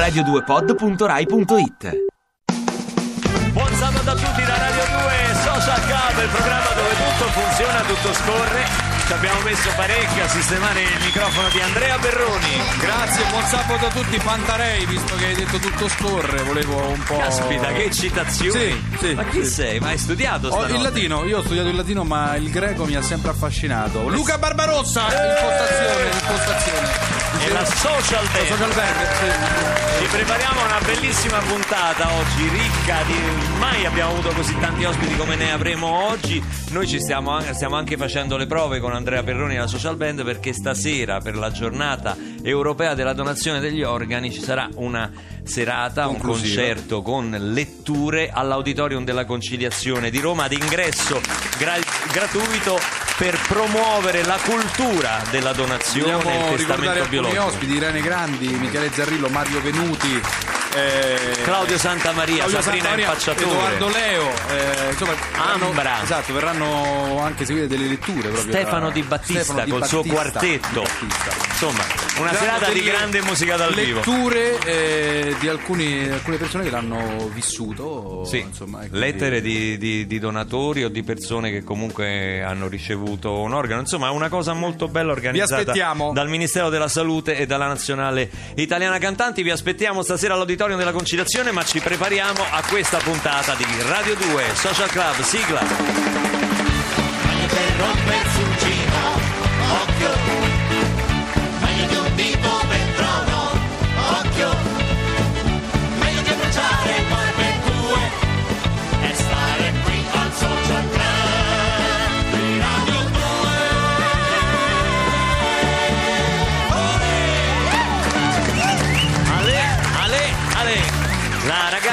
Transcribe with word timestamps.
radio2pod.rai.it 0.00 2.08
Buon 3.52 3.74
sabato 3.74 4.10
a 4.10 4.14
tutti 4.14 4.42
da 4.44 4.56
Radio 4.56 4.82
2 4.82 4.88
Social 5.44 5.80
Club, 5.84 6.22
il 6.22 6.28
programma 6.30 6.70
dove 6.74 6.94
tutto 6.96 7.24
funziona, 7.30 7.80
tutto 7.82 8.12
scorre. 8.14 8.88
Ci 9.06 9.12
abbiamo 9.12 9.40
messo 9.40 9.68
parecchio 9.76 10.24
a 10.24 10.28
sistemare 10.28 10.80
il 10.82 11.00
microfono 11.04 11.48
di 11.48 11.60
Andrea 11.60 11.98
Berroni. 11.98 12.62
Grazie, 12.78 13.24
buon 13.30 13.44
sabato 13.44 13.86
a 13.86 13.90
tutti, 13.90 14.16
Pantarei, 14.18 14.86
visto 14.86 15.16
che 15.16 15.26
hai 15.26 15.34
detto 15.34 15.58
tutto 15.58 15.88
scorre, 15.88 16.42
volevo 16.44 16.90
un 16.92 17.02
po'... 17.02 17.16
Caspita, 17.18 17.72
che 17.72 17.90
citazioni! 17.90 18.52
Sì, 18.52 18.80
sì, 18.98 19.14
Ma 19.14 19.24
chi 19.24 19.44
sì. 19.44 19.50
sei? 19.50 19.80
Ma 19.80 19.88
hai 19.88 19.98
studiato 19.98 20.46
Ho 20.46 20.50
stanotte? 20.52 20.72
il 20.74 20.82
latino, 20.82 21.24
io 21.24 21.38
ho 21.38 21.42
studiato 21.42 21.68
il 21.68 21.76
latino, 21.76 22.04
ma 22.04 22.36
il 22.36 22.48
greco 22.50 22.84
mi 22.86 22.94
ha 22.94 23.02
sempre 23.02 23.30
affascinato. 23.30 24.08
Luca 24.08 24.38
Barbarossa, 24.38 25.02
impostazione, 25.02 26.10
impostazione. 26.12 27.19
E 27.38 27.48
la 27.52 27.64
social 27.64 28.26
band. 28.32 28.46
social 28.46 28.74
band, 28.74 29.12
sì. 29.18 30.02
Ci 30.02 30.06
prepariamo 30.10 30.60
a 30.60 30.64
una 30.64 30.80
bellissima 30.84 31.38
puntata 31.38 32.08
oggi, 32.12 32.48
ricca 32.48 33.02
di. 33.06 33.58
Mai 33.58 33.84
abbiamo 33.86 34.12
avuto 34.12 34.30
così 34.30 34.58
tanti 34.58 34.84
ospiti 34.84 35.14
come 35.16 35.36
ne 35.36 35.52
avremo 35.52 36.08
oggi. 36.08 36.42
Noi 36.70 36.86
ci 36.86 36.98
stiamo, 37.00 37.40
stiamo 37.52 37.76
anche 37.76 37.96
facendo 37.96 38.36
le 38.36 38.46
prove 38.46 38.80
con 38.80 38.92
Andrea 38.92 39.22
Perroni 39.22 39.54
e 39.54 39.58
la 39.58 39.66
social 39.66 39.96
band 39.96 40.24
perché 40.24 40.52
stasera, 40.52 41.20
per 41.20 41.36
la 41.36 41.50
giornata 41.50 42.16
europea 42.42 42.94
della 42.94 43.12
donazione 43.12 43.60
degli 43.60 43.82
organi, 43.82 44.32
ci 44.32 44.42
sarà 44.42 44.68
una 44.76 45.10
serata, 45.42 46.06
un 46.06 46.18
concerto 46.18 47.02
con 47.02 47.30
letture 47.30 48.30
all'Auditorium 48.32 49.04
della 49.04 49.24
Conciliazione 49.24 50.10
di 50.10 50.18
Roma 50.20 50.44
ad 50.44 50.52
ingresso 50.52 51.20
gra- 51.58 51.78
gratuito 52.10 52.78
per 53.16 53.38
promuovere 53.46 54.24
la 54.24 54.38
cultura 54.42 55.22
della 55.30 55.52
donazione 55.52 56.12
e 56.12 56.14
Vogliamo 56.22 56.52
il 56.52 56.58
ricordare 56.58 56.76
testamento 56.78 57.08
biologico. 57.08 57.44
ospiti, 57.44 57.72
Irene 57.74 58.00
Grandi, 58.00 58.48
Michele 58.54 58.90
Zarrillo, 58.92 59.28
Mario 59.28 59.60
Venuti, 59.60 60.20
eh, 60.74 61.42
Claudio 61.42 61.78
Santamaria, 61.78 62.36
Claudio 62.44 62.60
Sabrina 62.62 62.84
Santamaria, 62.88 63.06
Impacciatore. 63.06 63.50
Edoardo 63.50 63.88
Leo, 63.88 64.28
eh, 64.28 64.90
insomma, 64.90 65.12
verranno- 65.14 65.66
Ambra. 65.66 66.02
esatto, 66.02 66.32
verranno 66.32 67.20
anche 67.20 67.44
seguite 67.44 67.66
delle 67.66 67.86
letture 67.86 68.28
proprio 68.28 68.40
Stefano 68.52 68.86
da- 68.86 68.92
Di 68.92 69.02
Battista 69.02 69.42
Stefano 69.42 69.64
Di 69.64 69.70
col 69.70 69.86
suo 69.86 70.02
Battista, 70.02 70.20
quartetto. 70.22 70.80
Di 70.80 71.06
Battista. 71.06 71.48
Insomma, 71.50 71.82
una 72.20 72.32
Saranno 72.32 72.38
serata 72.58 72.72
di 72.72 72.82
grande 72.82 73.22
musica 73.22 73.56
dal 73.56 73.74
vivo. 73.74 73.96
letture 73.98 74.58
eh, 74.64 75.34
di 75.40 75.48
alcuni- 75.48 76.08
alcune 76.08 76.36
persone 76.36 76.64
che 76.64 76.70
l'hanno 76.70 77.28
vissuto 77.32 78.24
Sì, 78.24 78.38
insomma, 78.38 78.78
quindi- 78.78 78.98
lettere 78.98 79.40
di, 79.40 79.76
di- 79.78 80.06
di 80.06 80.18
donatori 80.18 80.84
o 80.84 80.88
di 80.88 81.02
persone 81.02 81.50
che 81.50 81.62
comunque 81.64 82.42
hanno 82.42 82.68
ricevuto 82.68 83.38
un 83.40 83.52
organo. 83.52 83.80
Insomma, 83.80 84.06
è 84.08 84.10
una 84.10 84.28
cosa 84.28 84.52
molto 84.52 84.88
bella 84.88 85.12
organizzata 85.12 85.60
aspettiamo. 85.60 86.12
dal 86.12 86.28
Ministero 86.28 86.68
della 86.70 86.88
Salute 86.88 87.36
e 87.36 87.46
dalla 87.46 87.66
Nazionale 87.66 88.30
Italiana 88.56 88.98
Cantanti. 88.98 89.42
Vi 89.42 89.50
aspettiamo 89.50 90.02
stasera 90.02 90.36
all'Auditorium 90.60 90.78
della 90.78 90.92
Conciliazione, 90.92 91.50
ma 91.52 91.64
ci 91.64 91.80
prepariamo 91.80 92.42
a 92.50 92.62
questa 92.68 92.98
puntata 92.98 93.54
di 93.54 93.64
Radio 93.88 94.14
2 94.14 94.44
Social 94.54 94.88
Club. 94.88 95.20
Sigla. 95.22 95.60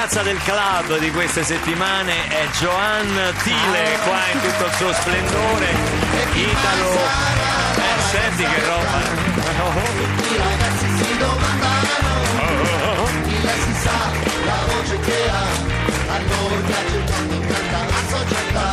Ragazza 0.08 0.22
del 0.22 0.38
club 0.42 0.98
di 1.00 1.10
queste 1.10 1.44
settimane 1.44 2.28
è 2.28 2.46
Joanne 2.58 3.34
Tile, 3.42 3.98
qua 4.04 4.18
in 4.32 4.40
tutto 4.40 4.64
il 4.64 4.72
suo 4.76 4.92
splendore. 4.94 5.66
Italo. 6.32 6.92
Eh, 7.76 8.00
senti 8.10 8.42
che 8.42 8.64
roba. 8.64 9.02
I 10.30 10.36
ragazzi 10.36 10.86
si 10.96 11.16
domandano, 11.18 13.04
chi 13.24 13.42
lei 13.42 13.60
si 13.60 13.74
sa, 13.82 14.10
la 14.46 14.58
voce 14.72 14.98
che 15.00 15.28
ha, 15.28 15.46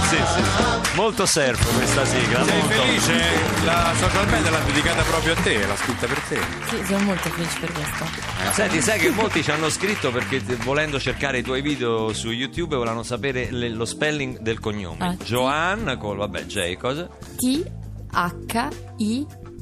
Sì, 0.07 0.16
sì. 0.17 0.95
Molto 0.95 1.25
surf 1.25 1.75
questa 1.75 2.06
sigla. 2.06 2.44
Sei 2.45 2.57
molto. 2.59 2.73
felice? 2.75 3.22
La 3.66 3.91
social 3.97 4.25
band 4.28 4.50
l'ha 4.50 4.59
dedicata 4.59 5.01
proprio 5.03 5.33
a 5.33 5.35
te, 5.35 5.66
l'ha 5.66 5.75
scritta 5.75 6.07
per 6.07 6.19
te. 6.29 6.39
Sì, 6.69 6.85
sono 6.85 7.03
molto 7.03 7.29
felice 7.29 7.59
per 7.59 7.72
questo. 7.72 8.06
Senti, 8.53 8.81
sai 8.81 9.00
che 9.00 9.09
molti 9.09 9.44
ci 9.44 9.51
hanno 9.51 9.69
scritto 9.69 10.11
perché 10.11 10.41
volendo 10.63 11.00
cercare 11.00 11.39
i 11.39 11.44
tuoi 11.44 11.61
video 11.61 12.13
su 12.13 12.29
YouTube 12.31 12.75
volevano 12.75 13.03
sapere 13.03 13.50
le- 13.51 13.69
lo 13.69 13.85
spelling 13.85 14.39
del 14.39 14.59
cognome. 14.59 15.06
Ah, 15.06 15.16
Joanne 15.23 15.97
col 15.97 16.17
vabbè, 16.17 16.45
J 16.45 16.75
cosa? 16.77 17.07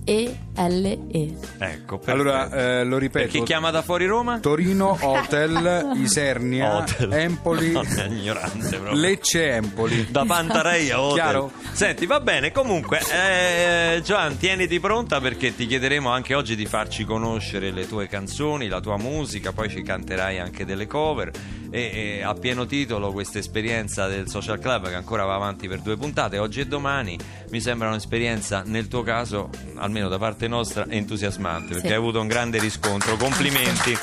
T-H-I-E-L-E. 0.04 1.34
Ecco, 1.58 1.98
perfetto. 1.98 2.12
Allora, 2.12 2.50
eh, 2.52 2.84
lo 2.84 2.98
ripeto. 2.98 3.30
chi 3.30 3.44
chiama 3.44 3.72
da 3.72 3.82
fuori 3.82 4.06
Roma? 4.06 4.40
Torino, 4.40 4.98
Hotel, 5.02 5.94
Isernia, 5.96 6.78
Hotel. 6.78 7.14
Empoli, 7.14 7.70
ignorante 8.10 8.78
proprio. 8.78 9.00
Lecce, 9.00 9.52
Empoli. 9.52 10.08
da 10.12 10.26
Pantarei 10.26 10.92
a 10.92 11.02
Hotel. 11.02 11.16
Chiaro? 11.16 11.52
Senti, 11.72 12.06
va 12.06 12.20
bene. 12.20 12.52
Comunque, 12.52 13.00
eh, 13.12 14.02
tieniti 14.38 14.80
pronta 14.80 15.20
perché 15.20 15.56
ti 15.56 15.66
chiederemo 15.66 16.10
anche 16.10 16.34
oggi 16.36 16.56
di 16.56 16.66
farci 16.66 17.06
conoscere 17.06 17.72
le 17.72 17.88
tue 17.88 18.08
canzoni, 18.08 18.68
la 18.68 18.80
tua 18.82 18.98
musica. 18.98 19.52
Poi 19.52 19.70
ci 19.70 19.82
canterai 19.82 20.40
anche 20.40 20.66
delle 20.66 20.88
cover. 20.88 21.32
E, 21.72 22.20
e 22.20 22.22
a 22.22 22.36
pieno 22.36 22.68
titolo 22.68 23.12
questa 23.12 23.40
esperienza 23.40 24.06
del 24.06 24.30
social 24.30 24.60
club 24.60 24.90
che 24.90 24.94
ancora 24.94 25.26
va 25.26 25.34
avanti 25.34 25.68
per 25.68 25.80
due 25.80 25.98
puntate, 25.98 26.38
oggi 26.38 26.60
e 26.60 26.68
domani, 26.68 27.18
mi 27.50 27.60
sembra 27.60 27.88
un'esperienza 27.88 28.62
nel 28.64 28.88
tuo 28.88 29.02
caso, 29.02 29.50
almeno 29.78 29.93
da 30.02 30.18
parte 30.18 30.48
nostra, 30.48 30.86
entusiasmante 30.88 31.74
perché 31.74 31.88
Sì. 31.88 31.94
hai 31.94 32.00
avuto 32.00 32.20
un 32.20 32.28
grande 32.28 32.60
riscontro. 32.60 33.16
Complimenti. 33.16 33.98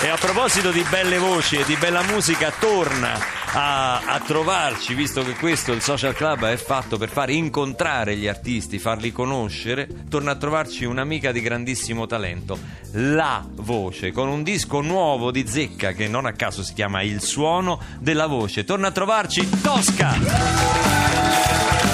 E 0.00 0.08
a 0.08 0.16
proposito 0.16 0.70
di 0.70 0.84
belle 0.88 1.18
voci 1.18 1.56
e 1.56 1.64
di 1.64 1.74
bella 1.74 2.02
musica, 2.04 2.52
torna 2.56 3.18
a, 3.52 4.00
a 4.04 4.20
trovarci, 4.20 4.94
visto 4.94 5.24
che 5.24 5.34
questo, 5.34 5.72
il 5.72 5.82
social 5.82 6.14
club, 6.14 6.44
è 6.46 6.56
fatto 6.56 6.98
per 6.98 7.08
far 7.08 7.30
incontrare 7.30 8.14
gli 8.16 8.28
artisti, 8.28 8.78
farli 8.78 9.10
conoscere, 9.10 9.88
torna 10.08 10.30
a 10.32 10.36
trovarci 10.36 10.84
un'amica 10.84 11.32
di 11.32 11.40
grandissimo 11.40 12.06
talento, 12.06 12.56
La 12.92 13.44
Voce, 13.54 14.12
con 14.12 14.28
un 14.28 14.44
disco 14.44 14.80
nuovo 14.82 15.32
di 15.32 15.44
Zecca 15.48 15.90
che 15.90 16.06
non 16.06 16.26
a 16.26 16.32
caso 16.32 16.62
si 16.62 16.74
chiama 16.74 17.02
Il 17.02 17.20
Suono 17.20 17.80
della 17.98 18.26
Voce. 18.28 18.62
Torna 18.64 18.88
a 18.88 18.92
trovarci 18.92 19.48
Tosca! 19.60 20.14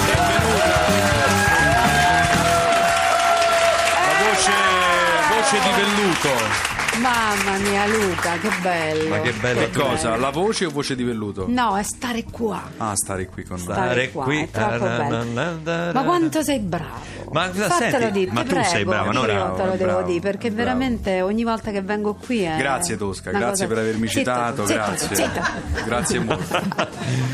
La 0.07 1.44
voce 5.45 5.61
di 5.61 5.71
velluto. 5.73 6.74
Mamma 7.01 7.57
mia 7.59 7.87
Luca, 7.87 8.39
che 8.39 8.49
bello. 8.63 9.09
Ma 9.09 9.21
che 9.21 9.33
bello 9.33 9.61
Che 9.61 9.71
cosa? 9.71 10.17
La 10.17 10.31
voce 10.31 10.65
o 10.67 10.71
voce 10.71 10.95
di 10.95 11.03
velluto? 11.03 11.47
No, 11.49 11.77
è 11.77 11.83
stare 11.83 12.25
qua. 12.31 12.63
Ah, 12.77 12.95
stare 12.95 13.27
qui 13.27 13.43
con 13.45 13.57
noi. 13.57 13.65
Stare 13.75 14.11
qua, 14.11 14.27
è 14.33 14.49
troppo 14.51 14.79
bello. 14.79 15.61
Ma 15.93 16.03
quanto 16.05 16.43
sei 16.43 16.61
bravo. 16.61 17.13
Ma 17.33 17.51
Fatelo 17.51 17.99
senti? 17.99 18.19
dire, 18.19 18.31
Ma 18.31 18.43
tu 18.45 18.51
sei 18.63 18.85
prego, 18.85 18.91
brava, 18.91 19.11
no? 19.13 19.21
Io 19.21 19.27
Bravo, 19.27 19.57
te 19.57 19.65
lo 19.65 19.71
devo 19.73 19.85
bravo, 19.85 20.07
dire 20.07 20.21
perché 20.21 20.51
bravo. 20.51 20.57
veramente 20.69 21.21
ogni 21.23 21.43
volta 21.43 21.71
che 21.73 21.81
vengo 21.83 22.15
qui 22.15 22.43
è 22.43 22.57
Grazie 22.59 22.97
Tosca, 22.97 23.31
grazie 23.31 23.49
cosa- 23.49 23.67
per 23.67 23.79
avermi 23.79 24.07
Zitto, 24.07 24.19
citato, 24.21 24.67
zitto, 24.67 24.79
grazie. 24.79 25.17
zitto. 25.17 25.41
Grazie 25.85 26.19
molto. 26.21 26.61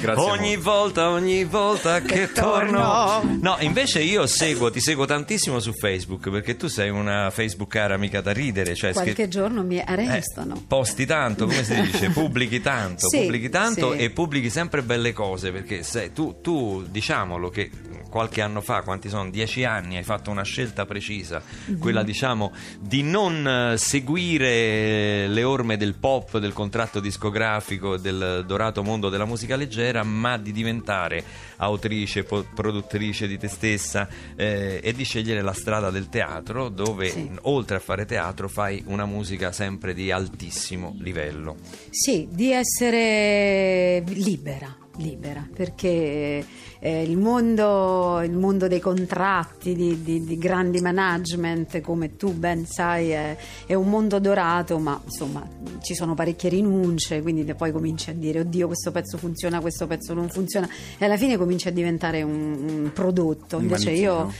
Grazie 0.00 0.22
ogni 0.30 0.54
molto. 0.56 0.70
volta, 0.70 1.10
ogni 1.10 1.44
volta 1.44 2.00
che 2.00 2.14
Che 2.28 2.32
torno. 2.32 3.22
No, 3.40 3.56
invece 3.60 4.00
io 4.00 4.26
seguo, 4.26 4.70
ti 4.70 4.80
seguo 4.80 5.04
tantissimo 5.04 5.58
su 5.60 5.72
Facebook 5.74 6.30
perché 6.30 6.56
tu 6.56 6.68
sei 6.68 6.88
una 6.88 7.28
Facebookara 7.30 7.96
mica 7.98 8.20
da 8.22 8.32
ridere. 8.32 8.74
Cioè 8.74 8.92
Qualche 8.92 9.12
che- 9.12 9.28
giorno 9.50 9.62
mi 9.64 9.78
eh, 9.78 9.84
arrestano. 9.84 10.62
posti 10.66 11.04
tanto, 11.04 11.46
come 11.46 11.64
si 11.64 11.74
dice? 11.80 12.10
Pubblichi 12.20 12.60
tanto, 12.60 13.08
Sì, 13.08 13.20
pubblichi 13.20 13.48
tanto 13.48 13.92
sì. 13.92 13.98
e 13.98 14.10
pubblichi 14.10 14.48
sempre 14.48 14.82
belle 14.82 15.12
cose 15.12 15.50
perché 15.50 15.82
sei, 15.82 16.12
tu, 16.12 16.40
tu, 16.40 16.84
diciamolo 16.88 17.50
che 17.50 17.70
qualche 18.10 18.42
anno 18.42 18.60
fa, 18.60 18.82
quanti 18.82 19.08
sono? 19.08 19.30
Dieci 19.30 19.64
anni, 19.64 19.96
hai 19.96 20.02
fatto 20.02 20.30
una 20.30 20.42
scelta 20.42 20.84
precisa, 20.84 21.40
Mhm. 21.66 21.78
quella 21.78 22.02
diciamo 22.02 22.52
di 22.78 23.02
non 23.02 23.46
eh, 23.72 23.78
seguire 23.78 25.26
le 25.28 25.42
orme 25.42 25.76
del 25.78 25.94
pop, 25.94 26.36
del 26.38 26.52
contratto 26.52 27.00
discografico, 27.00 27.96
del 27.96 28.44
dorato 28.46 28.82
mondo 28.82 29.08
della 29.08 29.24
musica 29.24 29.56
leggera, 29.56 30.02
ma 30.02 30.36
di 30.36 30.52
diventare 30.52 31.24
autrice, 31.56 32.24
po- 32.24 32.44
produttrice 32.54 33.26
di 33.26 33.38
te 33.38 33.48
stessa 33.48 34.08
eh, 34.36 34.80
e 34.82 34.92
di 34.92 35.04
scegliere 35.04 35.40
la 35.42 35.52
strada 35.52 35.90
del 35.90 36.08
teatro 36.08 36.68
dove 36.68 37.08
Sì. 37.10 37.30
oltre 37.42 37.76
a 37.76 37.80
fare 37.80 38.04
teatro 38.04 38.48
fai 38.48 38.82
una 38.86 39.06
musica 39.06 39.52
sempre 39.52 39.94
di 39.94 40.10
altissimo 40.10 40.96
livello. 40.98 41.56
Sì, 41.90 42.26
di 42.30 42.50
essere 42.52 44.02
libera, 44.06 44.74
libera, 45.00 45.46
perché 45.52 46.44
eh, 46.78 47.02
il, 47.02 47.16
mondo, 47.16 48.20
il 48.22 48.36
mondo 48.36 48.68
dei 48.68 48.80
contratti, 48.80 49.74
di, 49.74 50.02
di- 50.02 50.24
di 50.24 50.38
grandi 50.38 50.80
management, 50.80 51.80
come 51.80 52.16
tu 52.16 52.32
ben 52.32 52.66
sai, 52.66 53.10
è, 53.10 53.36
è 53.66 53.74
un 53.74 53.88
mondo 53.88 54.18
dorato, 54.18 54.78
ma 54.78 55.00
insomma 55.02 55.46
ci 55.80 55.94
sono 55.94 56.14
parecchie 56.14 56.50
rinunce, 56.50 57.22
quindi 57.22 57.44
poi 57.54 57.72
cominci 57.72 58.10
a 58.10 58.14
dire 58.14 58.40
oddio 58.40 58.66
questo 58.66 58.90
pezzo 58.92 59.18
funziona, 59.18 59.60
questo 59.60 59.86
pezzo 59.86 60.14
non 60.14 60.28
funziona 60.28 60.68
e 60.98 61.04
alla 61.04 61.16
fine 61.16 61.36
comincia 61.36 61.70
a 61.70 61.72
diventare 61.72 62.22
un, 62.22 62.32
un 62.68 62.90
prodotto. 62.92 63.58
Invece 63.58 63.90
io... 63.90 64.32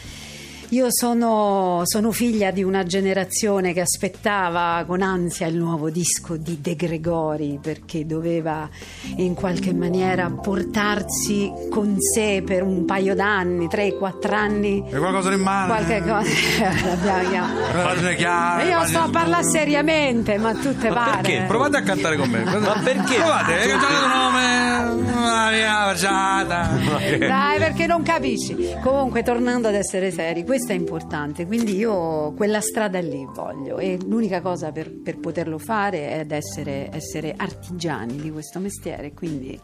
Io 0.72 0.86
sono, 0.90 1.80
sono 1.82 2.12
figlia 2.12 2.52
di 2.52 2.62
una 2.62 2.84
generazione 2.84 3.72
che 3.72 3.80
aspettava 3.80 4.84
con 4.86 5.02
ansia 5.02 5.48
il 5.48 5.56
nuovo 5.56 5.90
disco 5.90 6.36
di 6.36 6.60
De 6.60 6.76
Gregori 6.76 7.58
perché 7.60 8.06
doveva 8.06 8.68
in 9.16 9.34
qualche 9.34 9.74
maniera 9.74 10.30
portarsi 10.30 11.50
con 11.68 11.96
sé 11.98 12.44
per 12.46 12.62
un 12.62 12.84
paio 12.84 13.16
d'anni, 13.16 13.66
3-4 13.66 14.32
anni. 14.32 14.84
Hai 14.92 14.98
qualcosa 15.00 15.32
in 15.32 15.40
mano? 15.40 15.74
Qualche 15.74 16.02
cosa. 16.02 16.30
L'abbiamo- 17.04 17.54
Parole 17.72 18.14
chiare, 18.14 18.62
Io 18.62 18.70
parole 18.70 18.88
sto 18.88 18.98
a 19.00 19.08
parlare 19.10 19.44
seriamente, 19.48 20.38
ma 20.38 20.52
tu 20.54 20.76
te 20.78 20.88
Ma 20.88 20.94
pare. 20.94 21.10
perché? 21.22 21.44
Provate 21.48 21.76
a 21.78 21.82
cantare 21.82 22.16
con 22.16 22.28
me. 22.28 22.44
Ma 22.44 22.80
perché? 22.84 23.14
Provate, 23.16 23.52
hai 23.54 23.68
cantato 23.68 23.92
il 23.92 24.08
nome. 24.08 24.98
La 25.20 25.50
mia 25.50 25.72
facciata. 25.92 26.70
Dai, 27.18 27.58
perché 27.58 27.86
non 27.86 28.02
capisci. 28.02 28.56
Comunque, 28.82 29.22
tornando 29.24 29.66
ad 29.68 29.74
essere 29.74 30.10
seri, 30.12 30.44
questo 30.44 30.58
è 30.68 30.74
importante. 30.74 31.46
Quindi 31.46 31.76
io 31.76 32.32
quella 32.32 32.60
strada 32.60 33.00
lì 33.00 33.26
voglio. 33.34 33.78
E 33.78 33.98
l'unica 34.04 34.40
cosa 34.40 34.72
per, 34.72 34.92
per 35.00 35.18
poterlo 35.18 35.58
fare 35.58 36.08
è 36.10 36.26
essere, 36.28 36.88
essere 36.92 37.34
artigiani 37.36 38.16
di 38.16 38.30
questo 38.30 38.58
mestiere. 38.58 39.12
Quindi 39.12 39.58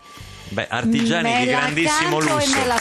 Beh, 0.48 0.66
artigiani 0.70 1.30
me 1.32 1.38
di 1.40 1.46
grandissimo 1.46 2.20
lusso. 2.20 2.36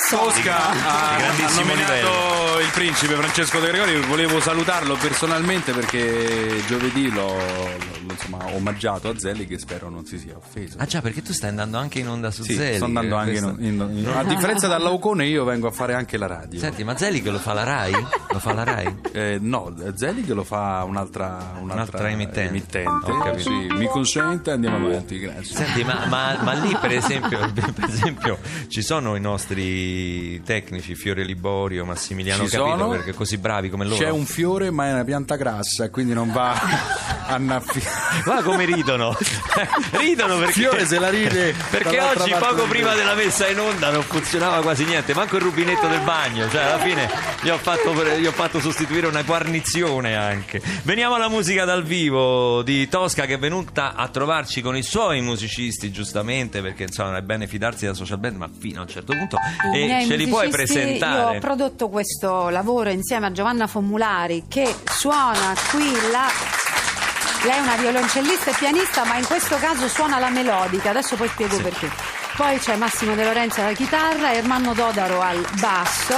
Tosca 0.09 0.69
ha, 0.69 0.73
Di 0.73 0.79
ha 0.85 1.17
grandissimo 1.17 1.65
nominato 1.65 1.93
livello. 1.93 2.59
il 2.59 2.69
principe 2.73 3.15
Francesco 3.15 3.59
De 3.59 3.67
Gregori. 3.69 3.99
Volevo 4.01 4.39
salutarlo 4.39 4.95
personalmente 4.95 5.71
perché 5.73 6.61
giovedì 6.67 7.09
l'ho, 7.11 7.35
l'ho, 7.35 8.11
insomma, 8.11 8.45
omaggiato 8.53 9.09
a 9.09 9.17
Zelli 9.17 9.47
che 9.47 9.57
spero 9.57 9.89
non 9.89 10.05
si 10.05 10.19
sia 10.19 10.35
offeso. 10.37 10.77
Ah 10.79 10.85
già, 10.85 11.01
perché 11.01 11.23
tu 11.23 11.33
stai 11.33 11.49
andando 11.49 11.77
anche 11.79 11.99
in 11.99 12.07
onda 12.07 12.29
su 12.29 12.43
Sì, 12.43 12.53
Zelig. 12.53 12.75
sto 12.75 12.85
andando 12.85 13.15
anche 13.15 13.37
in, 13.37 13.55
in- 13.59 13.89
in- 13.97 14.13
a 14.15 14.23
differenza 14.23 14.67
dall'Aucone 14.67 15.25
io 15.25 15.43
vengo 15.43 15.67
a 15.67 15.71
fare 15.71 15.95
anche 15.95 16.17
la 16.17 16.27
radio. 16.27 16.59
Senti, 16.59 16.83
ma 16.83 16.95
Zelig 16.95 17.25
lo 17.27 17.39
fa 17.39 17.53
la 17.53 17.63
Rai? 17.63 17.93
Lo 18.29 18.39
fa 18.39 18.53
la 18.53 18.63
Rai? 18.63 18.95
Eh, 19.11 19.37
no, 19.41 19.73
Zelig 19.95 20.29
lo 20.29 20.43
fa 20.43 20.83
un'altra, 20.87 21.53
un'altra, 21.59 21.61
Un'altra 21.61 22.09
emittente. 22.09 22.49
emittente. 22.49 23.11
Ho 23.11 23.17
capito. 23.19 23.49
Sì, 23.49 23.67
mi 23.73 23.87
consente, 23.87 24.51
andiamo 24.51 24.85
avanti, 24.87 25.17
grazie. 25.19 25.55
Senti, 25.55 25.83
ma, 25.83 26.05
ma- 26.07 26.37
ma 26.41 26.53
lì 26.53 26.75
per 26.79 26.91
esempio, 26.91 27.51
per 27.61 27.85
esempio 27.89 28.37
ci 28.67 28.81
sono 28.81 29.15
i 29.15 29.19
nostri 29.19 30.41
tecnici, 30.43 30.95
Fiore 30.95 31.23
Liborio, 31.23 31.85
Massimiliano 31.85 32.43
Ci 32.45 32.49
Capito, 32.49 32.77
sono. 32.77 32.89
perché 32.89 33.13
così 33.13 33.37
bravi 33.37 33.69
come 33.69 33.85
loro. 33.85 33.97
C'è 33.97 34.09
un 34.09 34.25
fiore 34.25 34.71
ma 34.71 34.87
è 34.87 34.93
una 34.93 35.03
pianta 35.03 35.35
grassa, 35.35 35.89
quindi 35.89 36.13
non 36.13 36.31
va 36.31 36.53
annaffiare. 37.25 38.23
Guarda 38.23 38.43
come 38.43 38.65
ridono, 38.65 39.15
ridono 39.91 40.37
perché, 40.37 40.53
Fiore 40.53 40.85
se 40.85 40.99
la 40.99 41.09
ride 41.09 41.55
perché 41.69 41.99
oggi 41.99 42.33
poco 42.37 42.65
prima 42.65 42.93
della 42.93 43.13
messa 43.13 43.47
in 43.47 43.59
onda 43.59 43.89
non 43.91 44.03
funzionava 44.03 44.61
quasi 44.61 44.85
niente, 44.85 45.13
manco 45.13 45.35
il 45.35 45.41
rubinetto 45.41 45.87
del 45.87 46.01
bagno, 46.01 46.49
cioè 46.49 46.63
alla 46.63 46.79
fine 46.79 47.09
gli 47.41 47.49
ho 47.49 47.57
fatto, 47.57 47.93
gli 48.17 48.25
ho 48.25 48.31
fatto 48.31 48.59
sostituire 48.59 49.07
una 49.07 49.23
guarnizione 49.23 50.15
anche. 50.15 50.61
Veniamo 50.83 51.15
alla 51.15 51.29
musica 51.29 51.65
dal 51.65 51.83
vivo 51.83 52.61
di 52.63 52.87
Tosca 52.87 53.25
che 53.25 53.35
è 53.35 53.39
venuta 53.39 53.93
a 53.95 54.07
trovarci 54.07 54.61
con 54.61 54.75
i 54.75 54.83
suoi 54.83 55.21
musicisti 55.21 55.91
giustamente 55.91 56.61
perché 56.61 56.83
insomma 56.83 57.17
è 57.17 57.21
bene 57.21 57.47
fidarsi 57.47 57.85
della 57.85 57.95
social 57.95 58.17
band 58.17 58.37
ma 58.37 58.49
fino 58.57 58.79
a 58.79 58.81
un 58.83 58.87
certo 58.87 59.13
punto 59.13 59.37
I 59.73 59.89
e 59.89 60.05
ce 60.05 60.15
li 60.15 60.27
puoi 60.27 60.49
presentare. 60.49 61.31
Io 61.31 61.37
ho 61.37 61.39
prodotto 61.39 61.89
questo 61.89 62.49
lavoro 62.49 62.89
insieme 62.89 63.27
a 63.27 63.31
Giovanna 63.31 63.67
Fommulari 63.67 64.45
che 64.47 64.73
suona 64.85 65.53
qui 65.69 65.91
la. 66.11 66.74
Lei 67.45 67.57
è 67.57 67.59
una 67.59 67.75
violoncellista 67.75 68.49
e 68.49 68.55
pianista, 68.57 69.05
ma 69.05 69.17
in 69.17 69.25
questo 69.25 69.57
caso 69.57 69.87
suona 69.87 70.17
la 70.17 70.31
melodica. 70.31 70.89
Adesso 70.89 71.15
poi 71.15 71.27
spiego 71.27 71.57
perché. 71.61 71.91
Poi 72.35 72.57
c'è 72.57 72.75
Massimo 72.75 73.13
De 73.13 73.23
Lorenzo 73.23 73.61
alla 73.61 73.73
chitarra, 73.73 74.33
Ermanno 74.33 74.73
Dodaro 74.73 75.21
al 75.21 75.45
basso. 75.59 76.15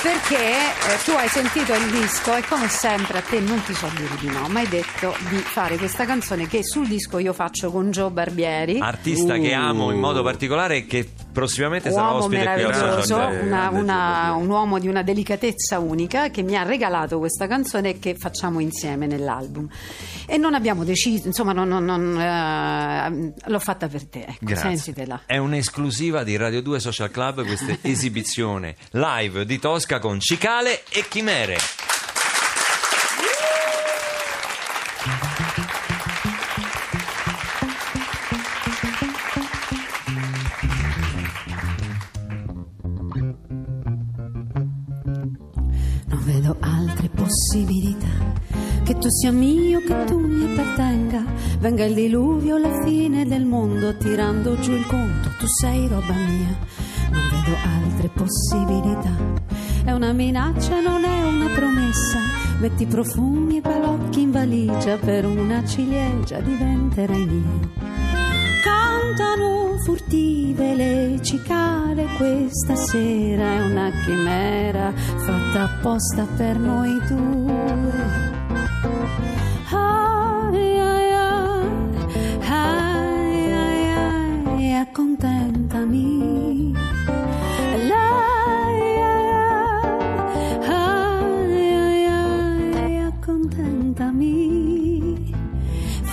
Perché 0.00 0.38
eh, 0.38 0.98
tu 1.04 1.10
hai 1.10 1.28
sentito 1.28 1.74
il 1.74 1.90
disco 1.90 2.34
e 2.34 2.42
come 2.48 2.68
sempre 2.68 3.18
a 3.18 3.20
te 3.20 3.38
non 3.40 3.62
ti 3.64 3.74
so 3.74 3.86
dire 3.94 4.16
di 4.18 4.28
no, 4.28 4.48
ma 4.48 4.60
hai 4.60 4.68
detto 4.68 5.14
di 5.28 5.36
fare 5.36 5.76
questa 5.76 6.06
canzone 6.06 6.48
che 6.48 6.64
sul 6.64 6.88
disco 6.88 7.18
io 7.18 7.34
faccio 7.34 7.70
con 7.70 7.90
Joe 7.90 8.10
Barbieri. 8.10 8.80
Artista 8.80 9.36
che 9.36 9.52
amo 9.52 9.92
in 9.92 10.00
modo 10.00 10.22
particolare 10.22 10.78
e 10.78 10.86
che 10.86 11.06
prossimamente 11.32 11.90
sarà 11.90 12.08
uomo 12.08 12.18
ospite 12.24 12.52
qui 12.52 12.74
Social 12.74 13.04
Club. 13.04 13.42
una- 13.46 13.68
una- 13.70 14.34
un 14.34 14.48
uomo 14.48 14.78
di 14.78 14.88
una 14.88 15.02
delicatezza 15.02 15.78
unica 15.78 16.30
che 16.30 16.42
mi 16.42 16.56
ha 16.56 16.62
regalato 16.62 17.18
questa 17.18 17.46
canzone 17.46 17.98
che 17.98 18.14
facciamo 18.16 18.60
insieme 18.60 19.06
nell'album. 19.06 19.68
E 20.26 20.36
non 20.36 20.54
abbiamo 20.54 20.84
deciso, 20.84 21.26
insomma, 21.26 21.52
non- 21.52 21.68
non- 21.68 21.84
non, 21.84 22.20
eh, 22.20 23.32
l'ho 23.46 23.58
fatta 23.58 23.88
per 23.88 24.06
te. 24.06 24.20
Ecco, 24.20 24.36
Grazie. 24.40 24.76
sentitela. 24.76 25.22
È 25.26 25.36
un'esclusiva 25.38 26.22
di 26.24 26.36
Radio 26.36 26.62
2 26.62 26.78
Social 26.80 27.10
Club 27.10 27.44
questa 27.44 27.76
esibizione 27.82 28.76
live 28.92 29.44
di 29.44 29.58
Tosca 29.58 29.98
con 29.98 30.20
Cicale 30.20 30.82
e 30.90 31.04
Chimere. 31.08 31.56
Possibilità. 47.32 48.30
Che 48.84 48.98
tu 48.98 49.08
sia 49.08 49.32
mio, 49.32 49.80
che 49.80 50.04
tu 50.04 50.18
mi 50.18 50.44
appartenga. 50.44 51.24
Venga 51.60 51.84
il 51.84 51.94
diluvio, 51.94 52.58
la 52.58 52.82
fine 52.84 53.24
del 53.24 53.46
mondo, 53.46 53.96
tirando 53.96 54.58
giù 54.58 54.72
il 54.72 54.86
conto. 54.86 55.30
Tu 55.38 55.46
sei 55.46 55.88
roba 55.88 56.12
mia. 56.12 56.58
Non 57.10 57.22
vedo 57.30 57.56
altre 57.64 58.08
possibilità. 58.08 59.16
È 59.84 59.92
una 59.92 60.12
minaccia, 60.12 60.80
non 60.80 61.04
è 61.04 61.22
una 61.22 61.48
promessa. 61.48 62.18
Metti 62.60 62.86
profumi 62.86 63.58
e 63.58 63.60
balocchi 63.60 64.20
in 64.20 64.30
valigia. 64.30 64.98
Per 64.98 65.24
una 65.24 65.64
ciliegia 65.64 66.40
diventerai 66.40 67.24
mia. 67.24 68.21
Cantano 68.62 69.76
furtive 69.84 70.74
le 70.76 71.18
cicale, 71.20 72.06
questa 72.16 72.76
sera 72.76 73.54
è 73.54 73.60
una 73.60 73.90
chimera 74.04 74.92
fatta 74.94 75.64
apposta 75.64 76.24
per 76.36 76.56
noi 76.58 76.96
due. 77.08 77.90
Ai, 79.70 80.78
ai, 80.78 81.12
ai, 82.40 82.42
ai, 83.50 83.52
ai, 84.46 84.74
accontentami. 84.76 86.72
Ai, 87.74 87.90
ai, 91.50 92.06
ai, 92.76 92.98
accontentami. 93.00 94.30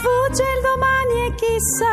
Fugge 0.01 0.43
il 0.43 0.61
domani 0.63 1.15
e 1.27 1.29
chissà 1.35 1.88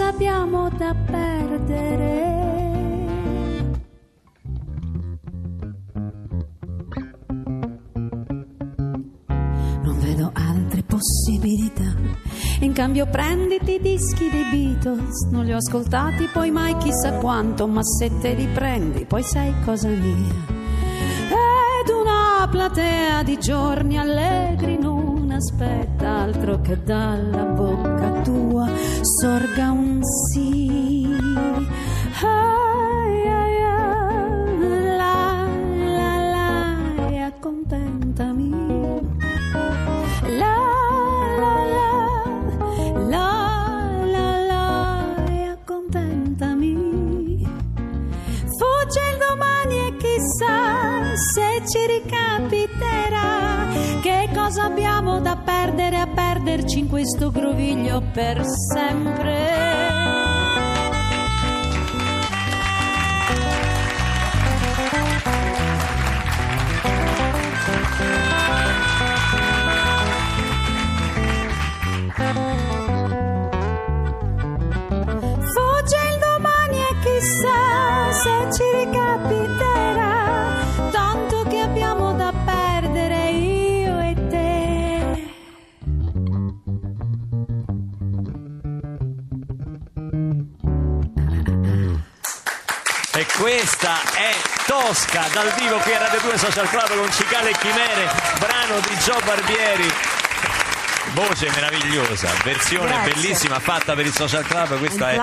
cosa 0.00 0.08
abbiamo 0.08 0.70
da 0.70 0.94
perdere. 0.94 2.38
Non 9.82 9.98
vedo 9.98 10.30
altre 10.32 10.82
possibilità. 10.84 11.94
In 12.60 12.72
cambio 12.72 13.06
prenditi 13.06 13.74
i 13.74 13.80
dischi 13.80 14.30
dei 14.30 14.44
Beatles, 14.50 15.28
non 15.30 15.44
li 15.44 15.52
ho 15.52 15.56
ascoltati 15.56 16.28
poi 16.32 16.50
mai 16.50 16.76
chissà 16.78 17.12
quanto, 17.18 17.66
ma 17.66 17.82
se 17.82 18.10
te 18.20 18.32
li 18.32 18.46
prendi 18.46 19.04
poi 19.04 19.22
sei 19.22 19.52
cosa 19.64 19.88
mia 19.88 20.58
ed 21.80 21.88
una 21.88 22.46
platea 22.50 23.22
di 23.22 23.38
giorni 23.38 23.98
allegri 23.98 24.78
non 24.78 25.30
aspetta 25.30 26.08
altro 26.20 26.60
che 26.60 26.82
dalla 26.82 27.44
bocca 27.44 27.79
tua 28.22 28.68
sorga 29.02 29.70
un 29.70 30.00
sì. 30.02 30.49
percebe. 58.12 58.79
Dal 95.42 95.54
vivo 95.58 95.78
qui 95.78 95.94
a 95.94 95.98
Radio 95.98 96.20
2 96.20 96.36
Social 96.38 96.68
Club 96.68 96.96
con 96.98 97.10
Cicale 97.12 97.50
e 97.50 97.54
Chimere, 97.58 98.10
brano 98.38 98.78
di 98.80 98.94
Gio 99.02 99.18
Barbieri. 99.24 99.88
Voce 101.14 101.50
meravigliosa, 101.54 102.28
versione 102.44 102.90
Grazie. 102.90 103.12
bellissima 103.14 103.58
fatta 103.58 103.94
per 103.94 104.04
il 104.06 104.12
Social 104.12 104.44
Club. 104.44 104.78
Questa 104.78 105.10
è, 105.10 105.20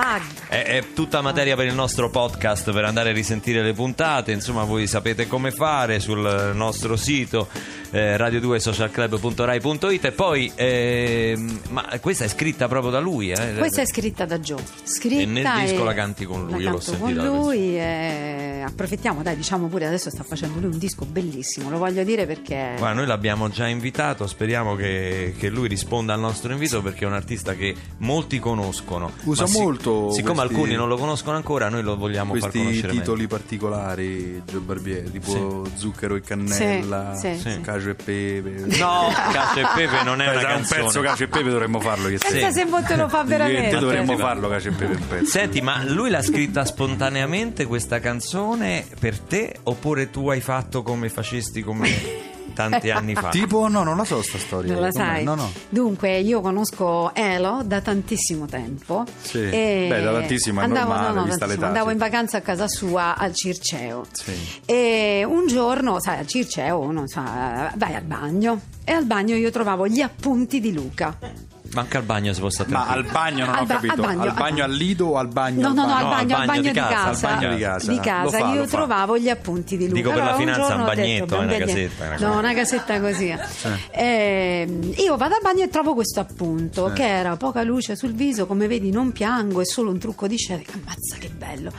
è- 0.48 0.62
è 0.64 0.92
tutta 0.92 1.20
materia 1.22 1.54
per 1.56 1.66
il 1.66 1.74
nostro 1.74 2.10
podcast 2.10 2.72
per 2.72 2.84
andare 2.84 3.10
a 3.10 3.12
risentire 3.12 3.62
le 3.62 3.72
puntate. 3.72 4.32
Insomma, 4.32 4.64
voi 4.64 4.86
sapete 4.86 5.26
come 5.28 5.50
fare 5.52 6.00
sul 6.00 6.50
nostro 6.52 6.96
sito 6.96 7.48
eh, 7.90 8.16
radio2socialclub.rai.it. 8.16 10.04
E 10.04 10.12
poi, 10.12 10.50
ehm, 10.54 11.60
ma 11.70 11.86
questa 12.00 12.24
è 12.24 12.28
scritta 12.28 12.68
proprio 12.68 12.90
da 12.90 13.00
lui, 13.00 13.30
eh? 13.30 13.54
Questa 13.56 13.82
è 13.82 13.86
scritta 13.86 14.24
da 14.24 14.38
Joe. 14.38 14.62
Scritta 14.82 15.22
E 15.22 15.26
nel 15.26 15.48
disco 15.64 15.84
la 15.84 15.94
canti 15.94 16.24
con 16.24 16.46
lui, 16.46 16.62
io 16.62 16.70
l'ho 16.70 16.78
canto 16.78 16.98
con 16.98 17.14
la 17.14 17.24
lui 17.26 17.76
e 17.78 18.62
approfittiamo, 18.66 19.22
dai, 19.22 19.36
diciamo 19.36 19.66
pure 19.68 19.86
adesso 19.86 20.10
sta 20.10 20.22
facendo 20.22 20.60
lui 20.60 20.72
un 20.72 20.78
disco 20.78 21.04
bellissimo, 21.04 21.70
lo 21.70 21.78
voglio 21.78 22.02
dire 22.04 22.26
perché 22.26 22.74
Guarda, 22.76 22.94
noi 22.98 23.06
l'abbiamo 23.06 23.48
già 23.48 23.66
invitato, 23.66 24.26
speriamo 24.26 24.74
che, 24.76 25.34
che 25.38 25.48
lui 25.48 25.68
risponda 25.68 26.12
al 26.14 26.20
nostro 26.20 26.52
invito 26.52 26.82
perché 26.82 27.04
è 27.04 27.06
un 27.06 27.14
artista 27.14 27.54
che 27.54 27.74
molti 27.98 28.38
conoscono. 28.38 29.12
Usa 29.24 29.44
Ma 29.44 29.50
molto 29.60 30.10
Siccome 30.12 30.34
questi- 30.36 30.54
alcuni 30.54 30.74
non 30.74 30.88
lo 30.88 30.96
conoscono 30.96 31.36
ancora, 31.36 31.68
noi 31.68 31.82
lo 31.82 31.96
vogliamo 31.96 32.32
far 32.34 32.40
Questi 32.40 32.58
conoscere 32.58 32.92
titoli 32.92 33.22
meglio. 33.22 33.28
particolari, 33.36 34.42
Gio 34.46 34.60
Barbieri, 34.60 35.10
tipo 35.10 35.66
zucchero 35.74 36.14
e 36.16 36.20
cannella, 36.20 37.14
Sì, 37.14 37.34
sì, 37.34 37.50
sì. 37.50 37.60
Cacio 37.78 37.90
e 37.90 37.94
pepe. 37.94 38.76
No, 38.76 39.08
Cacio 39.32 39.60
e 39.60 39.66
Pepe 39.74 40.02
non 40.04 40.20
è 40.20 40.28
una 40.28 40.38
un 40.38 40.44
canzone. 40.44 40.82
pezzo 40.82 41.00
cacio 41.00 41.24
e 41.24 41.28
pepe 41.28 41.48
dovremmo 41.50 41.80
farlo. 41.80 42.08
Che 42.08 42.18
Pensa 42.18 42.50
se 42.50 42.64
mo 42.64 42.82
te 42.82 42.96
lo 42.96 43.08
fa 43.08 43.22
veramente. 43.24 43.78
dovremmo 43.78 44.16
farlo 44.16 44.48
cacio 44.48 44.68
e 44.68 44.72
pepe 44.72 44.94
un 44.94 45.06
pezzo. 45.08 45.24
Senti, 45.30 45.60
ma 45.60 45.82
lui 45.84 46.10
l'ha 46.10 46.22
scritta 46.22 46.64
spontaneamente 46.64 47.66
questa 47.66 48.00
canzone 48.00 48.84
per 48.98 49.18
te 49.18 49.56
oppure 49.62 50.10
tu 50.10 50.28
hai 50.30 50.40
fatto 50.40 50.82
come 50.82 51.08
facesti 51.08 51.62
come 51.62 51.88
tanti 52.52 52.90
anni 52.90 53.14
fa? 53.14 53.28
Tipo, 53.28 53.68
no, 53.68 53.82
non 53.82 53.96
la 53.96 54.04
so 54.04 54.22
sta 54.22 54.38
storia. 54.38 54.72
Non 54.72 54.82
la 54.82 54.90
Com'è? 54.90 55.04
sai? 55.04 55.24
No, 55.24 55.34
no. 55.34 55.50
Dunque, 55.68 56.18
io 56.18 56.40
conosco 56.40 57.12
Elo 57.14 57.62
da 57.64 57.80
tantissimo 57.80 58.46
tempo. 58.46 59.04
Sì. 59.20 59.38
E 59.38 59.86
Beh, 59.88 60.00
da 60.00 60.12
tantissimo 60.12 60.60
è 60.60 60.64
andavo, 60.64 60.88
normale, 60.92 61.14
no, 61.14 61.20
no, 61.20 61.26
vista 61.26 61.46
l'età, 61.46 61.66
Andavo 61.66 61.86
sì. 61.86 61.92
in 61.92 61.98
vacanza 61.98 62.38
a 62.38 62.40
casa 62.40 62.68
sua 62.68 63.16
al 63.16 63.34
Circeo. 63.34 64.06
Sì. 64.12 64.32
E 64.64 65.24
un 65.26 65.46
giorno, 65.46 66.00
sai, 66.00 66.18
al 66.18 66.26
Circeo 66.26 66.78
uno 66.78 67.06
sa, 67.06 67.72
vai 67.76 67.94
al 67.94 68.04
bagno. 68.04 68.60
E 68.84 68.92
al 68.92 69.04
bagno 69.04 69.34
io 69.34 69.50
trovavo 69.50 69.86
gli 69.86 70.00
appunti 70.00 70.60
di 70.60 70.72
Luca. 70.72 71.16
Manca 71.74 71.98
al 71.98 72.04
bagno 72.04 72.32
se 72.32 72.40
può 72.40 72.48
stare 72.48 72.70
Ma 72.70 72.86
al 72.86 73.04
bagno 73.04 73.44
non 73.44 73.54
Al 73.54 73.62
ho 73.62 73.66
ba- 73.66 73.74
capito. 73.74 73.92
al 73.92 74.00
bagno, 74.00 74.22
al 74.22 74.28
al 74.28 74.34
bagno 74.34 74.64
al 74.64 74.72
lido 74.72 75.06
o 75.08 75.16
al 75.18 75.28
bagno? 75.28 75.68
No, 75.68 75.74
no, 75.74 75.86
no, 75.86 75.94
al 75.94 76.02
No, 76.04 76.08
bagno, 76.08 76.36
al 76.36 76.46
bagno 76.46 76.62
di 76.62 76.70
casa. 76.70 77.04
al 77.28 77.36
bagno 77.36 77.54
di 77.54 77.60
casa. 77.60 77.92
Di 77.92 78.00
casa, 78.00 78.38
fa, 78.38 78.52
io 78.54 78.66
trovavo 78.66 79.18
gli 79.18 79.28
appunti 79.28 79.76
di 79.76 79.84
Luca. 79.88 79.96
Dico, 80.00 80.10
per 80.12 80.22
la 80.24 80.34
finanza 80.34 80.60
giorno 80.60 80.76
un 80.78 80.84
bagnetto, 80.86 81.26
"Beh, 81.26 81.36
è 81.36 81.44
una 81.44 81.56
casetta, 81.58 82.04
No, 82.08 82.16
cosa." 82.16 82.30
una 82.38 82.54
casetta 82.54 83.00
così. 83.00 83.36
Ehm, 83.90 84.92
io 84.96 85.16
vado 85.16 85.34
al 85.34 85.40
bagno 85.42 85.64
e 85.64 85.68
trovo 85.68 85.94
questo 85.94 86.20
appunto 86.20 86.90
che 86.94 87.06
era 87.06 87.36
poca 87.36 87.62
luce 87.62 87.96
sul 87.96 88.12
viso, 88.12 88.46
come 88.46 88.66
vedi 88.66 88.90
non 88.90 89.12
piango, 89.12 89.60
è 89.60 89.66
solo 89.66 89.90
un 89.90 89.98
trucco 89.98 90.26
di 90.26 90.36
scena. 90.36 90.62
Ammazza 90.72 91.16
che 91.18 91.28
bello. 91.28 91.70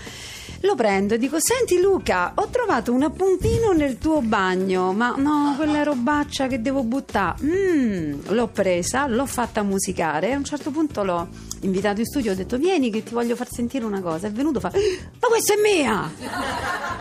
Lo 0.62 0.76
prendo 0.76 1.14
e 1.14 1.18
dico: 1.18 1.38
Senti 1.40 1.80
Luca, 1.80 2.34
ho 2.36 2.48
trovato 2.48 2.92
un 2.92 3.04
appuntino 3.04 3.72
nel 3.72 3.98
tuo 3.98 4.22
bagno, 4.22 4.92
ma 4.92 5.14
no, 5.18 5.54
quella 5.56 5.84
robaccia 5.84 6.48
che 6.48 6.62
devo 6.62 6.84
buttare. 6.84 7.38
Mm, 7.44 8.20
l'ho 8.28 8.48
presa, 8.48 9.08
l'ho 9.08 9.26
fatta 9.26 9.64
musicare 9.64 10.34
a 10.34 10.38
un 10.38 10.44
certo 10.44 10.72
punto 10.72 11.04
l'ho 11.04 11.28
invitato 11.62 12.00
in 12.00 12.06
studio. 12.06 12.32
Ho 12.32 12.36
detto: 12.36 12.58
Vieni, 12.58 12.90
che 12.92 13.04
ti 13.04 13.14
voglio 13.14 13.36
far 13.36 13.48
sentire 13.50 13.86
una 13.86 14.02
cosa. 14.02 14.28
È 14.28 14.32
venuto, 14.32 14.60
fa: 14.60 14.72
Ma 14.74 15.28
questa 15.28 15.54
è 15.54 15.58
mia! 15.62 16.12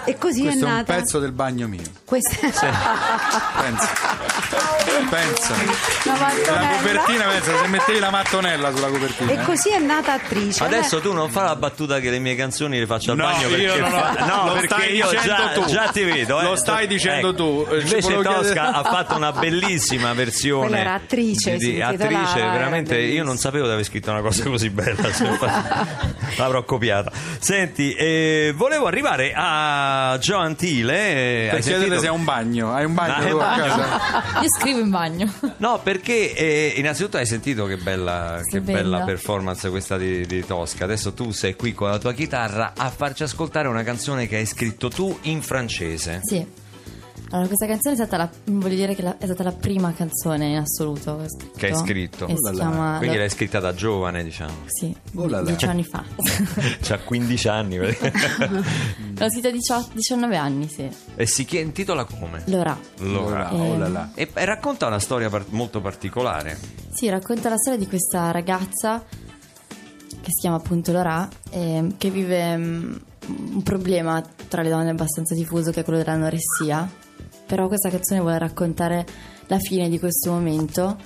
E 0.04 0.16
così 0.16 0.42
Questo 0.42 0.64
è 0.64 0.68
è 0.68 0.70
un 0.70 0.76
nata. 0.76 0.94
pezzo 0.94 1.18
del 1.18 1.32
bagno 1.32 1.68
mio. 1.68 1.82
Questa 2.04 2.36
Pensa. 3.60 3.88
Pensa. 5.10 5.54
La 6.04 6.76
copertina, 6.78 7.24
pensa, 7.28 7.58
se 7.62 7.66
mettevi 7.68 7.98
la 7.98 8.10
mattonella 8.10 8.74
sulla 8.74 8.88
copertina. 8.88 9.30
E 9.32 9.34
eh. 9.34 9.44
così 9.44 9.70
è 9.70 9.78
nata 9.78 10.14
attrice. 10.14 10.64
Adesso 10.64 11.00
tu 11.00 11.12
non 11.12 11.30
fa 11.30 11.42
la 11.44 11.56
battuta 11.56 11.98
che 12.00 12.10
le 12.10 12.18
mie 12.18 12.34
canzoni 12.34 12.78
le 12.78 12.86
faccio 12.86 13.12
al 13.12 13.18
No, 13.18 13.24
bagno 13.24 13.48
io 13.48 13.72
perché, 13.74 13.80
non 13.80 13.92
ho- 13.92 14.26
no, 14.26 14.46
lo 14.46 14.52
perché 14.52 14.66
stai 14.68 14.94
io 14.96 15.08
dicendo 15.10 15.26
già, 15.26 15.48
tu. 15.52 15.64
già 15.66 15.88
ti 15.92 16.02
vedo. 16.04 16.40
eh. 16.40 16.44
Lo 16.44 16.56
stai 16.56 16.86
dicendo 16.86 17.34
tu. 17.34 17.66
Eh, 17.70 17.80
Invece 17.80 18.14
Tosca 18.14 18.32
chiedere- 18.40 18.60
ha 18.60 18.82
fatto 18.84 19.16
una 19.16 19.32
bellissima 19.32 20.12
versione. 20.14 20.66
Quella 20.68 20.80
era 20.80 20.94
attrice, 20.94 21.56
di- 21.56 21.80
attrice, 21.82 22.38
era 22.38 22.50
veramente 22.52 22.98
io 22.98 23.24
non 23.24 23.36
sapevo 23.36 23.66
di 23.66 23.72
aver 23.72 23.84
scritto 23.84 24.10
una 24.10 24.20
cosa 24.22 24.47
così 24.50 24.70
bella. 24.70 25.08
L'avrò 26.36 26.64
copiata. 26.64 27.10
Senti, 27.38 27.92
eh, 27.94 28.52
volevo 28.56 28.86
arrivare 28.86 29.32
a 29.34 30.16
Gio 30.20 30.36
Antile. 30.36 30.94
eh, 30.94 31.46
Per 31.46 31.54
hai 31.56 31.62
sentito- 31.62 31.98
se 31.98 32.06
ha 32.08 32.12
un 32.12 32.24
bagno. 32.24 32.72
Hai 32.72 32.84
un 32.84 32.94
bagno 32.94 33.12
Ah, 33.12 33.52
a 33.52 33.56
bagno. 33.56 33.74
casa? 33.74 34.40
Io 34.42 34.48
scrivo 34.58 34.80
in 34.80 34.90
bagno. 34.90 35.32
No, 35.58 35.80
perché 35.82 36.34
eh, 36.34 36.74
innanzitutto 36.76 37.16
hai 37.16 37.26
sentito 37.26 37.66
che 37.66 37.76
bella, 37.76 38.40
che 38.48 38.60
bella. 38.60 38.78
bella 38.98 39.04
performance 39.04 39.68
questa 39.70 39.96
di, 39.96 40.26
di 40.26 40.44
Tosca. 40.44 40.84
Adesso 40.84 41.12
tu 41.14 41.30
sei 41.32 41.54
qui 41.54 41.72
con 41.72 41.90
la 41.90 41.98
tua 41.98 42.12
chitarra 42.12 42.72
a 42.76 42.90
farci 42.90 43.22
ascoltare 43.22 43.68
una 43.68 43.82
canzone 43.82 44.26
che 44.26 44.36
hai 44.36 44.46
scritto 44.46 44.88
tu 44.88 45.16
in 45.22 45.42
francese. 45.42 46.20
Sì. 46.22 46.46
Allora, 47.30 47.46
questa 47.46 47.66
canzone 47.66 47.94
è 47.94 47.98
stata 47.98 48.16
la, 48.16 48.30
voglio 48.46 48.74
dire 48.74 48.94
che 48.94 49.02
la- 49.02 49.18
è 49.18 49.24
stata 49.26 49.42
la 49.42 49.52
prima 49.52 49.92
canzone 49.92 50.46
in 50.48 50.56
assoluto 50.56 51.16
che 51.18 51.22
ho 51.24 51.28
scritto. 51.28 51.58
Che 51.58 51.66
hai 51.66 51.74
scritto. 51.76 52.26
E 52.26 52.32
Oh 52.32 52.36
si 52.36 52.42
là 52.42 52.50
là. 52.52 52.56
chiama... 52.56 52.96
Quindi 52.98 53.16
l'hai 53.18 53.28
scritta 53.30 53.60
da 53.60 53.74
giovane, 53.74 54.24
diciamo. 54.24 54.52
Sì, 54.66 54.96
Oh 55.16 55.26
là 55.28 55.40
là. 55.40 55.46
dieci 55.46 55.66
anni 55.66 55.84
fa. 55.84 56.02
C'ha 56.80 56.98
15 56.98 57.48
anni. 57.48 57.76
L'ho 57.76 59.30
scritta 59.30 59.48
a 59.48 59.50
18 59.50 59.90
19 59.94 60.36
anni, 60.36 60.68
sì. 60.68 60.88
e 61.16 61.26
si 61.26 61.44
chi- 61.44 61.58
intitola 61.60 62.04
come? 62.04 62.42
L'ora. 62.46 62.78
Allora. 63.00 63.52
Oh 63.54 63.76
là 63.76 63.88
là. 63.88 64.10
E, 64.14 64.30
e 64.32 64.44
racconta 64.46 64.86
una 64.86 64.98
storia 64.98 65.28
par- 65.28 65.44
molto 65.50 65.80
particolare. 65.82 66.58
Sì, 66.90 67.08
racconta 67.10 67.48
la 67.50 67.56
storia 67.58 67.78
di 67.78 67.86
questa 67.86 68.30
ragazza 68.30 69.04
che 69.06 70.30
si 70.34 70.40
chiama 70.40 70.56
appunto 70.56 70.92
Lora, 70.92 71.28
ehm, 71.50 71.96
che 71.98 72.10
vive 72.10 72.56
mm, 72.56 72.94
un 73.26 73.62
problema 73.62 74.22
tra 74.48 74.62
le 74.62 74.70
donne 74.70 74.90
abbastanza 74.90 75.34
diffuso 75.34 75.70
che 75.72 75.80
è 75.80 75.84
quello 75.84 75.98
dell'anoressia. 76.02 76.90
Però 77.48 77.66
questa 77.66 77.88
canzone 77.88 78.20
vuole 78.20 78.38
raccontare 78.38 79.06
la 79.46 79.58
fine 79.58 79.88
di 79.88 79.98
questo 79.98 80.30
momento 80.30 80.96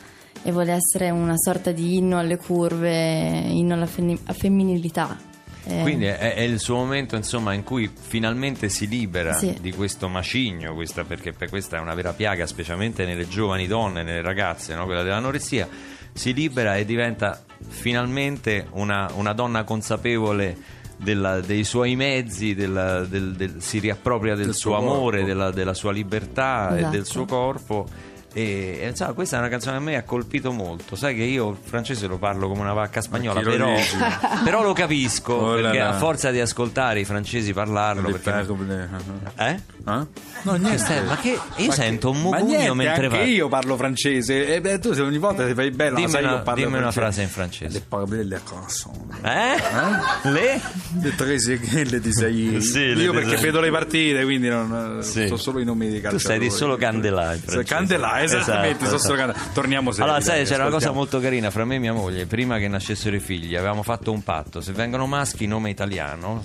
e 0.42 0.50
vuole 0.50 0.72
essere 0.72 1.08
una 1.10 1.36
sorta 1.36 1.70
di 1.70 1.96
inno 1.98 2.18
alle 2.18 2.36
curve, 2.36 3.44
inno 3.48 3.74
alla 3.74 3.84
a 4.24 4.32
femminilità. 4.32 5.16
Eh, 5.64 5.82
Quindi 5.82 6.06
è, 6.06 6.34
è 6.34 6.40
il 6.40 6.58
suo 6.58 6.74
momento, 6.74 7.14
insomma, 7.14 7.52
in 7.52 7.62
cui 7.62 7.88
finalmente 7.94 8.68
si 8.68 8.88
libera 8.88 9.34
Sì. 9.34 9.56
di 9.60 9.70
questo 9.72 10.08
macigno, 10.08 10.74
questa- 10.74 11.04
perché 11.04 11.32
per 11.32 11.48
questa 11.48 11.76
è 11.76 11.80
una 11.80 11.94
vera 11.94 12.12
piaga, 12.12 12.44
specialmente 12.48 13.04
nelle 13.04 13.28
giovani 13.28 13.68
donne, 13.68 14.02
nelle 14.02 14.22
ragazze, 14.22 14.74
no? 14.74 14.84
quella 14.86 15.04
dell'anoressia, 15.04 15.68
si 16.12 16.34
libera 16.34 16.74
e 16.76 16.84
diventa 16.84 17.44
finalmente 17.68 18.66
una, 18.72 19.08
una 19.14 19.32
donna 19.32 19.62
consapevole 19.62 20.80
della- 21.02 21.40
dei 21.40 21.64
suoi 21.64 21.96
mezzi, 21.96 22.54
della- 22.54 23.04
del- 23.04 23.32
del- 23.34 23.60
si 23.60 23.78
riappropria 23.78 24.34
del, 24.34 24.46
Del 24.46 24.54
suo, 24.54 24.70
suo 24.76 24.80
amore, 24.80 25.24
della, 25.24 25.50
della 25.50 25.74
sua 25.74 25.92
libertà 25.92 26.70
e 26.74 26.78
Esatto. 26.78 26.92
del 26.96 27.04
suo 27.06 27.24
corpo. 27.24 27.86
E, 28.34 28.78
e, 28.80 28.88
insomma, 28.88 29.12
questa 29.12 29.36
è 29.36 29.38
una 29.40 29.48
canzone 29.48 29.76
che 29.76 29.82
a 29.82 29.84
me 29.84 29.96
ha 29.96 30.02
colpito 30.04 30.52
molto. 30.52 30.96
Sai 30.96 31.14
che 31.14 31.22
io 31.22 31.50
il 31.50 31.56
francese 31.62 32.06
lo 32.06 32.16
parlo 32.18 32.48
come 32.48 32.60
una 32.62 32.72
vacca 32.72 33.00
spagnola, 33.00 33.40
però, 33.40 33.74
però 34.44 34.62
lo 34.62 34.72
capisco 34.72 35.34
Oh 35.34 35.54
là 35.56 35.62
perché 35.62 35.78
là. 35.78 35.88
a 35.90 35.92
forza 35.98 36.30
di 36.30 36.40
ascoltare 36.40 37.00
i 37.00 37.04
francesi 37.04 37.52
parlarlo. 37.52 38.10
Perché... 38.10 38.30
perle. 38.30 38.88
Eh? 39.36 39.50
Eh? 39.50 39.60
No, 39.84 40.06
Che 40.52 40.58
niente. 40.58 40.78
stai- 40.78 41.04
ma 41.04 41.16
che 41.16 41.38
io 41.56 41.66
Ma 41.66 41.72
sento 41.72 42.10
un 42.10 42.20
ma 42.22 42.38
mugugno 42.38 42.74
mentre 42.74 43.08
va- 43.08 43.22
io 43.22 43.48
parlo 43.48 43.76
francese. 43.76 44.54
E 44.54 44.60
beh, 44.60 44.78
tu 44.78 44.92
se 44.92 45.00
ogni 45.02 45.18
volta 45.18 45.46
ti 45.46 45.54
fai 45.54 45.70
bella, 45.70 45.96
Dimmi 45.96 46.08
sai 46.10 46.22
una- 46.24 46.36
che 46.36 46.42
parlo 46.42 46.64
dimmi 46.64 46.78
una 46.78 46.90
frase 46.92 47.22
in 47.22 47.28
francese. 47.28 47.72
Le 47.72 47.84
parole 47.86 48.24
le 48.24 48.40
canzoni. 48.48 48.96
Eh? 49.22 50.28
Le? 50.30 50.60
Le 51.00 51.14
tre 51.16 51.38
seghe 51.38 51.84
le 51.90 52.00
disegni. 52.00 52.60
Sì, 52.60 52.78
io 52.80 53.12
perché 53.12 53.36
vedo 53.36 53.60
le 53.60 53.70
partite, 53.70 54.22
quindi 54.24 54.48
non 54.48 54.98
Sì. 55.02 55.26
so 55.28 55.36
solo 55.36 55.58
i 55.58 55.64
nomi 55.64 55.86
Tu 55.86 55.92
calciatori. 56.00 56.18
sai 56.20 56.38
di 56.38 56.50
solo 56.50 56.76
Candelà 56.76 57.34
in 57.34 58.21
Esattamente, 58.24 58.84
Esatto, 58.84 58.98
sto 58.98 59.14
esatto. 59.14 59.38
Torniamo 59.52 59.90
seri. 59.90 60.04
Allora, 60.04 60.20
sai, 60.20 60.36
dai, 60.38 60.46
c'era 60.46 60.62
una 60.64 60.72
cosa 60.72 60.92
molto 60.92 61.20
carina 61.20 61.50
fra 61.50 61.64
me 61.64 61.76
e 61.76 61.78
mia 61.78 61.92
moglie. 61.92 62.26
Prima 62.26 62.58
che 62.58 62.68
nascessero 62.68 63.16
i 63.16 63.20
figli, 63.20 63.54
avevamo 63.54 63.82
fatto 63.82 64.12
un 64.12 64.22
patto: 64.22 64.60
se 64.60 64.72
vengono 64.72 65.06
maschi, 65.06 65.46
nome 65.46 65.70
italiano, 65.70 66.42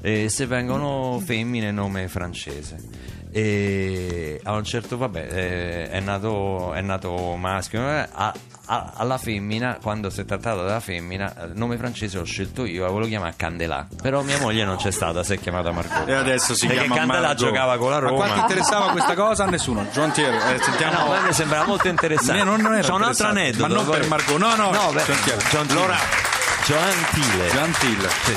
e 0.00 0.28
se 0.28 0.46
vengono 0.46 1.20
femmine, 1.24 1.70
nome 1.70 2.08
francese. 2.08 2.76
E 3.30 4.40
a 4.44 4.52
un 4.52 4.64
certo, 4.64 4.96
vabbè, 4.96 5.26
eh, 5.30 5.90
è, 5.90 6.00
nato, 6.00 6.72
è 6.72 6.80
nato 6.80 7.36
maschio. 7.36 7.80
eh, 7.88 8.08
a- 8.10 8.32
a- 8.70 8.92
alla 8.96 9.16
femmina, 9.16 9.78
quando 9.80 10.10
si 10.10 10.20
è 10.20 10.24
trattato 10.26 10.62
della 10.62 10.80
femmina, 10.80 11.32
il 11.46 11.52
nome 11.54 11.76
francese 11.78 12.18
l'ho 12.18 12.24
scelto 12.24 12.64
io, 12.66 12.84
la 12.84 12.90
volevo 12.90 13.08
chiamare 13.08 13.32
Candelà. 13.36 13.86
Però 14.02 14.20
mia 14.22 14.38
moglie 14.40 14.64
non 14.64 14.76
c'è 14.76 14.90
stata, 14.90 15.22
si 15.22 15.34
è 15.34 15.38
chiamata 15.38 15.70
Margot. 15.72 16.06
E 16.08 16.12
adesso 16.12 16.54
si 16.54 16.66
Perché 16.66 16.82
chiama 16.82 16.96
Candelà 16.96 17.20
Margot. 17.28 17.36
giocava 17.38 17.76
con 17.78 17.90
la 17.90 17.96
A 17.96 18.00
Roma. 18.00 18.14
quanti 18.16 18.40
interessava 18.40 18.90
questa 18.90 19.14
cosa? 19.14 19.44
A 19.44 19.48
nessuno. 19.48 19.86
John 19.92 20.10
Thierry, 20.12 20.54
eh, 20.54 20.62
sentiamo. 20.62 20.98
no, 20.98 21.12
a 21.14 21.20
me 21.20 21.26
mi 21.28 21.32
sembrava 21.32 21.64
molto 21.64 21.88
interessante. 21.88 22.40
Eh, 22.40 22.44
non- 22.44 22.60
non 22.60 22.78
C'è 22.80 22.92
un 22.92 23.02
altro 23.02 23.26
aneddoto. 23.28 23.68
Ma 23.68 23.74
non 23.74 23.88
per 23.88 24.06
Margot, 24.06 24.38
no, 24.38 24.54
no, 24.54 24.70
no 24.70 24.90
beh, 24.92 25.02
John 25.04 25.16
Thierry. 25.22 25.42
John 25.50 25.66
Thierry. 25.66 25.74
Laura. 25.86 25.96
Gentile. 26.64 27.48
Gentile. 27.50 28.08
Sì, 28.24 28.36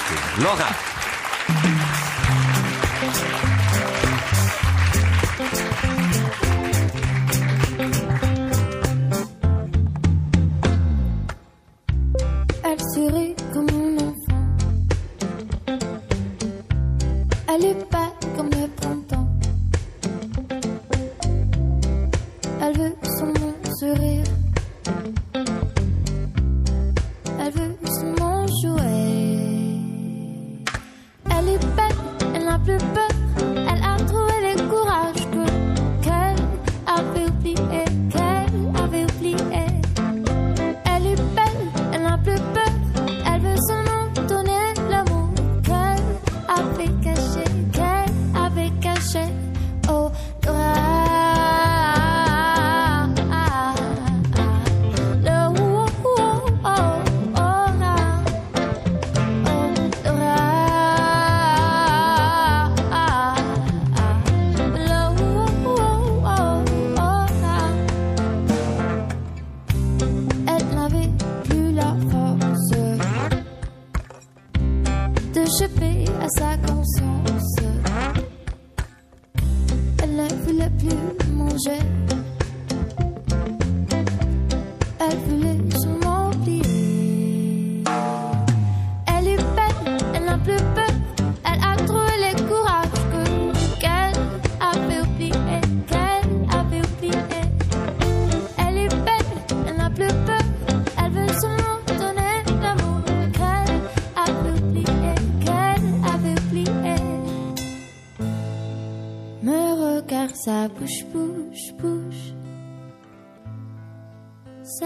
C'est 114.64 114.86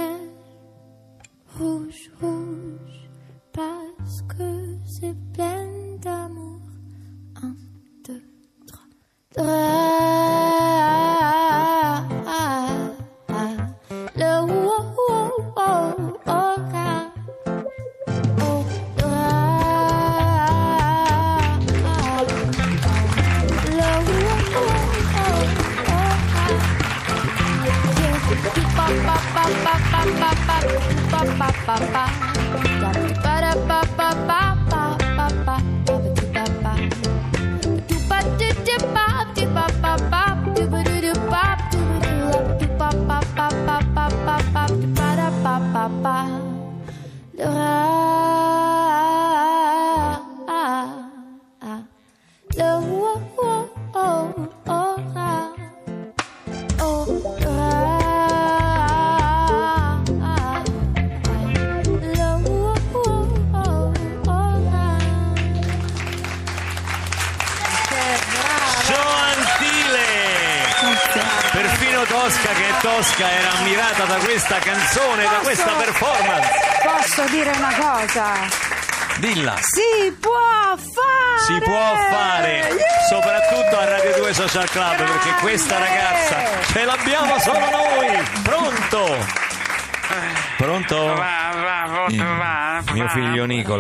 rouge, 1.58 2.10
rouge. 2.22 3.05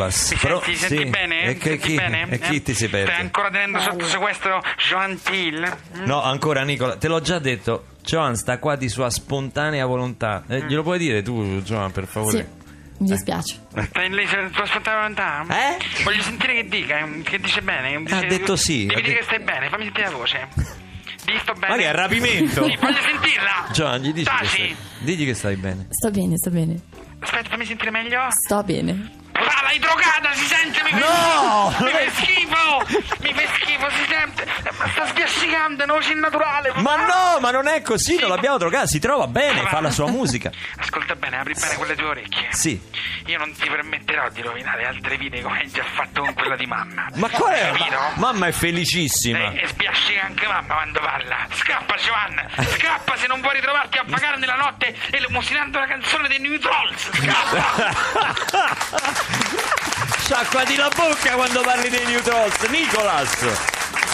Nicolas. 0.05 0.27
Ti 0.29 0.35
Pro- 0.37 0.61
senti, 0.61 0.75
senti 0.77 0.97
sì. 0.97 1.05
bene? 1.09 1.41
E 1.43 1.57
che 1.57 1.69
Senti 1.69 1.87
chi, 1.87 1.95
bene? 1.95 2.27
e 2.29 2.39
chi 2.39 2.55
Eh? 2.55 2.61
ti 2.61 2.73
si 2.73 2.87
perde? 2.89 3.11
Stai 3.11 3.21
ancora 3.21 3.49
tenendo 3.49 3.79
sotto 3.79 4.05
sequestro 4.05 4.61
Gentil? 4.77 5.77
No, 6.05 6.21
ancora 6.21 6.63
Nicola, 6.63 6.97
te 6.97 7.07
l'ho 7.07 7.21
già 7.21 7.39
detto. 7.39 7.85
Joan 8.03 8.35
sta 8.35 8.59
qua 8.59 8.75
di 8.75 8.87
sua 8.87 9.09
spontanea 9.09 9.85
volontà. 9.85 10.43
Eh, 10.47 10.63
glielo 10.67 10.83
puoi 10.83 10.99
dire 10.99 11.21
tu, 11.23 11.61
Joan, 11.63 11.91
per 11.91 12.05
favore? 12.05 12.37
Sì, 12.37 12.45
mi 12.99 13.09
dispiace. 13.09 13.59
Stai 13.89 14.09
lì 14.13 14.25
per 14.25 14.49
tua 14.53 14.65
spontanea 14.65 14.99
volontà? 14.99 15.45
Eh? 15.49 16.03
Voglio 16.03 16.21
sentire 16.21 16.53
che 16.53 16.67
dica, 16.67 17.07
che 17.23 17.39
dice 17.39 17.61
bene. 17.61 17.95
Ha 17.95 17.99
Dice- 17.99 18.25
detto 18.27 18.55
sì. 18.55 18.85
Devi 18.85 18.93
Ha 18.99 19.01
dire 19.03 19.13
de- 19.13 19.19
che 19.19 19.23
stai 19.23 19.39
bene, 19.39 19.69
fammi 19.69 19.83
sentire 19.85 20.09
la 20.09 20.15
voce. 20.15 20.47
Di 21.25 21.33
sto 21.41 21.53
bene. 21.53 21.73
Ma 21.75 21.81
che 21.81 21.87
è 21.89 21.91
rapimento? 21.91 22.63
Sì, 22.69 22.77
voglio 22.79 23.01
sentirla. 23.01 23.67
Joan, 23.71 23.99
gli 24.01 24.13
dici 24.13 24.29
che 24.29 24.35
Taci. 24.37 24.47
stai, 24.47 24.75
digli 24.99 25.25
che 25.25 25.33
stai 25.33 25.55
bene. 25.55 25.87
Sto 25.89 26.11
bene, 26.11 26.37
sto 26.37 26.51
bene. 26.51 26.79
Aspetta, 27.17 27.49
fammi 27.49 27.65
sentire 27.65 27.89
meglio. 27.89 28.21
Sto 28.29 28.61
bene. 28.61 29.23
Ah, 29.75 29.77
l'hai 29.77 29.79
drogata, 29.79 30.33
si 30.33 30.45
sente, 30.45 30.81
mi 30.83 30.91
No! 30.99 31.73
Mi 31.83 31.91
fa 31.91 32.11
schifo! 32.13 32.85
Mi 33.19 33.33
fa 33.33 33.41
schifo, 33.55 33.89
si 33.89 34.05
sente! 34.07 34.45
Ma 34.77 34.89
sta 34.89 35.05
sbiascicando, 35.07 35.85
voce 35.85 36.11
innaturale! 36.13 36.73
Ma 36.75 36.95
no, 36.95 37.39
ma 37.39 37.51
non 37.51 37.67
è 37.67 37.81
così, 37.81 38.17
non 38.19 38.29
l'abbiamo 38.29 38.57
drogato, 38.57 38.88
si 38.88 38.99
trova 38.99 39.27
bene, 39.27 39.65
fa 39.67 39.81
la 39.81 39.91
sua 39.91 40.07
musica. 40.09 40.51
Ascolta 40.77 41.15
bene, 41.15 41.39
apri 41.39 41.53
bene 41.53 41.75
quelle 41.75 41.95
tue 41.95 42.05
orecchie. 42.05 42.47
Sì. 42.51 42.79
Io 43.25 43.38
non 43.38 43.53
ti 43.53 43.67
permetterò 43.67 44.29
di 44.29 44.41
rovinare 44.41 44.85
altre 44.85 45.17
vite 45.17 45.41
come 45.41 45.59
hai 45.59 45.71
già 45.71 45.83
fatto 45.83 46.21
con 46.21 46.33
quella 46.33 46.55
di 46.55 46.65
mamma. 46.65 47.07
Ma 47.15 47.29
qual 47.29 47.53
è? 47.53 47.71
Capito? 47.71 47.97
Mamma 48.15 48.47
è 48.47 48.51
felicissima. 48.51 49.51
È, 49.51 49.61
è 49.61 49.67
sbiascicante 49.67 50.25
anche 50.25 50.47
mamma 50.47 50.73
quando 50.75 50.99
parla. 50.99 51.47
Scappa, 51.53 51.95
Giovanna, 51.97 52.47
scappa 52.77 53.15
se 53.17 53.27
non 53.27 53.41
vuoi 53.41 53.55
ritrovarti 53.55 53.97
a 53.97 54.03
vagare 54.05 54.38
nella 54.38 54.55
notte 54.55 54.95
elemosinando 55.11 55.79
la 55.79 55.85
canzone 55.85 56.27
dei 56.27 56.39
New 56.39 56.57
Trolls. 56.59 57.09
Scappa! 57.13 58.43
Sciacquati 60.25 60.75
la 60.75 60.89
bocca 60.89 61.35
quando 61.35 61.61
parli 61.61 61.88
dei 61.88 62.03
New 62.05 62.19
Trolls, 62.21 62.67
Nicolas! 62.69 63.45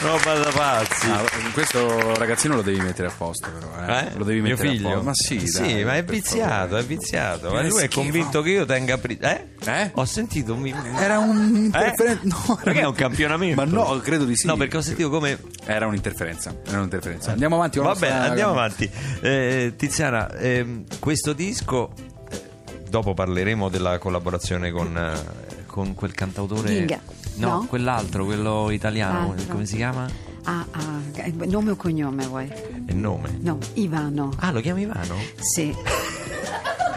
Roba 0.02 0.34
da 0.34 0.50
pazzi. 0.52 1.10
Ah, 1.10 1.24
questo 1.54 2.15
ragazzino 2.17 2.56
lo 2.56 2.62
devi 2.62 2.82
mettere 2.82 3.08
a 3.08 3.13
posto, 3.15 3.47
però. 3.50 3.86
Eh? 3.86 4.00
Eh? 4.08 4.17
Lo 4.17 4.26
devi 4.26 4.41
Mio 4.41 4.50
mettere 4.56 4.69
figlio? 4.71 4.88
a 4.89 4.91
posto. 4.93 5.06
Ma 5.06 5.13
sì, 5.13 5.47
sì 5.47 5.62
dai, 5.62 5.84
ma 5.86 5.95
è 5.95 6.04
viziato, 6.04 6.50
favore. 6.63 6.82
è 6.82 6.84
viziato. 6.84 7.52
Ma 7.54 7.62
lui 7.65 7.84
è 7.84 7.88
convinto 7.88 8.41
che 8.41 8.50
io 8.50 8.65
tenga 8.65 8.97
pri- 8.97 9.19
eh? 9.21 9.47
Eh? 9.63 9.91
Ho 9.93 10.04
sentito 10.06 10.54
un 10.54 10.65
Era 10.97 11.19
un 11.19 11.54
Eh? 11.56 11.65
interferenza. 11.65 12.19
No, 12.24 12.60
Perché 12.62 12.80
è 12.82 12.86
un 12.86 12.93
campionamento? 12.93 13.63
Ma 13.63 13.71
no, 13.71 13.97
credo 14.00 14.26
di 14.26 14.36
sì. 14.36 14.47
No, 14.47 14.58
perché 14.58 14.78
ho 14.78 14.82
sentito 14.82 15.10
come 15.10 15.38
Era 15.65 15.86
un'interferenza. 15.86 16.54
Era 16.67 16.78
un'interferenza. 16.80 17.32
Andiamo 17.32 17.56
avanti. 17.56 17.80
Va 17.80 17.93
bene, 17.93 18.08
nostra- 18.13 18.28
andiamo 18.30 18.52
avanti. 18.52 18.89
Eh, 19.21 19.74
Tiziana, 19.78 20.30
ehm, 20.34 20.84
questo 21.00 21.32
disco, 21.34 21.93
eh, 22.30 22.41
dopo 22.89 23.13
parleremo 23.13 23.69
della 23.69 23.97
collaborazione 24.00 24.71
con, 24.71 24.97
eh, 24.97 25.50
con 25.71 25.95
quel 25.95 26.13
cantautore. 26.13 26.67
Ginga. 26.69 26.99
No, 27.36 27.47
No? 27.47 27.65
quell'altro, 27.65 28.25
quello 28.25 28.69
italiano, 28.69 29.29
L'altro. 29.29 29.53
come 29.53 29.65
si 29.65 29.77
chiama? 29.77 30.05
Ah, 30.43 30.65
ah, 30.71 30.99
eh, 31.15 31.31
nome 31.47 31.71
o 31.71 31.75
cognome 31.75 32.25
vuoi? 32.27 32.51
Il 32.88 32.95
nome. 32.97 33.38
No, 33.41 33.57
Ivano. 33.75 34.31
Ah, 34.39 34.51
lo 34.51 34.60
chiami 34.60 34.81
Ivano? 34.81 35.15
Sì. 35.39 35.73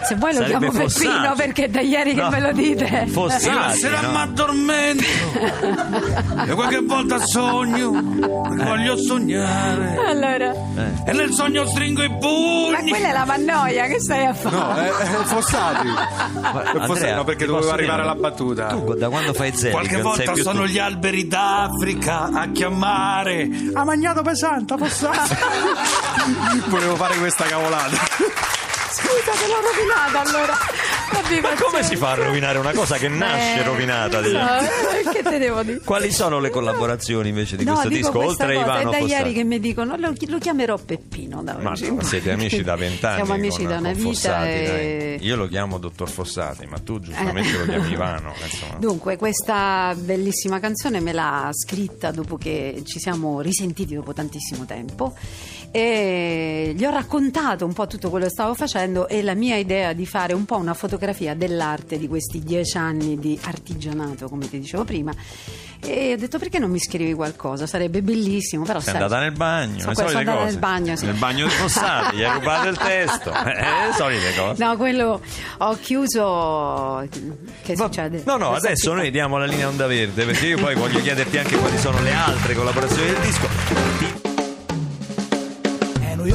Se 0.06 0.14
vuoi 0.16 0.32
lo 0.34 0.38
Sarebbe 0.40 0.58
chiamo 0.58 0.72
Peppino 0.72 0.88
Fossati. 0.88 1.36
perché 1.36 1.64
è 1.64 1.68
da 1.68 1.80
ieri 1.80 2.14
No. 2.14 2.28
che 2.28 2.36
me 2.36 2.40
lo 2.40 2.52
dite. 2.52 3.06
Fossati, 3.08 3.78
Sera 3.78 4.00
no? 4.02 4.10
mi 4.10 4.16
addormento 4.16 5.02
e 6.46 6.52
qualche 6.54 6.80
volta 6.82 7.18
sogno, 7.24 7.90
voglio 7.92 8.96
sognare 8.98 9.96
Allora, 10.06 10.52
e 11.06 11.12
nel 11.12 11.32
sogno 11.32 11.64
stringo 11.66 12.02
i 12.02 12.08
ma 12.08 12.16
pugni. 12.18 12.90
quella 12.90 13.08
è 13.08 13.12
la 13.12 13.24
mannoia, 13.24 13.86
che 13.86 13.98
stai 14.00 14.26
a 14.26 14.34
fare? 14.34 14.54
No, 14.56 14.74
è, 14.74 14.88
è 14.88 15.06
Fossati. 15.24 15.88
Andrea, 16.42 16.84
Fossati, 16.86 17.12
no, 17.14 17.24
perché 17.24 17.46
dovevo 17.46 17.70
arrivare 17.72 18.02
alla 18.02 18.14
battuta. 18.14 18.66
Tu 18.68 18.94
da 18.94 19.08
quando 19.08 19.32
fai 19.32 19.52
Zelig 19.56 19.72
Qualche 19.72 20.00
volta 20.02 20.32
più 20.32 20.42
sono 20.42 20.60
tu. 20.64 20.66
gli 20.66 20.78
alberi 20.78 21.26
d'Africa 21.26 22.30
a 22.32 22.48
chiamare. 22.52 23.48
Ha 23.72 23.84
mangiato 23.84 24.20
pesante, 24.22 24.76
Fossati. 24.76 25.34
Volevo 26.68 26.94
fare 26.96 27.16
questa 27.16 27.44
cavolata. 27.44 27.96
Scusa, 29.14 29.32
te 29.38 29.46
l'ho 29.46 29.60
rovinata 29.60 30.20
allora. 30.28 30.54
Abbi 31.12 31.40
Ma 31.40 31.54
come 31.60 31.82
si 31.84 31.94
fa 31.96 32.10
a 32.12 32.14
rovinare 32.14 32.58
una 32.58 32.72
cosa 32.72 32.96
che 32.96 33.08
nasce 33.08 33.60
Eh, 33.60 33.62
rovinata? 33.62 34.20
non 34.20 34.30
so, 34.30 34.90
eh, 34.90 35.12
che 35.12 35.22
te 35.22 35.38
devo 35.38 35.62
dire? 35.62 35.80
Quali 35.84 36.10
sono 36.10 36.40
le 36.40 36.50
collaborazioni 36.50 37.28
invece 37.28 37.56
di 37.56 37.64
no, 37.64 37.72
questo 37.72 37.88
disco? 37.88 38.18
Oltre 38.18 38.56
a 38.56 38.60
Ivano 38.60 38.92
è 38.92 38.98
da 39.00 39.06
ieri 39.06 39.32
che 39.32 39.44
mi 39.44 39.60
dicono 39.60 39.96
lo, 39.96 40.12
lo 40.26 40.38
chiamerò 40.38 40.76
Peppino 40.78 41.42
da 41.42 41.56
Ma 41.58 41.70
oggi. 41.70 41.92
no, 41.94 42.02
siete 42.02 42.32
amici 42.32 42.62
da 42.62 42.74
vent'anni. 42.76 43.16
Siamo 43.16 43.32
amici 43.34 43.58
con- 43.58 43.66
da 43.68 43.76
una 43.78 43.92
vita 43.92 44.08
Fossati, 44.08 44.48
e... 44.48 45.18
Io 45.20 45.36
lo 45.36 45.46
chiamo 45.46 45.78
dottor 45.78 46.08
Fossati, 46.10 46.66
ma 46.66 46.78
tu 46.78 46.98
giustamente 46.98 47.56
lo 47.58 47.64
chiami 47.64 47.90
Ivano. 47.92 48.34
Insomma. 48.42 48.74
Dunque, 48.78 49.16
questa 49.16 49.94
bellissima 49.96 50.58
canzone 50.58 50.98
me 51.00 51.12
l'ha 51.12 51.48
scritta 51.52 52.10
dopo 52.10 52.36
che 52.36 52.82
ci 52.84 52.98
siamo 52.98 53.40
risentiti 53.40 53.94
dopo 53.94 54.12
tantissimo 54.12 54.64
tempo 54.64 55.14
e 55.76 56.72
gli 56.76 56.84
ho 56.84 56.90
raccontato 56.90 57.66
un 57.66 57.72
po' 57.72 57.88
tutto 57.88 58.08
quello 58.08 58.26
che 58.26 58.30
stavo 58.30 58.54
facendo 58.54 59.08
e 59.08 59.24
la 59.24 59.34
mia 59.34 59.56
idea 59.56 59.92
di 59.92 60.06
fare 60.06 60.32
un 60.32 60.44
po' 60.44 60.56
una 60.56 60.72
fotografia 60.72 61.34
dell'arte 61.34 61.98
di 61.98 62.06
questi 62.06 62.38
dieci 62.44 62.76
anni 62.76 63.18
di 63.18 63.36
artigianato, 63.42 64.28
come 64.28 64.48
ti 64.48 64.60
dicevo 64.60 64.84
prima. 64.84 65.12
E 65.80 66.12
ho 66.12 66.16
detto 66.16 66.38
perché 66.38 66.60
non 66.60 66.70
mi 66.70 66.78
scrivi 66.78 67.12
qualcosa? 67.12 67.66
Sarebbe 67.66 68.02
bellissimo, 68.02 68.64
però 68.64 68.78
Sei 68.78 68.92
sai, 68.92 69.02
andata 69.02 69.20
nel 69.20 69.32
bagno, 69.32 69.84
que- 69.84 69.94
sono 69.96 70.08
andata 70.16 70.32
cose. 70.38 70.44
nel 70.50 70.58
bagno, 70.58 70.96
sì. 70.96 71.04
Nel 71.06 71.14
bagno 71.16 71.44
di 71.46 71.50
Fossati, 71.50 72.16
gli 72.16 72.22
hai 72.22 72.32
rubato 72.38 72.68
il 72.68 72.76
testo. 72.78 73.32
Eh, 73.44 73.92
solite 73.96 74.32
cose. 74.36 74.64
No, 74.64 74.76
quello 74.76 75.20
ho 75.58 75.76
chiuso. 75.80 77.04
Che 77.62 77.74
Va- 77.74 77.84
succede? 77.84 78.22
No, 78.24 78.36
no, 78.36 78.50
Questa 78.50 78.68
adesso 78.68 78.92
noi 78.94 79.10
diamo 79.10 79.38
la 79.38 79.46
linea 79.46 79.66
onda 79.66 79.86
verde 79.88 80.24
perché 80.24 80.46
io 80.46 80.58
poi 80.58 80.74
voglio 80.76 81.00
chiederti 81.00 81.36
anche 81.36 81.56
quali 81.56 81.78
sono 81.78 82.00
le 82.00 82.12
altre 82.12 82.54
collaborazioni 82.54 83.10
del 83.10 83.20
disco. 83.20 83.48
Ti- 83.98 84.13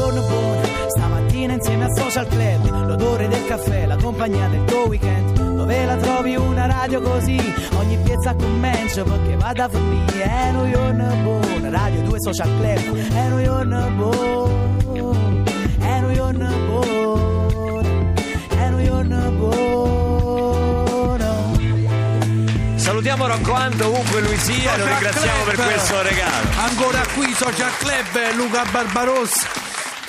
È 0.09 0.11
un 0.11 0.17
giorno 0.21 0.39
buono, 0.39 0.61
stamattina 0.87 1.53
insieme 1.53 1.83
al 1.83 1.95
social 1.95 2.27
club, 2.27 2.87
l'odore 2.87 3.27
del 3.27 3.45
caffè, 3.45 3.85
la 3.85 3.95
compagnia 3.95 4.47
del 4.47 4.63
tuo 4.65 4.87
weekend. 4.87 5.39
Dove 5.39 5.85
la 5.85 5.95
trovi 5.97 6.35
una 6.35 6.65
radio 6.65 6.99
così? 6.99 7.37
Ogni 7.77 7.95
piazza 7.97 8.33
commencio 8.33 9.03
perché 9.03 9.35
vado 9.35 9.63
a 9.63 9.69
fornire. 9.69 10.23
È 10.23 10.49
un 10.49 10.71
giorno 10.71 11.15
buono, 11.21 11.69
radio 11.69 12.01
2 12.01 12.21
social 12.21 12.49
club. 12.59 12.95
È 13.13 13.31
un 13.31 13.43
giorno 13.43 13.89
buono, 13.91 15.43
è 15.79 15.99
un 15.99 16.13
giorno 16.15 16.49
buono, 16.65 18.13
è 18.49 18.67
un 18.67 18.83
giorno 18.83 19.31
buono. 19.33 19.57
Salutiamo 22.77 23.27
Rocco 23.27 23.53
Ando 23.53 23.87
ovunque 23.89 24.21
lui 24.21 24.37
sia 24.37 24.73
e 24.73 24.77
lo 24.79 24.85
ringraziamo 24.87 25.43
per 25.43 25.53
Club. 25.53 25.69
questo 25.69 26.01
regalo. 26.01 26.47
Ancora 26.57 27.05
qui 27.13 27.31
Social 27.35 27.77
Club 27.77 28.33
Luca 28.35 28.63
Barbarossa. 28.71 29.58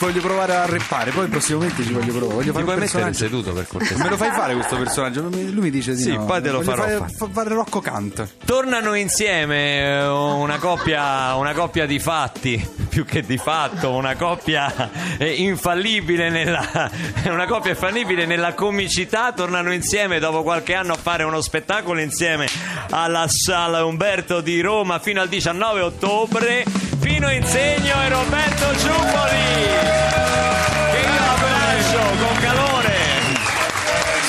Voglio 0.00 0.22
provare 0.22 0.54
a 0.56 0.64
reppare, 0.64 1.10
poi 1.10 1.28
prossimamente 1.28 1.82
ci 1.84 1.92
voglio 1.92 2.12
provare. 2.12 2.34
Voglio 2.36 2.52
fare 2.52 2.64
puoi 2.64 2.76
mettere 2.78 3.12
seduto 3.12 3.52
per 3.52 3.66
cortesia? 3.66 4.02
Me 4.02 4.08
lo 4.08 4.16
fai 4.16 4.30
fare 4.30 4.54
questo 4.54 4.76
personaggio? 4.78 5.20
Lui 5.20 5.52
mi- 5.52 5.70
dice 5.70 5.94
di 5.94 6.00
Sì, 6.00 6.14
no. 6.16 6.24
poi 6.24 6.40
te 6.40 6.48
lo 6.50 6.62
Voglio 6.62 6.70
farò 6.70 6.82
fare, 6.84 6.96
fare. 6.96 7.12
fa- 7.12 7.28
fare 7.30 7.48
Rocco 7.50 7.80
Cant. 7.80 8.28
Tornano 8.46 8.94
insieme 8.94 9.82
eh, 9.82 10.06
una 10.08 10.56
coppia, 10.56 11.34
una 11.34 11.52
coppia 11.52 11.84
di 11.84 11.98
fatti, 11.98 12.66
più 12.88 13.04
che 13.04 13.20
di 13.20 13.36
fatto, 13.36 13.90
una 13.90 14.16
coppia 14.16 14.90
eh, 15.18 15.34
infallibile 15.34 16.30
nella, 16.30 16.90
una 17.26 17.46
coppia 17.46 17.72
infallibile 17.72 18.24
nella 18.24 18.54
comicità. 18.54 19.32
Tornano 19.34 19.70
insieme 19.70 20.18
dopo 20.18 20.42
qualche 20.42 20.72
anno 20.74 20.94
a 20.94 20.96
fare 20.96 21.24
uno 21.24 21.42
spettacolo 21.42 22.00
insieme 22.00 22.48
alla 22.88 23.26
Sala 23.28 23.84
Umberto 23.84 24.40
di 24.40 24.62
Roma 24.62 24.98
fino 24.98 25.20
al 25.20 25.28
19 25.28 25.80
ottobre. 25.82 26.64
Pino 27.00 27.30
Insegno 27.30 28.02
e 28.02 28.08
Roberto 28.10 28.74
Giuppoli. 28.76 29.40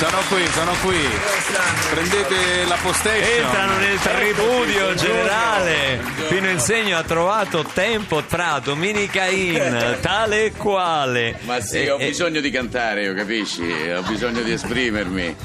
Sono 0.02 0.18
qui, 0.28 0.44
sono 0.48 0.72
qui. 0.82 0.96
Prendete 1.92 2.64
la 2.66 2.76
postation. 2.82 3.44
Entrano 3.44 3.76
nel 3.78 3.98
tripudio 4.00 4.94
generale. 4.94 6.00
Pino 6.28 6.48
Insegno 6.48 6.96
ha 6.96 7.02
trovato 7.04 7.64
tempo 7.72 8.22
tra 8.24 8.60
Domenica 8.64 9.26
In, 9.26 9.98
tale 10.02 10.46
e 10.46 10.52
quale. 10.52 11.38
Ma 11.42 11.60
sì, 11.60 11.82
E- 11.84 11.90
ho 11.90 11.98
e- 12.00 12.08
bisogno 12.08 12.40
di 12.40 12.50
cantare, 12.50 13.04
io 13.04 13.14
capisci? 13.14 13.62
Ho 13.62 14.02
bisogno 14.02 14.40
di 14.42 14.50
esprimermi. 14.52 15.36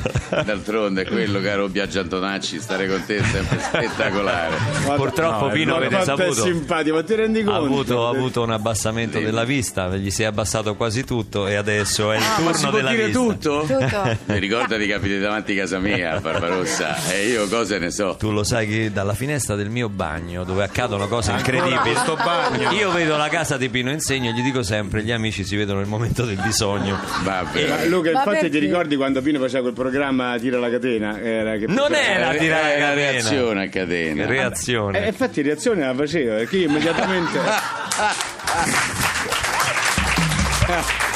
D'altronde 0.43 1.03
è 1.03 1.05
quello, 1.05 1.39
caro 1.39 1.67
Biagio 1.67 1.99
Antonacci, 1.99 2.59
stare 2.59 2.87
con 2.87 3.03
te 3.05 3.17
è 3.17 3.23
sempre 3.23 3.59
spettacolare. 3.61 4.55
Purtroppo 4.95 5.49
Pino 5.49 5.75
avete 5.75 6.03
saputo. 6.03 6.33
simpatico, 6.41 6.95
ma 6.95 7.03
ti 7.03 7.13
rendi 7.15 7.41
Ha 7.41 7.43
conto? 7.43 7.63
avuto, 7.63 8.07
ha 8.07 8.09
avuto 8.09 8.41
un 8.41 8.51
abbassamento 8.51 9.19
della 9.19 9.43
vista, 9.43 9.87
gli 9.95 10.09
si 10.09 10.23
è 10.23 10.25
abbassato 10.25 10.75
quasi 10.75 11.03
tutto 11.03 11.45
e 11.47 11.53
adesso 11.55 12.11
è 12.11 12.17
il 12.17 12.23
Ah, 12.23 12.39
ma 12.41 12.53
si 12.53 12.63
turno 12.63 12.69
può 12.69 12.77
della 12.79 12.89
dire 12.89 13.05
vista. 13.05 13.19
tutto? 13.19 13.65
Tutto. 13.67 14.17
Mi 14.47 14.53
ricorda 14.53 14.77
di 14.77 14.88
capiti 14.88 15.19
davanti 15.19 15.51
a 15.51 15.63
casa 15.63 15.77
mia, 15.77 16.19
Barbarossa, 16.23 16.95
e 17.12 17.27
io 17.27 17.49
cose 17.49 17.79
ne 17.79 17.91
so. 17.91 18.15
Tu 18.17 18.31
lo 18.31 18.45
sai 18.45 18.65
che 18.65 18.91
dalla 18.93 19.13
finestra 19.13 19.55
del 19.55 19.69
mio 19.69 19.89
bagno, 19.89 20.45
dove 20.45 20.63
accadono 20.63 21.05
cose 21.10 21.31
incredibili, 21.31 21.75
questo 21.79 22.15
bagno. 22.15 22.71
io 22.71 22.89
vedo 22.91 23.17
la 23.17 23.27
casa 23.27 23.57
di 23.57 23.67
Pino 23.67 23.91
Insegno 23.91 24.29
e 24.29 24.33
gli 24.33 24.41
dico 24.41 24.63
sempre: 24.63 25.03
gli 25.03 25.12
amici 25.12 25.43
si 25.43 25.57
vedono 25.57 25.79
nel 25.79 25.89
momento 25.89 26.23
del 26.23 26.38
bisogno. 26.38 26.97
Vabbè. 27.23 27.67
Ma 27.67 27.83
Luca, 27.88 28.12
infatti 28.12 28.29
perché? 28.29 28.49
ti 28.49 28.60
ricordi 28.60 28.95
quando 28.95 29.21
Pino 29.21 29.38
faceva 29.39 29.63
quel 29.63 29.73
programma 29.73 30.38
Tira 30.39 30.60
la 30.60 30.69
catena? 30.69 31.19
Era 31.21 31.57
che 31.57 31.65
Non 31.67 31.93
era 31.93 32.31
Eh, 32.31 32.38
tirare 32.38 32.75
eh, 32.75 32.79
la 32.79 32.88
catena. 32.88 33.12
reazione 33.12 33.63
a 33.65 33.69
catena. 33.69 34.25
Reazione. 34.27 35.03
Eh, 35.03 35.07
infatti 35.10 35.41
reazione 35.41 35.86
la 35.86 35.93
faceva, 35.93 36.36
perché 36.36 36.55
io 36.55 36.69
immediatamente... 36.69 37.39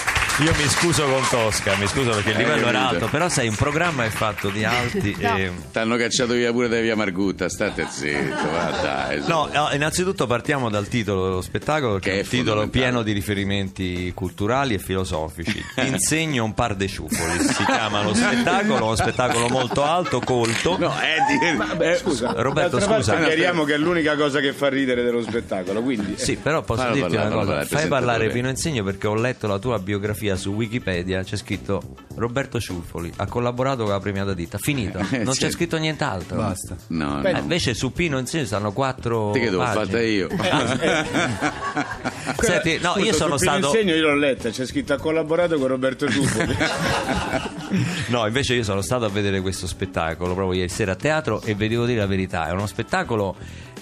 Io 0.41 0.51
mi 0.55 0.67
scuso 0.69 1.05
con 1.05 1.21
Tosca, 1.29 1.75
mi 1.75 1.85
scuso 1.85 2.09
perché 2.09 2.31
il 2.31 2.37
Eh, 2.37 2.39
livello 2.39 2.67
era 2.67 2.87
alto, 2.87 3.07
però 3.07 3.29
sai, 3.29 3.47
un 3.47 3.55
programma 3.55 4.05
è 4.05 4.09
fatto 4.09 4.49
di 4.49 4.63
alti 4.65 5.15
e... 5.19 5.51
T'hanno 5.71 5.97
cacciato 5.97 6.33
via 6.33 6.51
pure 6.51 6.67
da 6.67 6.79
via 6.79 6.95
Margutta, 6.95 7.47
state 7.47 7.85
zitto, 7.87 8.49
va 8.49 8.79
dai. 8.81 9.21
No, 9.27 9.69
eh, 9.69 9.75
innanzitutto 9.75 10.25
partiamo 10.25 10.71
dal 10.71 10.87
titolo 10.87 11.25
dello 11.25 11.41
spettacolo, 11.41 11.99
che, 11.99 12.09
Che 12.09 12.15
è 12.15 12.21
un 12.23 12.27
titolo 12.27 12.67
pieno 12.69 13.03
di 13.03 13.11
riferimenti 13.11 14.11
culturali 14.15 14.73
e 14.73 14.79
filosofici. 14.79 15.63
Insegno 15.85 16.43
un 16.43 16.55
par 16.55 16.73
de 16.75 16.87
ciuffoli, 16.87 17.39
si 17.43 17.63
chiama 17.63 18.01
lo 18.01 18.15
spettacolo, 18.15 18.85
uno 18.85 18.95
spettacolo 18.95 19.47
molto 19.47 19.83
alto, 19.83 20.21
colto. 20.21 20.75
No, 20.79 20.91
è 20.97 21.17
di... 21.27 21.75
Beh, 21.75 21.97
scusa, 21.97 22.33
Roberto, 22.37 22.79
scusa. 22.79 23.15
Chiariamo 23.15 23.63
che 23.63 23.75
è 23.75 23.77
l'unica 23.77 24.15
cosa 24.15 24.39
che 24.39 24.53
fa 24.53 24.69
ridere 24.69 25.03
dello 25.03 25.21
spettacolo, 25.21 25.83
quindi... 25.83 26.15
Sì, 26.17 26.35
però 26.35 26.63
posso 26.63 26.81
Fallo 26.81 26.95
dirti 26.95 27.09
parlare, 27.11 27.27
una 27.27 27.35
cosa, 27.43 27.51
parlare, 27.57 27.67
fai 27.77 27.87
parlare. 27.87 28.29
Pino 28.29 28.49
Insegno 28.49 28.83
perché 28.83 29.05
ho 29.05 29.13
letto 29.13 29.45
la 29.45 29.59
tua 29.59 29.77
biografia 29.77 30.29
biografia 30.31 30.35
su 30.35 30.51
Wikipedia 30.51 31.23
c'è 31.23 31.35
scritto 31.35 31.81
Roberto 32.15 32.59
Ciuffoli 32.59 33.11
ha 33.17 33.25
collaborato 33.27 33.83
con 33.83 33.91
la 33.91 33.99
premiata 33.99 34.33
ditta. 34.33 34.57
Finito, 34.57 34.99
non 34.99 35.33
c'è 35.33 35.45
Sì. 35.47 35.51
scritto 35.51 35.77
nient'altro. 35.77 36.37
Basta. 36.37 36.75
No, 36.87 37.21
Eh, 37.23 37.31
no. 37.31 37.39
invece 37.39 37.73
su 37.73 37.91
Pino 37.91 38.17
insieme 38.17 38.45
stanno 38.45 38.71
quattro. 38.71 39.31
Te 39.31 39.39
che 39.39 39.49
devo 39.49 39.63
fatta 39.65 40.01
io? 40.01 40.27
Senti, 42.39 42.79
no, 42.81 42.93
io 42.97 43.13
sono 43.13 43.37
stato. 43.37 43.67
insegno 43.67 43.93
io 43.95 44.07
l'ho 44.07 44.15
letta, 44.15 44.49
c'è 44.49 44.65
scritto 44.65 44.93
ha 44.93 44.97
collaborato 44.97 45.57
con 45.57 45.67
Roberto 45.67 46.07
Giuffoli. 46.07 46.55
No, 48.07 48.25
invece 48.27 48.53
io 48.55 48.63
sono 48.63 48.81
stato 48.81 49.05
a 49.05 49.09
vedere 49.09 49.39
questo 49.39 49.65
spettacolo 49.65 50.33
proprio 50.33 50.57
ieri 50.57 50.67
sera 50.69 50.91
a 50.91 50.95
teatro 50.95 51.41
e 51.41 51.53
vi 51.53 51.69
devo 51.69 51.85
dire 51.85 51.99
la 51.99 52.05
verità, 52.05 52.47
è 52.47 52.51
uno 52.51 52.67
spettacolo, 52.67 53.33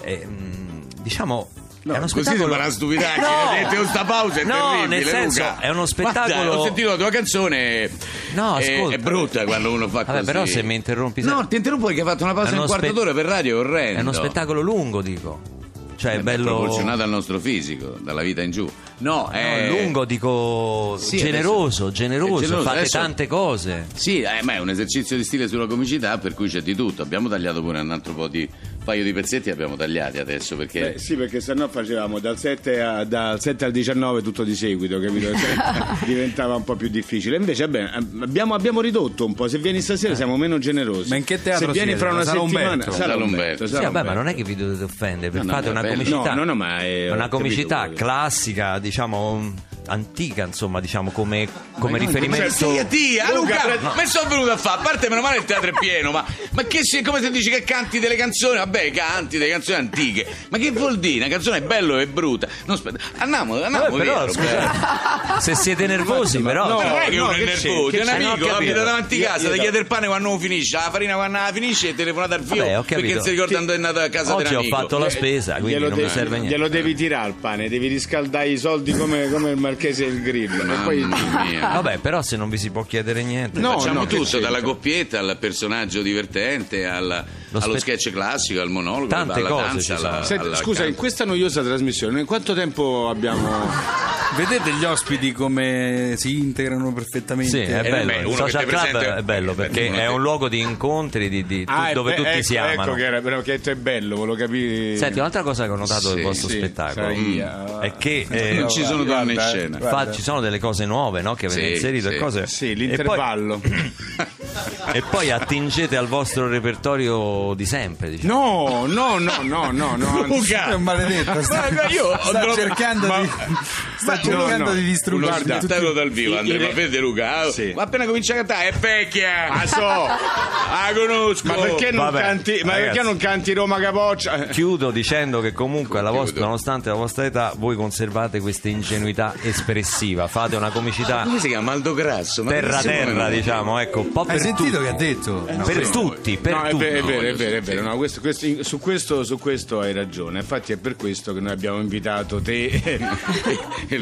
eh, 0.01 0.23
mh, 0.27 1.01
diciamo... 1.01 1.49
No, 1.89 1.95
è 1.95 1.97
uno 1.97 2.07
così 2.07 2.21
spettacolo... 2.23 2.39
sembra 2.39 2.63
una 2.63 2.71
stupidaggine. 2.73 3.27
No! 3.69 3.77
Questa 3.77 4.05
pausa 4.05 4.39
è 4.39 4.43
No, 4.43 4.53
terribile. 4.71 4.87
nel 4.87 5.05
senso, 5.05 5.39
Luca. 5.41 5.59
è 5.59 5.69
uno 5.69 5.85
spettacolo- 5.85 6.33
Guarda, 6.35 6.57
ho 6.57 6.63
sentito 6.63 6.89
la 6.89 6.95
tua 6.97 7.09
canzone. 7.09 7.89
No, 8.33 8.57
è, 8.57 8.75
ascolta. 8.75 8.95
è 8.95 8.99
brutta 8.99 9.43
quando 9.45 9.71
uno 9.71 9.87
fa 9.87 10.03
Vabbè, 10.03 10.11
così. 10.19 10.25
però 10.25 10.45
se 10.45 10.63
mi 10.63 10.75
interrompi... 10.75 11.21
No, 11.21 11.47
ti 11.47 11.55
interrompo 11.55 11.85
perché 11.87 12.01
hai 12.01 12.07
fatto 12.07 12.23
una 12.23 12.33
pausa 12.33 12.47
È 12.49 12.51
di 12.51 12.57
un 12.57 12.63
uno 12.63 12.69
quarto 12.69 12.85
spe- 12.87 12.95
d'ora 12.95 13.13
per 13.13 13.25
radio, 13.25 13.55
è 13.57 13.59
orrendo. 13.59 13.99
È 13.99 14.01
uno 14.01 14.11
spettacolo 14.13 14.61
lungo, 14.61 15.01
dico. 15.01 15.57
Cioè, 15.95 16.13
è 16.13 16.15
Eh 16.15 16.17
beh, 16.19 16.23
bello... 16.37 16.55
proporzionato 16.55 17.01
al 17.03 17.09
nostro 17.09 17.39
fisico, 17.39 17.97
dalla 17.99 18.21
vita 18.21 18.41
in 18.41 18.51
giù. 18.51 18.69
No, 18.99 19.27
No, 19.27 19.29
è 19.31 19.67
lungo, 19.69 20.05
dico 20.05 20.95
Sì, 20.97 21.17
generoso, 21.17 21.87
adesso- 21.87 21.91
generoso, 21.91 22.37
è 22.37 22.41
generoso, 22.41 22.63
fate 22.63 22.77
adesso- 22.79 22.97
tante 22.99 23.27
cose. 23.27 23.85
Sì, 23.95 24.21
eh, 24.21 24.41
ma 24.43 24.53
è 24.53 24.59
un 24.59 24.69
esercizio 24.69 25.17
di 25.17 25.23
stile 25.25 25.49
sulla 25.49 25.67
comicità, 25.67 26.17
per 26.17 26.33
cui 26.35 26.47
c'è 26.47 26.61
di 26.61 26.73
tutto. 26.75 27.01
Abbiamo 27.01 27.27
tagliato 27.27 27.61
pure 27.61 27.81
un 27.81 27.91
altro 27.91 28.13
po' 28.13 28.27
di 28.29 28.47
paio 28.89 29.03
di 29.03 29.13
pezzetti, 29.13 29.51
abbiamo 29.51 29.75
tagliati 29.75 30.17
adesso 30.17 30.55
perché. 30.55 30.93
Beh, 30.93 30.97
sì, 30.99 31.15
perché 31.15 31.39
sennò 31.41 31.67
facevamo 31.67 32.17
dal 32.19 32.37
7, 32.39 32.81
a- 32.81 33.03
dal 33.03 33.39
7 33.39 33.65
al 33.65 33.71
19 33.71 34.21
tutto 34.23 34.43
di 34.43 34.55
seguito, 34.55 34.99
capito? 34.99 35.27
Cioè, 35.37 36.05
diventava 36.05 36.55
un 36.55 36.63
po' 36.63 36.75
più 36.75 36.87
difficile. 36.89 37.35
Invece, 37.35 37.67
vabbè, 37.67 37.91
abbiamo, 38.21 38.53
abbiamo 38.55 38.81
ridotto 38.81 39.25
un 39.25 39.33
po'. 39.35 39.47
Se 39.47 39.57
vieni 39.59 39.81
stasera 39.81 40.15
siamo 40.15 40.37
meno 40.37 40.57
generosi. 40.57 41.09
Ma 41.09 41.17
in 41.17 41.23
che 41.23 41.41
teatro 41.41 41.67
Se 41.67 41.71
vieni 41.71 41.89
siete? 41.89 41.99
fra 41.99 42.09
una 42.09 42.19
La 42.19 42.25
Sala 42.25 42.39
settimana, 42.41 42.69
Umberto? 42.71 42.91
Sala 42.91 43.15
Umberto. 43.15 43.67
Sì, 43.67 43.73
vabbè, 43.73 44.03
ma 44.03 44.13
non 44.13 44.27
è 44.27 44.33
che 44.35 44.43
vi 44.43 44.55
dovete 44.55 44.83
offendere, 44.83 45.37
No, 45.37 45.43
no, 45.43 45.51
fate 45.51 45.67
è 45.67 45.69
una 45.71 45.81
bello. 45.81 45.93
comicità, 45.93 46.29
No, 46.33 46.35
no, 46.39 46.43
no, 46.45 46.55
ma 46.55 46.79
è- 46.79 47.11
una 47.11 47.27
comicità 47.29 47.89
classica, 47.93 48.79
diciamo 48.79 49.53
antica, 49.89 50.43
insomma, 50.45 50.79
diciamo 50.79 51.11
come, 51.11 51.47
come 51.79 51.97
riferimento. 51.99 52.49
Sì, 52.51 52.85
tia, 52.87 53.33
Luca, 53.33 53.59
pre- 53.63 53.79
ma 53.81 54.05
sono 54.05 54.29
venuto 54.29 54.51
a 54.51 54.57
fare? 54.57 54.79
A 54.79 54.83
parte 54.83 55.09
meno 55.09 55.21
male 55.21 55.37
il 55.37 55.45
teatro 55.45 55.69
è 55.69 55.73
pieno, 55.73 56.11
ma, 56.11 56.25
ma 56.51 56.63
che 56.63 56.83
se, 56.83 57.01
come 57.01 57.21
se 57.21 57.31
dici 57.31 57.49
che 57.49 57.63
canti 57.63 57.99
delle 57.99 58.15
canzoni? 58.15 58.57
Vabbè, 58.57 58.91
canti 58.91 59.37
delle 59.37 59.51
canzoni 59.51 59.77
antiche. 59.77 60.25
Ma 60.49 60.57
che 60.57 60.71
vuol 60.71 60.99
dire? 60.99 61.25
Una 61.25 61.33
canzone 61.33 61.57
è 61.57 61.61
bella 61.61 61.99
e 62.01 62.07
brutta. 62.07 62.47
Non 62.65 62.75
aspetta. 62.75 62.97
Andiamo, 63.17 63.53
andiamo 63.61 63.77
Vabbè, 63.89 63.97
però, 63.97 64.25
via, 64.25 64.33
scusa, 64.33 65.39
se 65.39 65.55
siete 65.55 65.87
nervosi, 65.87 66.39
però. 66.39 66.67
No, 66.67 66.81
non 66.81 66.85
è 67.01 67.09
che 67.09 67.15
no, 67.15 67.23
uno 67.25 67.33
è 67.33 67.37
che 67.37 67.43
nervoso, 67.45 67.89
c'è? 67.89 67.97
è 67.97 68.01
un 68.01 68.05
Che 68.05 68.11
amico, 68.11 68.29
No, 68.29 68.35
capito. 68.35 68.55
abita 68.55 68.83
davanti 68.83 69.23
a 69.23 69.27
casa, 69.29 69.49
ti 69.51 69.59
chiede 69.59 69.77
il 69.79 69.85
pane 69.87 70.07
quando 70.07 70.27
non 70.29 70.39
finisce, 70.39 70.75
la 70.77 70.89
farina 70.91 71.15
quando 71.15 71.37
la 71.37 71.49
finisce 71.51 71.89
e 71.89 71.95
telefonata 71.95 72.35
al 72.35 72.41
Vabbè, 72.43 72.77
ho 72.77 72.83
perché 72.83 73.21
si 73.21 73.29
ricorda 73.31 73.59
dove 73.59 73.71
è 73.71 73.75
andato 73.75 73.99
a 73.99 74.09
casa 74.09 74.35
Oggi 74.35 74.55
ho 74.55 74.63
fatto 74.63 74.97
la 74.97 75.09
spesa, 75.09 75.55
quindi 75.55 75.79
non 75.79 75.93
mi 75.97 76.09
serve 76.09 76.37
niente. 76.37 76.55
Glielo 76.55 76.67
devi 76.67 76.93
tirare 76.95 77.29
il 77.29 77.35
pane, 77.35 77.69
devi 77.69 77.87
riscaldare 77.87 78.49
i 78.49 78.57
soldi 78.57 78.93
come, 78.93 79.29
come 79.29 79.51
il 79.51 79.57
marchese 79.79 80.05
del 80.05 80.21
grill. 80.21 80.69
E 80.69 80.75
poi 80.83 80.99
Mamma 80.99 81.43
mia. 81.45 81.67
Vabbè, 81.79 81.99
però 81.99 82.21
se 82.21 82.35
non 82.35 82.49
vi 82.49 82.57
si 82.57 82.69
può 82.69 82.83
chiedere 82.83 83.23
niente. 83.23 83.59
No, 83.59 83.79
Facciamo 83.79 84.01
no, 84.01 84.07
tutto, 84.07 84.39
dalla 84.39 84.61
coppietta 84.61 85.19
al 85.19 85.37
personaggio 85.39 86.01
divertente, 86.01 86.85
al- 86.85 87.25
Lo 87.51 87.59
allo 87.59 87.77
spe- 87.77 87.95
sketch 87.95 88.11
classico, 88.11 88.59
al 88.59 88.69
monologo, 88.69 89.07
Tante 89.07 89.39
alla 89.39 89.49
cose 89.49 89.63
danza, 89.63 89.95
alla, 89.95 90.23
Senti, 90.23 90.45
alla 90.45 90.55
scusa, 90.57 90.79
in 90.81 90.85
canto. 90.87 90.99
questa 90.99 91.25
noiosa 91.25 91.63
trasmissione, 91.63 92.25
quanto 92.25 92.53
tempo 92.53 93.07
abbiamo. 93.09 94.18
Vedete 94.35 94.71
gli 94.73 94.85
ospiti 94.85 95.31
come 95.31 96.13
si 96.15 96.37
integrano 96.37 96.93
perfettamente? 96.93 97.65
Sì, 97.65 97.71
è 97.71 97.79
Eh, 97.83 97.89
bello. 97.89 98.05
beh, 98.05 98.29
il 98.29 98.35
social 98.35 98.65
club 98.65 98.97
è 99.01 99.21
bello 99.23 99.53
perché 99.53 99.87
uno 99.87 99.97
è 99.97 100.07
un 100.07 100.21
luogo 100.21 100.47
di 100.47 100.59
incontri 100.59 101.27
di- 101.29 101.45
di- 101.45 101.63
Ah, 101.67 101.91
dove 101.93 102.11
be- 102.11 102.17
tutti 102.17 102.29
ecco, 102.29 102.43
si 102.43 102.55
amano. 102.57 102.83
Ecco 102.83 102.93
che 102.93 103.05
era, 103.05 103.21
però 103.21 103.41
che 103.41 103.59
è 103.61 103.75
bello, 103.75 104.15
volevo 104.15 104.37
capire. 104.37 104.95
Senti, 104.97 105.19
un'altra 105.19 105.41
cosa 105.41 105.65
che 105.65 105.71
ho 105.71 105.75
notato 105.75 106.09
Sì, 106.09 106.13
del 106.15 106.23
vostro 106.23 106.47
sì, 106.47 106.57
spettacolo 106.57 107.07
Saia. 107.07 107.79
è 107.81 107.93
che 107.97 108.27
eh, 108.29 108.53
Non 108.59 108.69
ci 108.69 108.85
sono 108.85 109.03
donne 109.03 109.33
in 109.33 109.39
scena. 109.39 109.79
fa- 109.79 110.11
ci 110.11 110.21
sono 110.21 110.39
delle 110.39 110.59
cose 110.59 110.85
nuove 110.85 111.21
no? 111.21 111.33
che 111.33 111.47
avete 111.47 111.61
Sì, 111.65 111.71
inserito 111.73 112.09
e 112.09 112.13
sì. 112.13 112.17
cose. 112.17 112.47
Sì, 112.47 112.71
e 112.71 112.73
l'intervallo. 112.75 113.57
poi, 113.59 113.93
e 114.93 115.03
poi 115.09 115.31
attingete 115.31 115.97
al 115.97 116.07
vostro 116.07 116.47
repertorio 116.47 117.53
di 117.55 117.65
sempre. 117.65 118.09
Diciamo. 118.11 118.85
No, 118.85 119.17
no, 119.17 119.17
no, 119.17 119.41
no, 119.41 119.71
no, 119.71 119.95
no. 119.97 120.07
anzi- 120.21 120.27
Luca! 120.27 120.67
È 120.69 120.73
un 120.75 120.83
maledetto, 120.83 121.41
sta, 121.41 121.59
Guarda, 121.69 121.87
io 121.89 122.17
sta 122.21 122.29
trovato- 122.39 122.53
cercando 122.55 123.07
ma- 123.07 123.19
di 123.21 123.29
sta 123.97 124.17
cercando 124.21 124.63
no. 124.65 124.73
di 124.73 124.83
distruggere 124.83 125.37
tutti- 125.41 125.51
spettacolo 125.57 125.91
dal 125.93 126.09
vivo, 126.09 126.37
Andrea, 126.37 126.55
il- 126.57 126.61
ma 126.63 126.69
vede 126.73 126.99
Luca? 126.99 127.37
ah, 127.37 127.51
Sì. 127.51 127.71
Ma 127.75 127.83
appena 127.83 128.05
comincia 128.05 128.33
a 128.33 128.35
cantare 128.37 128.67
è 128.69 128.73
vecchia! 128.73 129.47
Ah, 129.49 129.67
so. 129.67 129.83
Ah, 129.85 130.91
conosco! 130.95 131.47
Ma 131.47 131.53
perché 131.55 131.91
non, 131.91 132.05
Vabbè, 132.05 132.19
canti, 132.21 132.61
ma 132.63 132.73
perché 132.73 133.01
non 133.01 133.17
canti 133.17 133.53
Roma 133.53 133.79
Capoccia? 133.79 134.45
Chiudo 134.47 134.91
dicendo 134.91 135.41
che 135.41 135.51
comunque 135.53 135.99
alla 135.99 136.11
vostra- 136.11 136.43
nonostante 136.45 136.89
la 136.89 136.95
vostra 136.95 137.25
età 137.25 137.53
voi 137.57 137.75
conservate 137.75 138.39
questa 138.39 138.69
ingenuità 138.69 139.33
espressiva, 139.41 140.27
fate 140.27 140.55
una 140.55 140.69
comicità 140.69 141.23
Come 141.23 141.39
si 141.39 141.47
chiama? 141.47 141.71
Aldo 141.71 141.93
Grasso? 141.93 142.43
Ma 142.43 142.51
terra 142.51 142.79
terra 142.81 143.29
diciamo, 143.29 143.79
ecco, 143.79 144.01
un 144.01 144.11
po' 144.11 144.25
per 144.25 144.35
Hai 144.35 144.41
sentito 144.41 144.77
tutti. 144.77 144.83
che 144.83 144.89
ha 144.89 144.93
detto? 144.93 145.45
No. 145.49 145.63
per 145.63 145.85
sì. 145.85 145.91
tutti, 145.91 146.37
per 146.37 146.53
no, 146.53 146.63
è 146.63 146.69
tutti. 146.71 146.83
vero, 146.83 146.97
è 146.97 147.01
vero, 147.03 147.27
è 147.27 147.33
vero, 147.33 147.57
è 147.57 147.61
vero. 147.61 147.81
No, 147.81 147.95
questo- 147.97 148.19
questo- 148.21 148.63
su, 148.63 148.79
questo, 148.79 149.23
su 149.23 149.37
questo 149.39 149.79
hai 149.79 149.93
ragione. 149.93 150.39
Infatti 150.39 150.71
è 150.73 150.77
per 150.77 150.95
questo 150.95 151.33
che 151.33 151.39
noi 151.39 151.51
abbiamo 151.51 151.79
invitato 151.79 152.41
te 152.41 152.67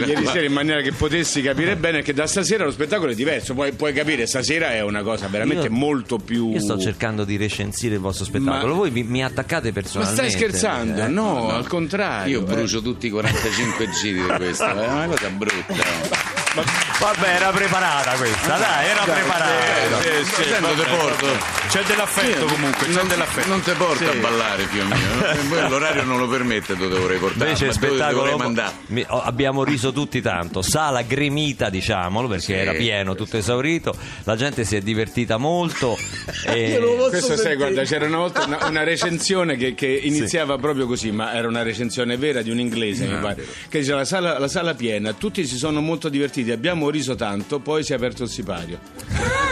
ieri 0.10 0.26
sera 0.26 0.46
in 0.46 0.54
maniera 0.54 0.82
che 0.82 0.92
potessi 0.92 1.42
capire 1.42 1.76
bene 1.76 2.02
che 2.02 2.14
da 2.14 2.28
stasera 2.28 2.64
lo 2.66 2.72
spettacolo 2.72 3.12
è 3.12 3.16
diverso. 3.16 3.54
Puoi, 3.54 3.72
puoi 3.74 3.94
capire, 3.94 4.26
stasera 4.28 4.72
è 4.74 4.82
una 4.82 5.02
cosa 5.04 5.28
veramente 5.28 5.66
Io- 5.68 5.72
molto 5.74 6.18
più... 6.18 6.52
Io 6.54 6.60
sto 6.60 6.80
cercando 6.80 7.24
di 7.24 7.38
recensire 7.38 7.96
il 7.96 8.02
vostro 8.02 8.26
spettacolo, 8.26 8.74
Ma- 8.74 8.80
voi 8.80 8.90
vi- 8.90 9.04
mi 9.04 9.24
attaccate 9.24 9.68
Ma 9.68 9.74
personalmente. 9.74 10.30
stai 10.30 10.32
scherzando? 10.40 11.02
eh? 11.04 11.08
no, 11.08 11.50
al 11.50 11.68
contrario. 11.68 12.40
Io 12.40 12.46
brucio 12.46 12.82
tutti 12.82 13.08
i 13.08 13.10
45 13.10 13.90
giri 14.02 14.22
di 14.22 14.28
questo, 14.28 14.66
è 14.66 14.88
una 14.88 15.06
cosa 15.08 15.30
brutta. 15.30 16.36
Vabbè, 17.00 17.28
era 17.36 17.50
preparata 17.52 18.16
questa, 18.16 18.58
dai, 18.58 18.88
era 18.88 19.04
preparata. 19.04 20.00
Eh, 20.02 20.24
sì, 20.24 20.34
sì, 20.34 20.44
Sento, 20.50 20.70
te 20.74 20.84
porto. 20.90 21.28
C'è 21.68 21.84
dell'affetto 21.84 22.46
comunque, 22.46 22.88
c'è 22.88 22.94
Non, 22.94 23.08
dell'affetto. 23.08 23.48
non 23.48 23.62
te 23.62 23.74
porto 23.74 24.10
a 24.10 24.14
ballare, 24.16 24.64
figlio 24.64 24.86
mio. 24.86 24.96
Poi 25.50 25.70
L'orario 25.70 26.04
non 26.04 26.18
lo 26.18 26.28
permette, 26.28 26.76
dove 26.76 26.96
dovrei 26.96 27.20
portare. 27.20 27.46
Invece 27.52 27.66
ma 27.68 27.74
dove 27.74 27.86
spettacolo 27.88 28.18
dovrei 28.22 28.38
mandare? 28.38 28.74
mi- 28.88 29.06
abbiamo 29.08 29.64
riso 29.64 29.92
tutti 29.98 30.22
tanto, 30.22 30.62
sala 30.62 31.02
gremita 31.02 31.72
diciamolo 31.72 32.28
perché 32.28 32.44
Sì, 32.44 32.54
era 32.54 32.74
pieno, 32.74 33.14
sì, 33.14 33.18
tutto 33.18 33.38
esaurito, 33.38 33.96
la 34.26 34.36
gente 34.36 34.64
si 34.64 34.76
è 34.76 34.80
divertita 34.80 35.38
molto 35.38 35.98
e 36.46 36.80
Questo 37.10 37.36
sai, 37.36 37.56
guarda, 37.56 37.82
c'era 37.82 38.06
una 38.06 38.18
volta 38.18 38.46
una, 38.46 38.68
una 38.68 38.84
recensione 38.84 39.58
che, 39.58 39.74
che 39.74 39.88
iniziava 39.88 40.60
proprio 40.60 40.86
così, 40.86 41.10
ma 41.10 41.34
era 41.34 41.48
una 41.48 41.64
recensione 41.64 42.16
vera 42.16 42.44
di 42.44 42.52
un 42.52 42.60
inglese, 42.60 43.08
mi 43.08 43.20
pare, 43.20 43.44
che 43.70 43.80
diceva 43.80 43.98
la 43.98 44.06
sala, 44.06 44.38
la 44.38 44.48
sala 44.48 44.76
piena, 44.76 45.14
tutti 45.14 45.48
si 45.48 45.58
sono 45.58 45.82
molto 45.82 46.10
divertiti, 46.10 46.52
abbiamo 46.52 46.92
riso 46.92 47.16
tanto, 47.16 47.58
poi 47.60 47.84
si 47.84 47.94
è 47.94 47.96
aperto 47.96 48.22
il 48.22 48.30
sipario. 48.30 48.80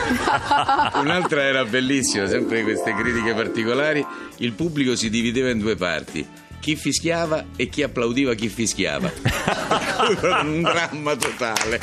Un'altra 1.01 1.41
era 1.41 1.65
bellissima, 1.65 2.27
sempre 2.27 2.58
di 2.58 2.63
queste 2.65 2.93
critiche 2.93 3.34
particolari. 3.34 4.05
Il 4.38 4.51
pubblico 4.51 4.95
si 4.95 5.10
divideva 5.10 5.49
in 5.49 5.58
due 5.58 5.75
parti. 5.75 6.43
Chi 6.65 6.75
fischiava 6.75 7.45
e 7.56 7.69
chi 7.69 7.84
applaudiva 7.84 8.34
chi 8.34 8.49
fischiava. 8.49 9.12
Un 10.41 10.63
dramma 10.63 11.15
totale. 11.15 11.80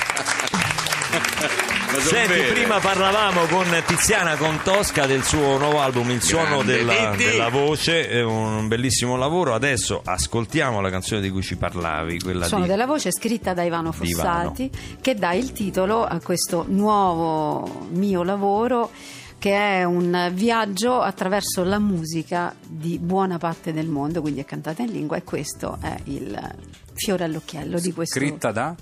Senti, 2.01 2.33
vere. 2.33 2.53
prima 2.53 2.81
parlavamo 2.81 3.45
con 3.45 3.64
Tiziana 3.87 4.35
Contosca 4.35 5.07
del 5.07 5.23
suo 5.23 5.57
nuovo 5.57 5.79
album 5.81 6.11
Il 6.11 6.21
suono 6.21 6.64
della, 6.64 7.14
della 7.16 7.49
voce, 7.49 8.09
è 8.09 8.25
un 8.25 8.66
bellissimo 8.66 9.14
lavoro. 9.14 9.55
Adesso 9.55 10.03
ascoltiamo 10.05 10.81
la 10.81 10.90
canzone 10.90 11.21
di 11.21 11.31
cui 11.31 11.42
ci 11.42 11.55
parlavi, 11.55 12.18
quella 12.18 12.47
Suono 12.47 12.64
di 12.64 12.71
della 12.71 12.87
voce 12.87 13.12
scritta 13.12 13.55
da 13.55 13.62
Ivano 13.62 13.95
Di 13.97 14.09
Ivano. 14.09 14.49
Fossati 14.49 14.71
che 15.01 15.14
dà 15.14 15.33
il 15.33 15.53
titolo 15.53 16.05
a 16.05 16.18
questo 16.21 16.64
nuovo 16.66 17.87
mio 17.92 18.25
lavoro 18.25 18.90
che 19.42 19.57
è 19.81 19.83
un 19.83 20.31
viaggio 20.35 21.00
attraverso 21.00 21.64
la 21.64 21.81
musica 21.81 22.55
di 22.64 23.00
buona 23.00 23.38
parte 23.38 23.72
del 23.72 23.88
mondo, 23.88 24.20
quindi 24.20 24.38
è 24.38 24.44
cantata 24.44 24.83
in 24.83 24.92
lingua 24.92 25.16
e 25.16 25.24
questo 25.24 25.78
è 25.81 25.96
il 26.05 26.38
fiore 26.92 27.24
all'occhiello 27.24 27.81
di 27.81 27.92
questo 27.92 28.20
Scritta 28.20 28.52
da? 28.52 28.72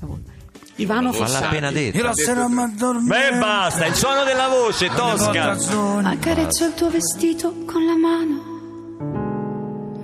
Ivano 0.75 1.13
Ma 1.13 1.19
l'ha 1.19 1.25
Fossati. 1.25 1.45
appena 1.47 1.71
detto. 1.71 1.97
Io 1.97 2.03
la 2.03 2.13
sera 2.13 2.47
mi 2.47 2.61
addormento. 2.61 3.09
Beh, 3.09 3.39
basta, 3.39 3.87
il 3.87 3.95
suono 3.95 4.23
della 4.25 4.49
voce, 4.49 4.89
Tosca. 4.89 5.57
Accarezzo 6.03 6.67
il 6.67 6.75
tuo 6.75 6.91
vestito 6.91 7.55
con 7.65 7.87
la 7.87 7.97
mano, 7.97 8.43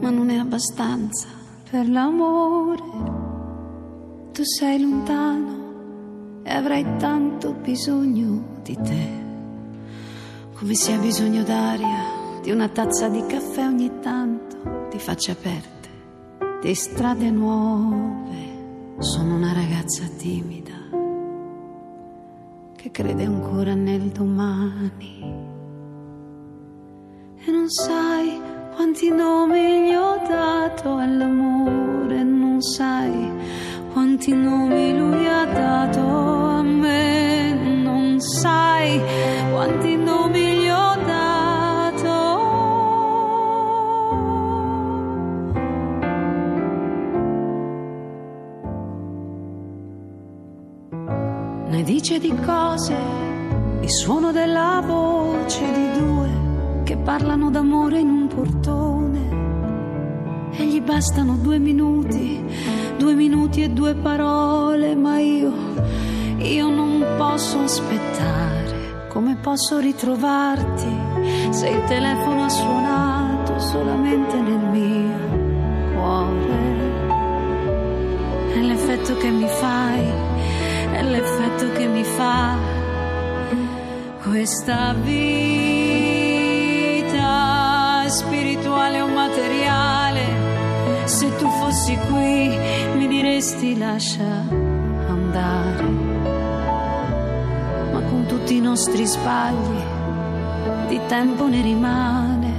ma 0.01 0.09
non 0.09 0.31
è 0.31 0.38
abbastanza 0.38 1.29
per 1.71 1.87
l'amore. 1.87 2.83
Tu 4.33 4.42
sei 4.42 4.81
lontano 4.81 6.40
e 6.45 6.51
avrai 6.51 6.97
tanto 6.97 7.53
bisogno 7.53 8.61
di 8.62 8.75
te, 8.83 9.25
come 10.57 10.75
se 10.75 10.92
hai 10.92 10.99
bisogno 10.99 11.42
d'aria, 11.42 12.40
di 12.40 12.51
una 12.51 12.69
tazza 12.69 13.09
di 13.09 13.23
caffè 13.27 13.66
ogni 13.66 14.01
tanto, 14.01 14.88
di 14.90 14.99
facce 14.99 15.33
aperte, 15.33 15.88
di 16.62 16.75
strade 16.75 17.31
nuove. 17.31 18.55
Sono 18.99 19.35
una 19.35 19.53
ragazza 19.53 20.05
timida 20.16 20.73
che 22.75 22.90
crede 22.90 23.25
ancora 23.25 23.75
nel 23.75 24.09
domani. 24.09 25.45
E 27.45 27.51
non 27.51 27.69
sai 27.69 28.40
quanti 28.75 29.11
nomi 29.11 29.88
gli 29.88 29.95
ho 29.95 30.16
dato 30.27 30.97
all'amore, 30.97 32.23
non 32.23 32.62
sai 32.62 33.31
quanti 33.92 34.33
nomi 34.33 34.97
lui 34.97 35.27
ha 35.27 35.45
dato 35.45 36.01
a 36.01 36.62
me, 36.62 37.53
non 37.83 38.19
sai 38.21 38.99
quanti 39.53 39.97
nomi 39.97 40.46
Ne 51.77 51.83
dice 51.83 52.19
di 52.19 52.35
cose, 52.35 52.97
il 53.83 53.91
suono 53.91 54.33
della 54.33 54.83
voce 54.83 55.61
di 55.61 56.01
due 56.01 56.31
che 56.85 56.97
parlano 56.97 57.51
d'amore 57.51 57.99
in 57.99 58.09
un 58.09 58.27
portone. 58.29 59.29
E 60.53 60.65
gli 60.65 60.81
bastano 60.81 61.37
due 61.37 61.59
minuti, 61.59 62.43
due 62.97 63.12
minuti 63.12 63.62
e 63.62 63.69
due 63.69 63.95
parole, 63.95 64.95
ma 64.95 65.19
io, 65.19 65.53
io 66.39 66.71
non 66.71 67.05
posso 67.19 67.59
aspettare. 67.59 69.09
Come 69.11 69.37
posso 69.37 69.79
ritrovarti 69.79 70.97
se 71.51 71.69
il 71.69 71.85
telefono 71.85 72.45
ha 72.45 72.49
suonato 72.49 73.59
solamente 73.59 74.41
nel 74.41 74.65
mio 74.71 75.93
cuore? 75.93 76.85
È 78.55 78.61
l'effetto 78.61 79.15
che 79.19 79.29
mi 79.29 79.47
fai, 79.47 80.36
è 80.97 81.03
l'effetto 81.03 81.73
che 81.73 81.87
mi 81.87 82.03
fa 82.03 82.57
questa 84.23 84.95
vita 84.95 85.29
spirituale 88.09 89.03
o 89.03 89.09
materiale. 89.09 90.25
Se 91.05 91.37
tu 91.37 91.49
fossi 91.61 91.99
qui 92.09 92.49
mi 92.97 93.07
diresti 93.09 93.77
lascia 93.77 94.49
andare, 95.07 95.85
ma 97.93 98.01
con 98.01 98.25
tutti 98.27 98.57
i 98.57 98.61
nostri 98.61 99.05
sbagli 99.05 99.85
di 100.89 100.99
tempo 101.09 101.47
ne 101.47 101.61
rimane. 101.61 102.55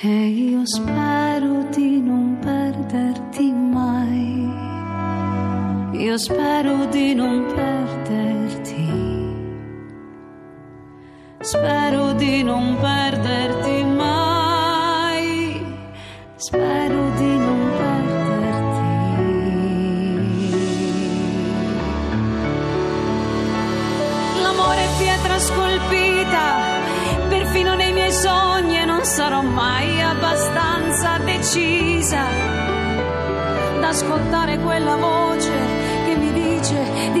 E 0.00 0.26
io 0.28 0.64
spero 0.64 1.64
di 1.70 2.00
non 2.00 2.38
perderti 2.40 3.52
mai. 3.52 4.33
Io 6.04 6.18
spero 6.18 6.84
di 6.90 7.14
non 7.14 7.46
perderti. 7.46 8.92
Spero 11.40 12.12
di 12.12 12.42
non 12.42 12.76
perderti 12.78 13.84
mai. 13.84 15.64
Spero 16.36 17.10
di 17.16 17.38
non 17.38 17.70
perderti. 17.78 18.82
L'amore 24.42 24.84
è 24.84 24.88
pietra 24.98 25.38
scolpita, 25.38 26.46
perfino 27.30 27.74
nei 27.76 27.94
miei 27.94 28.12
sogni 28.12 28.76
e 28.76 28.84
non 28.84 29.02
sarò 29.06 29.40
mai 29.40 30.02
abbastanza 30.02 31.16
decisa 31.24 32.74
ad 33.84 33.84
ascoltare 33.84 34.58
quella 34.58 34.96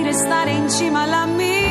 restare 0.04 0.50
in 0.50 0.68
cima 0.68 1.00
alla 1.00 1.24
mia 1.24 1.63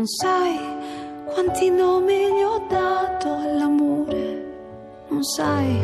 Non 0.00 0.08
sai 0.08 0.58
quanti 1.26 1.68
nomi 1.68 2.14
gli 2.14 2.42
ho 2.42 2.64
dato 2.70 3.34
all'amore. 3.34 5.04
Non 5.08 5.22
sai 5.22 5.78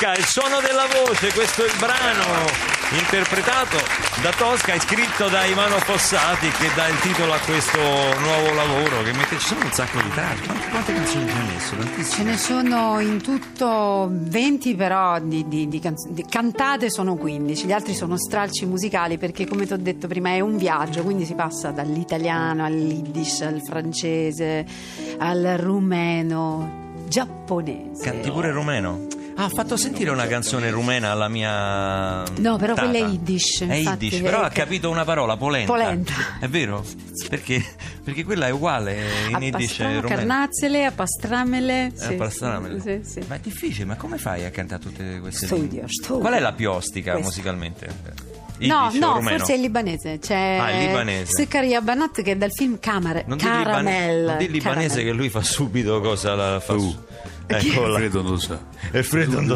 Tosca, 0.00 0.14
il 0.16 0.24
suono 0.24 0.60
della 0.60 0.86
voce, 1.04 1.30
questo 1.34 1.62
è 1.62 1.66
il 1.66 1.76
brano 1.78 2.48
interpretato 2.92 3.76
da 4.22 4.30
Tosca 4.32 4.72
e 4.72 4.80
scritto 4.80 5.28
da 5.28 5.44
Ivano 5.44 5.76
Fossati 5.76 6.48
che 6.48 6.68
dà 6.74 6.88
il 6.88 6.98
titolo 7.00 7.34
a 7.34 7.38
questo 7.38 7.78
nuovo 7.78 8.54
lavoro 8.54 9.02
che 9.02 9.12
mette 9.12 9.38
ci 9.38 9.48
sono 9.48 9.60
un 9.62 9.70
sacco 9.72 10.00
di 10.00 10.08
tracce. 10.08 10.46
Quante, 10.46 10.68
quante 10.70 10.94
canzoni 10.94 11.28
ci 11.28 11.36
hai 11.36 11.46
messo? 11.52 11.76
Tantissime. 11.76 12.16
Ce 12.16 12.22
ne 12.22 12.36
sono 12.38 13.00
in 13.00 13.20
tutto 13.20 14.08
20, 14.10 14.74
però 14.74 15.20
di, 15.20 15.46
di- 15.46 15.68
di 15.68 15.78
canz- 15.80 16.08
di- 16.08 16.24
cantate 16.26 16.88
sono 16.88 17.16
15. 17.16 17.66
Gli 17.66 17.72
altri 17.72 17.92
sono 17.94 18.16
stralci 18.16 18.64
musicali 18.64 19.18
perché, 19.18 19.46
come 19.46 19.66
ti 19.66 19.74
ho 19.74 19.78
detto 19.78 20.06
prima, 20.08 20.30
è 20.30 20.40
un 20.40 20.56
viaggio, 20.56 21.02
quindi 21.02 21.26
si 21.26 21.34
passa 21.34 21.72
dall'italiano 21.72 22.64
all'iddish, 22.64 23.42
al 23.42 23.60
francese, 23.60 24.64
al 25.18 25.56
rumeno, 25.58 26.88
giapponese. 27.06 28.02
Canti 28.02 28.30
pure 28.30 28.50
rumeno? 28.50 29.09
Ha 29.44 29.48
fatto 29.48 29.76
sentire 29.76 30.10
una 30.10 30.26
canzone 30.26 30.70
rumena 30.70 31.10
alla 31.10 31.28
mia. 31.28 32.22
No, 32.38 32.56
però 32.56 32.74
tata. 32.74 32.88
quella 32.88 33.04
è 33.06 33.08
yiddish, 33.08 33.62
È 33.62 33.74
infatti, 33.74 34.04
yiddish, 34.06 34.20
però 34.20 34.42
ha 34.42 34.48
capito 34.50 34.90
una 34.90 35.04
parola, 35.04 35.36
polenta. 35.36 35.72
Polenta. 35.72 36.12
È 36.40 36.48
vero? 36.48 36.84
Perché, 37.28 37.64
perché 38.04 38.24
quella 38.24 38.46
è 38.46 38.50
uguale 38.50 38.98
in 39.28 39.34
A 39.34 39.38
yiddish 39.40 39.52
e 39.52 39.66
pastrama, 39.84 40.00
rumeno. 40.00 40.16
carnazzele, 40.16 40.84
a 40.84 40.90
pastramele. 40.92 41.92
Eh, 41.98 42.12
pastramele. 42.14 42.80
Sì, 42.80 43.00
sì. 43.10 43.24
Ma 43.28 43.36
è 43.36 43.40
difficile, 43.40 43.84
ma 43.86 43.96
come 43.96 44.18
fai 44.18 44.44
a 44.44 44.50
cantare 44.50 44.82
tutte 44.82 45.18
queste 45.20 45.46
Studio, 45.46 45.66
lingue? 45.68 45.86
studio. 45.88 46.20
Qual 46.20 46.32
è 46.34 46.38
la 46.40 46.52
più 46.52 46.70
ostica 46.70 47.12
Questo. 47.12 47.28
musicalmente? 47.30 48.28
No, 48.60 48.90
no, 48.92 49.14
rumeno? 49.14 49.38
forse 49.38 49.52
è 49.52 49.56
il 49.56 49.62
libanese. 49.62 50.18
C'è 50.20 50.58
Ah, 50.60 50.70
il 50.72 50.86
libanese. 50.88 51.32
Sukkari 51.42 51.74
Banat 51.82 52.20
che 52.22 52.32
è 52.32 52.36
dal 52.36 52.52
film 52.52 52.78
Camera, 52.78 53.22
Non 53.24 53.38
di, 53.38 53.44
libane- 53.44 53.64
Caramel. 53.64 54.24
non 54.24 54.36
di 54.36 54.50
libanese 54.50 54.88
Caramel. 54.88 55.04
che 55.06 55.12
lui 55.12 55.28
fa 55.30 55.42
subito 55.42 56.00
cosa 56.02 56.34
la 56.34 56.60
fa 56.60 56.74
su. 57.58 57.66
Eccola. 57.68 57.98
Freddo 57.98 58.22
non 58.22 58.30
lo 58.32 58.36
sa. 58.38 58.58
E 58.92 59.02
Freddo 59.02 59.34
non 59.36 59.46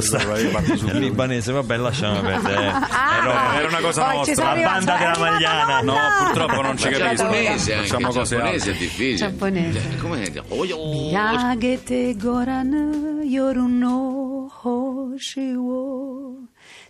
parto 0.50 0.76
subito. 0.76 0.96
È 0.96 1.00
libanese, 1.00 1.52
vabbè, 1.52 1.76
lasciamo 1.76 2.20
perdere. 2.20 2.64
eh. 2.64 2.68
Ah, 2.68 3.16
Era- 3.22 3.58
Era 3.58 3.68
una 3.68 3.78
cosa 3.80 4.04
Poi 4.04 4.16
nostra. 4.16 4.54
La 4.54 4.60
banda 4.62 4.96
della 4.96 5.18
Magliana. 5.18 5.64
la 5.76 5.80
No, 5.82 5.96
purtroppo 6.24 6.62
non 6.62 6.76
ci 6.78 6.86
anche, 6.88 7.76
Facciamo 7.76 8.08
il 8.08 8.14
cose 8.14 8.36
giapponese 8.36 8.70
altre. 8.70 8.72
è 8.72 8.76
difficile. 8.78 9.16
Giapponese. 9.16 9.80
Cioè, 9.80 9.96
Com'è? 9.98 10.32
Oh, 10.48 10.64
oh, 10.64 10.74
oh. 10.74 11.10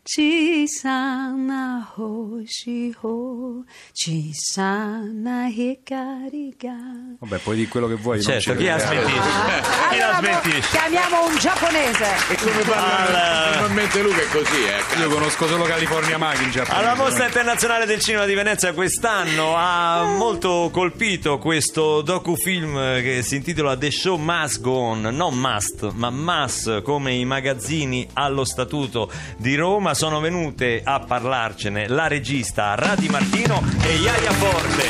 Yagete 0.06 0.74
goran 0.74 1.48
yoruno 1.48 1.84
hoshiwo 1.84 1.84
chisana 1.84 1.86
hoshi 1.96 2.94
ho 3.00 3.64
chisana 3.92 5.48
hikari 5.48 6.54
ga 6.58 6.76
Vabbè, 7.20 7.38
puoi 7.38 7.56
dire 7.56 7.68
quello 7.68 7.86
che 7.88 7.94
vuoi. 7.94 8.16
non 8.16 8.24
Certo, 8.24 8.50
ci 8.52 8.56
chi 8.58 8.64
la 8.66 8.76
crediamo. 8.76 9.08
smentisce? 9.08 9.62
Chi 9.90 9.96
la 9.98 10.16
Allora, 10.16 10.40
smentisce? 10.40 10.68
chiamiamo 10.70 11.26
un 11.26 11.36
giapponese. 11.38 12.04
E 12.28 12.34
come 12.36 12.62
parla 12.64 13.44
Al- 13.44 13.50
normalmente 13.52 14.02
Luca 14.02 14.20
è 14.20 14.28
così, 14.28 14.64
eh. 14.64 15.00
Io 15.00 15.08
conosco 15.08 15.46
solo 15.46 15.64
California 15.64 16.18
Magi 16.18 16.42
in 16.44 16.50
Giappone. 16.50 16.78
Alla 16.78 16.94
Mostra 16.94 17.26
Internazionale 17.26 17.86
del 17.86 18.00
Cinema 18.00 18.26
di 18.26 18.34
Venezia 18.34 18.72
quest'anno 18.74 19.54
ha 19.56 20.04
molto 20.04 20.68
colpito 20.72 21.38
questo 21.38 22.02
docufilm 22.02 22.74
che 23.00 23.22
si 23.22 23.36
intitola 23.36 23.76
The 23.76 23.90
Show 23.90 24.16
Must 24.18 24.60
Go 24.60 24.72
On, 24.76 25.00
non 25.00 25.34
Must, 25.38 25.92
ma 25.92 26.10
Must 26.10 26.82
come 26.82 27.14
i 27.14 27.24
magazzini 27.24 28.06
allo 28.12 28.44
Statuto 28.44 29.10
di 29.38 29.54
Roma. 29.54 29.93
Sono 29.94 30.18
venute 30.18 30.80
a 30.82 30.98
parlarcene 30.98 31.86
la 31.86 32.08
regista 32.08 32.74
Radi 32.74 33.08
Martino 33.08 33.62
e 33.84 33.94
Iaia 33.94 34.32
Forte. 34.32 34.88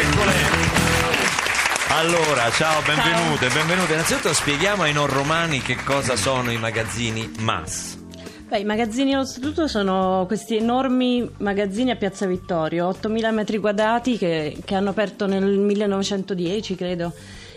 Eccole! 0.00 0.32
Allora, 1.90 2.50
ciao, 2.50 2.82
benvenute, 2.82 3.48
benvenute. 3.50 3.92
Innanzitutto 3.92 4.34
spieghiamo 4.34 4.82
ai 4.82 4.92
non 4.92 5.06
romani 5.06 5.62
che 5.62 5.76
cosa 5.76 6.16
sono 6.16 6.50
i 6.50 6.58
magazzini 6.58 7.30
MAS. 7.38 7.98
Beh, 8.48 8.58
I 8.58 8.64
magazzini 8.64 9.14
allo 9.14 9.24
statuto 9.24 9.68
sono 9.68 10.24
questi 10.26 10.56
enormi 10.56 11.30
magazzini 11.38 11.92
a 11.92 11.96
Piazza 11.96 12.26
Vittorio, 12.26 12.88
8.000 12.90 13.32
metri 13.32 13.58
quadrati 13.58 14.18
che, 14.18 14.58
che 14.64 14.74
hanno 14.74 14.90
aperto 14.90 15.26
nel 15.26 15.44
1910, 15.44 16.74
credo. 16.74 17.12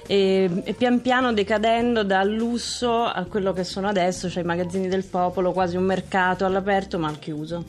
E, 0.07 0.49
e 0.63 0.73
pian 0.73 1.01
piano 1.01 1.31
decadendo 1.33 2.03
dal 2.03 2.29
lusso 2.29 3.03
a 3.03 3.25
quello 3.25 3.53
che 3.53 3.63
sono 3.63 3.87
adesso, 3.87 4.29
cioè 4.29 4.43
i 4.43 4.45
magazzini 4.45 4.87
del 4.87 5.03
popolo, 5.03 5.51
quasi 5.51 5.77
un 5.77 5.83
mercato 5.83 6.45
all'aperto 6.45 6.99
ma 6.99 7.07
al 7.07 7.19
chiuso. 7.19 7.63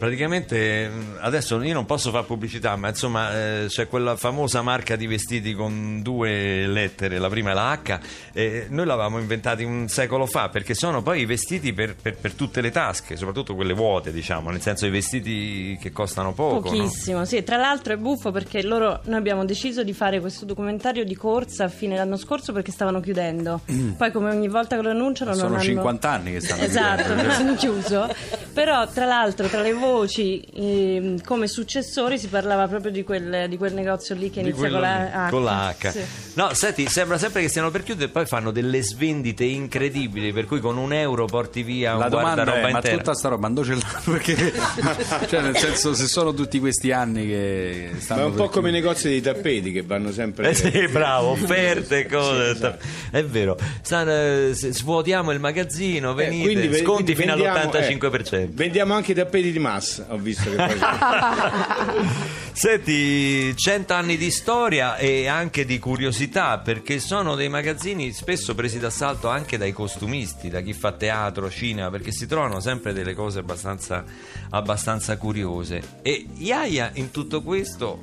Praticamente 0.00 0.88
mh, 0.88 1.18
adesso 1.20 1.60
io 1.60 1.74
non 1.74 1.84
posso 1.84 2.10
fare 2.10 2.24
pubblicità, 2.24 2.74
ma 2.74 2.88
insomma 2.88 3.34
eh, 3.34 3.64
c'è 3.68 3.86
quella 3.86 4.16
famosa 4.16 4.62
marca 4.62 4.96
di 4.96 5.06
vestiti 5.06 5.52
con 5.52 6.00
due 6.00 6.66
lettere, 6.66 7.18
la 7.18 7.28
prima 7.28 7.50
è 7.50 7.52
la 7.52 7.78
H, 7.84 7.98
e 8.32 8.64
noi 8.70 8.86
l'avevamo 8.86 9.18
inventati 9.18 9.62
un 9.62 9.88
secolo 9.88 10.24
fa 10.24 10.48
perché 10.48 10.72
sono 10.72 11.02
poi 11.02 11.20
i 11.20 11.26
vestiti 11.26 11.74
per, 11.74 11.96
per- 12.00 12.16
per 12.16 12.32
tutte 12.32 12.62
le 12.62 12.70
tasche, 12.70 13.16
soprattutto 13.16 13.54
quelle 13.54 13.74
vuote, 13.74 14.10
diciamo, 14.10 14.48
nel 14.48 14.62
senso 14.62 14.86
i 14.86 14.90
vestiti 14.90 15.76
che 15.78 15.92
costano 15.92 16.32
poco. 16.32 16.70
no? 16.70 16.76
Pochissimo, 16.78 17.26
sì. 17.26 17.42
Tra 17.44 17.58
l'altro 17.58 17.92
è 17.92 17.98
buffo 17.98 18.30
perché 18.30 18.62
loro, 18.62 19.00
noi 19.04 19.18
abbiamo 19.18 19.44
deciso 19.44 19.82
di 19.84 19.92
fare 19.92 20.18
questo 20.20 20.46
documentario 20.46 21.04
di 21.04 21.14
corsa 21.14 21.64
a 21.64 21.68
fine 21.68 21.92
dell'anno 21.92 22.16
scorso 22.16 22.54
perché 22.54 22.72
stavano 22.72 23.00
chiudendo. 23.00 23.60
Poi, 23.98 24.10
come 24.12 24.30
ogni 24.30 24.48
volta 24.48 24.76
che 24.76 24.82
lo 24.82 24.88
annunciano, 24.88 25.32
non 25.32 25.38
Sono 25.40 25.54
hanno... 25.56 25.62
50 25.62 26.10
anni 26.10 26.32
che 26.32 26.40
stanno 26.40 26.62
Esatto, 26.62 27.02
chiudendo. 27.02 27.22
non 27.22 27.30
hanno 27.32 27.54
chiuso. 27.56 28.08
Però, 28.54 28.88
tra 28.88 29.04
l'altro, 29.04 29.46
tra 29.46 29.60
le 29.60 29.72
voci 29.74 29.88
ehm, 30.54 31.22
come 31.22 31.46
successori 31.46 32.18
si 32.18 32.28
parlava 32.28 32.66
proprio 32.68 32.90
di 32.92 33.02
quel, 33.04 33.46
di 33.48 33.56
quel 33.56 33.74
negozio 33.74 34.14
lì 34.14 34.30
che 34.30 34.42
Di 34.42 34.48
inizia 34.50 34.70
con 34.70 34.80
la 34.80 35.26
H. 35.26 35.30
con 35.30 35.44
la 35.44 35.74
H. 35.78 35.90
Sì. 35.90 36.00
No, 36.34 36.54
senti, 36.54 36.86
sembra 36.88 37.18
sempre 37.18 37.42
che 37.42 37.48
stiano 37.48 37.70
per 37.70 37.82
chiudere 37.82 38.06
e 38.08 38.12
poi 38.12 38.26
fanno 38.26 38.50
delle 38.50 38.82
svendite 38.82 39.44
incredibili, 39.44 40.32
per 40.32 40.46
cui 40.46 40.60
con 40.60 40.76
un 40.76 40.92
euro 40.92 41.26
porti 41.26 41.62
via 41.62 41.94
La 41.94 42.04
un 42.04 42.10
domanda 42.10 42.54
è, 42.54 42.60
ma 42.62 42.68
intera. 42.70 42.96
tutta 42.96 43.14
sta 43.14 43.28
roba 43.28 43.46
andò 43.46 43.62
ce 43.64 43.70
l'hanno? 43.74 44.00
Perché, 44.10 44.52
cioè 45.28 45.40
nel 45.42 45.56
senso, 45.56 45.94
se 45.94 46.06
sono 46.06 46.32
tutti 46.32 46.58
questi 46.60 46.92
anni 46.92 47.26
che 47.26 47.90
stanno 47.98 48.20
Ma 48.20 48.26
è 48.26 48.30
un 48.30 48.36
po' 48.36 48.48
come 48.48 48.68
i 48.68 48.72
negozi 48.72 49.08
dei 49.08 49.20
tappeti 49.20 49.72
che 49.72 49.82
vanno 49.82 50.12
sempre. 50.12 50.50
Eh 50.50 50.54
sì, 50.54 50.88
bravo, 50.90 51.30
offerte, 51.30 52.06
cose. 52.06 52.78
È 53.10 53.22
vero. 53.24 53.58
Stanno, 53.82 54.10
eh, 54.12 54.50
svuotiamo 54.54 55.32
il 55.32 55.40
magazzino, 55.40 56.12
Eh, 56.12 56.14
venite, 56.14 56.42
quindi 56.44 56.68
ve- 56.68 56.78
sconti 56.78 57.02
quindi 57.14 57.14
fino 57.14 57.34
vendiamo- 57.34 57.58
all'85%. 57.70 58.34
eh, 58.36 58.48
vendiamo 58.50 58.94
anche 58.94 59.12
i 59.12 59.14
tappeti 59.14 59.52
di 59.52 59.58
massa, 59.80 60.06
ho 60.08 60.18
visto 60.18 60.50
che 60.50 60.56
poi 60.56 60.78
Senti, 62.52 63.56
100 63.56 63.92
anni 63.94 64.16
di 64.16 64.30
storia 64.30 64.96
e 64.96 65.26
anche 65.26 65.64
di 65.64 65.78
curiosità, 65.78 66.58
perché 66.58 66.98
sono 66.98 67.34
dei 67.34 67.48
magazzini 67.48 68.12
spesso 68.12 68.54
presi 68.54 68.78
d'assalto 68.78 69.28
anche 69.28 69.56
dai 69.56 69.72
costumisti, 69.72 70.50
da 70.50 70.60
chi 70.60 70.74
fa 70.74 70.92
teatro, 70.92 71.48
cinema, 71.50 71.90
perché 71.90 72.12
si 72.12 72.26
trovano 72.26 72.60
sempre 72.60 72.92
delle 72.92 73.14
cose 73.14 73.38
abbastanza, 73.38 74.04
abbastanza 74.50 75.16
curiose. 75.16 76.00
E 76.02 76.26
Iaia, 76.36 76.90
in 76.94 77.10
tutto 77.10 77.42
questo, 77.42 77.98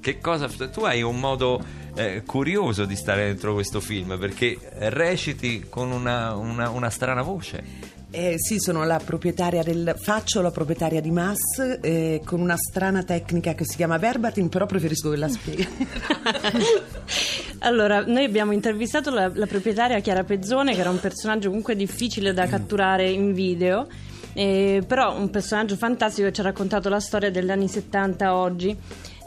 che 0.00 0.20
cosa... 0.20 0.46
Tu 0.48 0.84
hai 0.84 1.02
un 1.02 1.18
modo 1.18 1.60
eh, 1.96 2.22
curioso 2.24 2.84
di 2.84 2.94
stare 2.94 3.24
dentro 3.26 3.54
questo 3.54 3.80
film, 3.80 4.18
perché 4.18 4.56
reciti 4.88 5.66
con 5.68 5.90
una, 5.90 6.34
una- 6.36 6.68
una 6.68 6.90
strana 6.90 7.22
voce. 7.22 7.94
Eh, 8.18 8.36
sì, 8.38 8.58
sono 8.58 8.82
la 8.86 8.98
proprietaria 8.98 9.62
del 9.62 9.94
faccio 9.94 10.40
la 10.40 10.50
proprietaria 10.50 11.02
di 11.02 11.10
Mass 11.10 11.80
eh, 11.82 12.22
con 12.24 12.40
una 12.40 12.56
strana 12.56 13.02
tecnica 13.02 13.52
che 13.52 13.66
si 13.66 13.76
chiama 13.76 13.98
verbatim, 13.98 14.48
però 14.48 14.64
preferisco 14.64 15.10
che 15.10 15.16
la 15.16 15.28
spieghi. 15.28 15.68
Allora, 17.60 18.06
noi 18.06 18.24
abbiamo 18.24 18.52
intervistato 18.52 19.10
la, 19.10 19.30
la 19.34 19.46
proprietaria 19.46 20.00
Chiara 20.00 20.24
Pezzone, 20.24 20.74
che 20.74 20.80
era 20.80 20.88
un 20.88 20.98
personaggio 20.98 21.48
comunque 21.48 21.76
difficile 21.76 22.32
da 22.32 22.46
catturare 22.46 23.10
in 23.10 23.34
video, 23.34 23.86
eh, 24.32 24.82
però 24.86 25.14
un 25.18 25.28
personaggio 25.28 25.76
fantastico 25.76 26.28
che 26.28 26.32
ci 26.32 26.40
ha 26.40 26.44
raccontato 26.44 26.88
la 26.88 27.00
storia 27.00 27.30
degli 27.30 27.50
anni 27.50 27.68
70 27.68 28.26
a 28.26 28.34
oggi. 28.34 28.74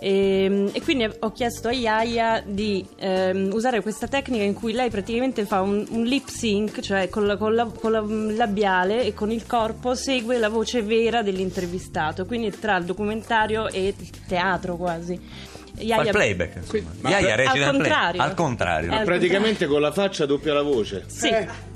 E, 0.02 0.70
e 0.72 0.82
quindi 0.82 1.08
ho 1.20 1.32
chiesto 1.32 1.68
a 1.68 1.72
Yaya 1.74 2.42
di 2.46 2.86
ehm, 2.98 3.50
usare 3.54 3.82
questa 3.82 4.08
tecnica 4.08 4.44
in 4.44 4.54
cui 4.54 4.72
lei 4.72 4.90
praticamente 4.90 5.46
fa 5.46 5.62
un, 5.62 5.86
un 5.90 6.04
lip 6.04 6.28
sync, 6.30 6.80
cioè 6.80 7.10
con 7.10 7.26
la, 7.26 7.36
con 7.36 7.54
la- 7.54 7.66
con 7.66 7.92
la 7.92 8.04
labiale 8.36 9.04
e 9.04 9.14
con 9.14 9.30
il 9.32 9.46
corpo 9.46 9.96
segue 9.96 10.38
la 10.38 10.50
voce 10.50 10.82
vera 10.82 11.22
dell'intervistato, 11.22 12.26
quindi 12.26 12.50
tra 12.58 12.78
il 12.78 12.86
documentario 12.86 13.68
e 13.68 13.88
il 13.98 14.10
teatro 14.28 14.78
quasi. 14.78 15.20
Fa 15.20 15.84
Yaya- 15.84 16.02
il 16.04 16.10
playback, 16.12 16.56
insomma. 16.58 16.90
Ma- 17.02 17.10
Iaia 17.10 17.32
al 17.32 17.38
recita 17.38 17.54
il 17.58 17.62
play- 17.62 17.72
contrario. 17.72 18.22
Al 18.22 18.34
contrario. 18.34 19.00
Eh, 19.02 19.04
praticamente 19.04 19.66
con 19.68 19.80
la 19.82 19.92
faccia 19.92 20.26
doppia 20.26 20.54
la 20.54 20.62
voce. 20.62 21.04
Sì, 21.08 21.30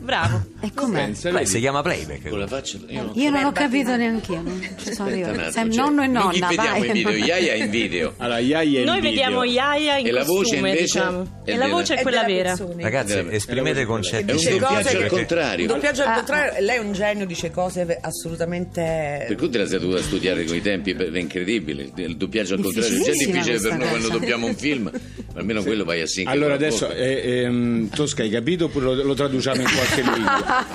bravo. 0.04 0.44
E 0.62 0.72
com'è? 0.74 1.08
Beh, 1.10 1.32
vedi? 1.32 1.46
si 1.46 1.60
chiama 1.60 1.82
playback. 1.82 2.30
Con 2.30 2.40
la 2.40 2.48
faccia. 2.48 2.78
Io 2.88 3.12
Io 3.16 3.30
non 3.30 3.44
ho 3.46 3.52
capito 3.52 3.96
neanche 3.96 4.32
io, 4.34 4.42
non 4.42 4.62
ci 4.78 4.94
sono 4.94 5.10
un 5.10 5.48
Sei 5.52 5.72
cioè, 5.72 5.84
nonno 5.86 6.04
e 6.04 6.08
noi 6.08 6.34
chi 6.34 6.40
nonna, 6.40 6.48
vediamo 6.48 6.80
vai. 6.80 6.88
in 6.88 6.94
video? 6.94 7.12
Iaia 7.26 7.54
in 7.56 7.70
video. 7.70 8.14
Allora, 8.24 8.40
Yaya 8.40 8.80
in 8.80 8.86
Noi 8.86 8.96
video. 9.02 9.10
vediamo 9.12 9.44
Yaya 9.44 9.98
in 9.98 10.08
E 10.08 10.12
la 10.12 10.24
voce 10.24 10.36
costume, 10.56 10.70
invece 10.70 10.84
diciamo. 10.84 11.42
è 11.44 11.52
E 11.52 11.56
la 11.58 11.68
voce 11.68 11.96
è 11.96 12.02
quella 12.02 12.24
vera. 12.24 12.58
Ragazzi, 12.78 13.26
esprimete 13.32 13.86
concetti. 13.86 14.30
È 14.30 14.32
un 14.32 14.38
Dice 14.38 14.58
doppiaggio 14.58 14.88
al 14.98 15.04
che- 15.04 15.08
contrario. 15.10 15.68
Doppiaggio 15.68 16.02
al 16.04 16.08
Ah. 16.08 16.14
contrario, 16.16 16.54
lei 16.66 16.76
è 16.78 16.80
un 16.80 16.94
genio, 16.94 17.26
dice 17.26 17.52
cose 17.52 17.98
assolutamente... 18.02 19.26
Per 19.28 19.36
cui 19.38 19.50
te 19.50 19.58
la 19.58 19.68
sei 19.68 19.80
dovuta 19.80 20.02
studiare 20.02 20.44
con 20.46 20.56
i 20.56 20.62
tempi, 20.62 20.92
è 20.92 21.18
incredibile. 21.18 21.90
Il 21.96 22.18
doppiaggio 22.18 22.56
al 22.56 22.62
contrario 22.62 22.90
è 22.90 22.92
già 22.92 22.98
Difficilissima 23.12 23.32
difficile 23.42 23.60
per 23.60 23.62
questa 23.62 23.78
noi 23.78 23.88
quando 23.90 24.08
cosa. 24.08 24.20
doppiamo 24.20 24.48
un 24.48 24.56
film, 24.56 24.84
ma 24.84 25.40
almeno 25.40 25.64
quello 25.64 25.84
vai 25.84 26.02
a 26.02 26.08
sincro. 26.08 26.34
Allora 26.34 26.54
adesso, 26.54 26.90
eh, 26.92 27.42
ehm, 27.44 27.90
Tosca, 27.90 28.24
hai 28.24 28.30
capito 28.30 28.66
oppure 28.66 28.86
lo, 28.86 29.04
lo 29.04 29.14
traduciamo 29.14 29.62
in 29.62 29.68
qualche 30.02 30.02
lingua? 30.02 30.66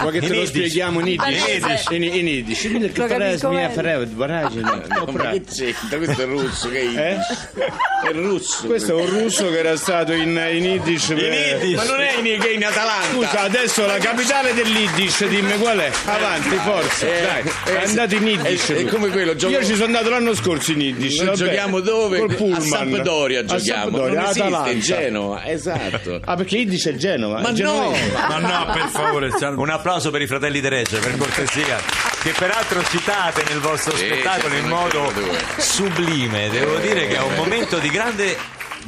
Vuoi 0.00 0.12
che 0.12 0.20
te 0.20 0.26
In 0.26 0.32
lo 0.32 0.38
Yiddish. 0.38 0.48
spieghiamo 0.48 1.00
in 1.00 1.06
Yiddish? 1.06 1.84
In 1.90 2.02
in 2.02 2.26
Yiddish. 2.26 2.60
Quindi 2.60 2.90
che 2.92 3.00
Lo 3.00 3.06
farei 3.08 3.38
farei 3.38 4.06
vorrei, 4.06 4.42
no, 4.54 5.04
c'entra? 5.44 5.96
Questo 5.96 6.22
è 6.22 6.24
russo, 6.26 6.68
che 6.70 6.80
è 6.94 7.12
Eh? 7.12 8.08
È 8.08 8.12
russo. 8.12 8.66
Questo 8.66 8.98
è 8.98 9.02
un 9.02 9.08
russo 9.08 9.48
che 9.50 9.58
era 9.58 9.76
stato 9.76 10.12
in, 10.12 10.30
in 10.52 10.64
Yiddish. 10.64 11.06
per- 11.06 11.74
Ma 11.74 11.84
non 11.84 12.00
è 12.00 12.16
in, 12.18 12.40
che 12.40 12.48
è 12.50 12.54
in 12.54 12.64
Atalanta. 12.64 13.06
Scusa, 13.12 13.40
adesso 13.40 13.86
la 13.86 13.98
capitale 13.98 14.52
dell'Iddish, 14.54 15.26
dimmi 15.26 15.56
qual 15.58 15.78
è? 15.78 15.90
Avanti, 16.06 16.56
forza, 16.56 17.06
Eh, 17.06 17.22
dai. 17.22 17.52
eh, 17.74 17.80
È 17.80 17.84
andato 17.86 18.14
in 18.14 18.26
Yiddish. 18.26 18.68
è- 18.70 18.74
è 18.76 18.80
lui. 18.82 18.90
come 18.90 19.08
quello, 19.08 19.34
gioco- 19.36 19.52
Io 19.52 19.64
ci 19.64 19.72
sono 19.74 19.84
andato 19.86 20.10
l'anno 20.10 20.34
scorso 20.34 20.72
in 20.72 20.80
Yiddish. 20.80 21.16
Noi 21.18 21.26
vabbè. 21.26 21.36
giochiamo 21.38 21.80
dove? 21.80 22.18
Col 22.18 22.30
A 22.30 22.34
Pullman. 22.34 22.60
Sampdoria 22.62 23.44
giochiamo. 23.44 23.82
Sampdoria, 23.82 24.14
non 24.14 24.22
esiste 24.24 24.40
Atalanta. 24.42 24.70
in 24.70 24.80
Genova, 24.80 25.46
esatto. 25.46 26.20
Ah, 26.24 26.36
perché 26.36 26.56
Yiddish 26.58 26.86
è 26.86 26.94
Genova. 26.94 27.40
Ma 27.40 27.48
è 27.48 27.62
no! 27.62 27.94
Ma 28.28 28.38
no, 28.38 28.63
per 28.72 28.88
favore, 28.88 29.30
Un 29.56 29.70
applauso 29.70 30.10
per 30.10 30.22
i 30.22 30.26
fratelli 30.26 30.60
De 30.60 30.68
Reggio, 30.68 30.98
per 30.98 31.16
cortesia, 31.16 31.78
che 32.22 32.32
peraltro 32.36 32.82
citate 32.84 33.44
nel 33.48 33.60
vostro 33.60 33.96
Sì, 33.96 34.06
spettacolo 34.06 34.54
in 34.54 34.66
modo 34.66 35.12
sublime. 35.56 36.48
Devo 36.48 36.76
dire 36.78 37.06
che 37.06 37.16
è 37.16 37.22
un 37.22 37.34
momento 37.34 37.78
di 37.78 37.88
grande 37.90 38.36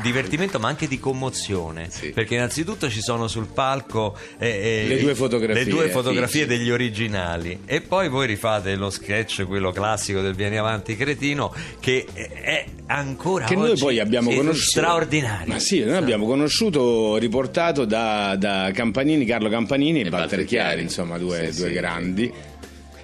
divertimento 0.03 0.59
ma 0.59 0.68
anche 0.68 0.88
di 0.88 0.99
commozione. 0.99 1.88
Perché 2.14 2.34
innanzitutto 2.34 2.88
ci 2.90 3.01
sono 3.01 3.28
sul 3.28 3.47
palco 3.47 4.16
eh, 4.38 4.84
eh, 4.84 4.88
Le 4.88 5.01
due 5.01 5.14
fotografie, 5.14 5.64
le 5.64 5.70
due 5.70 5.86
sì, 5.86 5.90
fotografie 5.90 6.42
sì. 6.42 6.47
degli 6.47 6.70
originali. 6.70 7.61
E 7.64 7.80
poi 7.80 8.09
voi 8.09 8.26
rifate 8.26 8.74
lo 8.74 8.90
sketch 8.90 9.44
quello 9.47 9.72
classico 9.72 10.20
del 10.20 10.34
vieni 10.34 10.59
avanti 10.59 10.97
cretino 10.97 11.55
che 11.80 12.07
è 12.12 12.64
ancora 12.86 13.47
che 13.47 13.57
noi 13.57 13.76
poi 13.76 13.99
abbiamo 13.99 14.30
conosciuto. 14.30 14.68
straordinario. 14.68 15.53
Ma 15.53 15.59
sì 15.59 15.80
noi 15.80 15.97
abbiamo 15.97 16.26
conosciuto 16.26 17.16
riportato 17.16 17.84
da, 17.84 18.36
da 18.36 18.70
Campanini 18.72 19.24
Carlo 19.24 19.49
Campanini 19.49 20.03
e, 20.03 20.09
Walter 20.09 20.44
Chiari 20.44 20.82
insomma 20.82 21.18
due, 21.18 21.53
due 21.55 21.72
grandi 21.72 22.32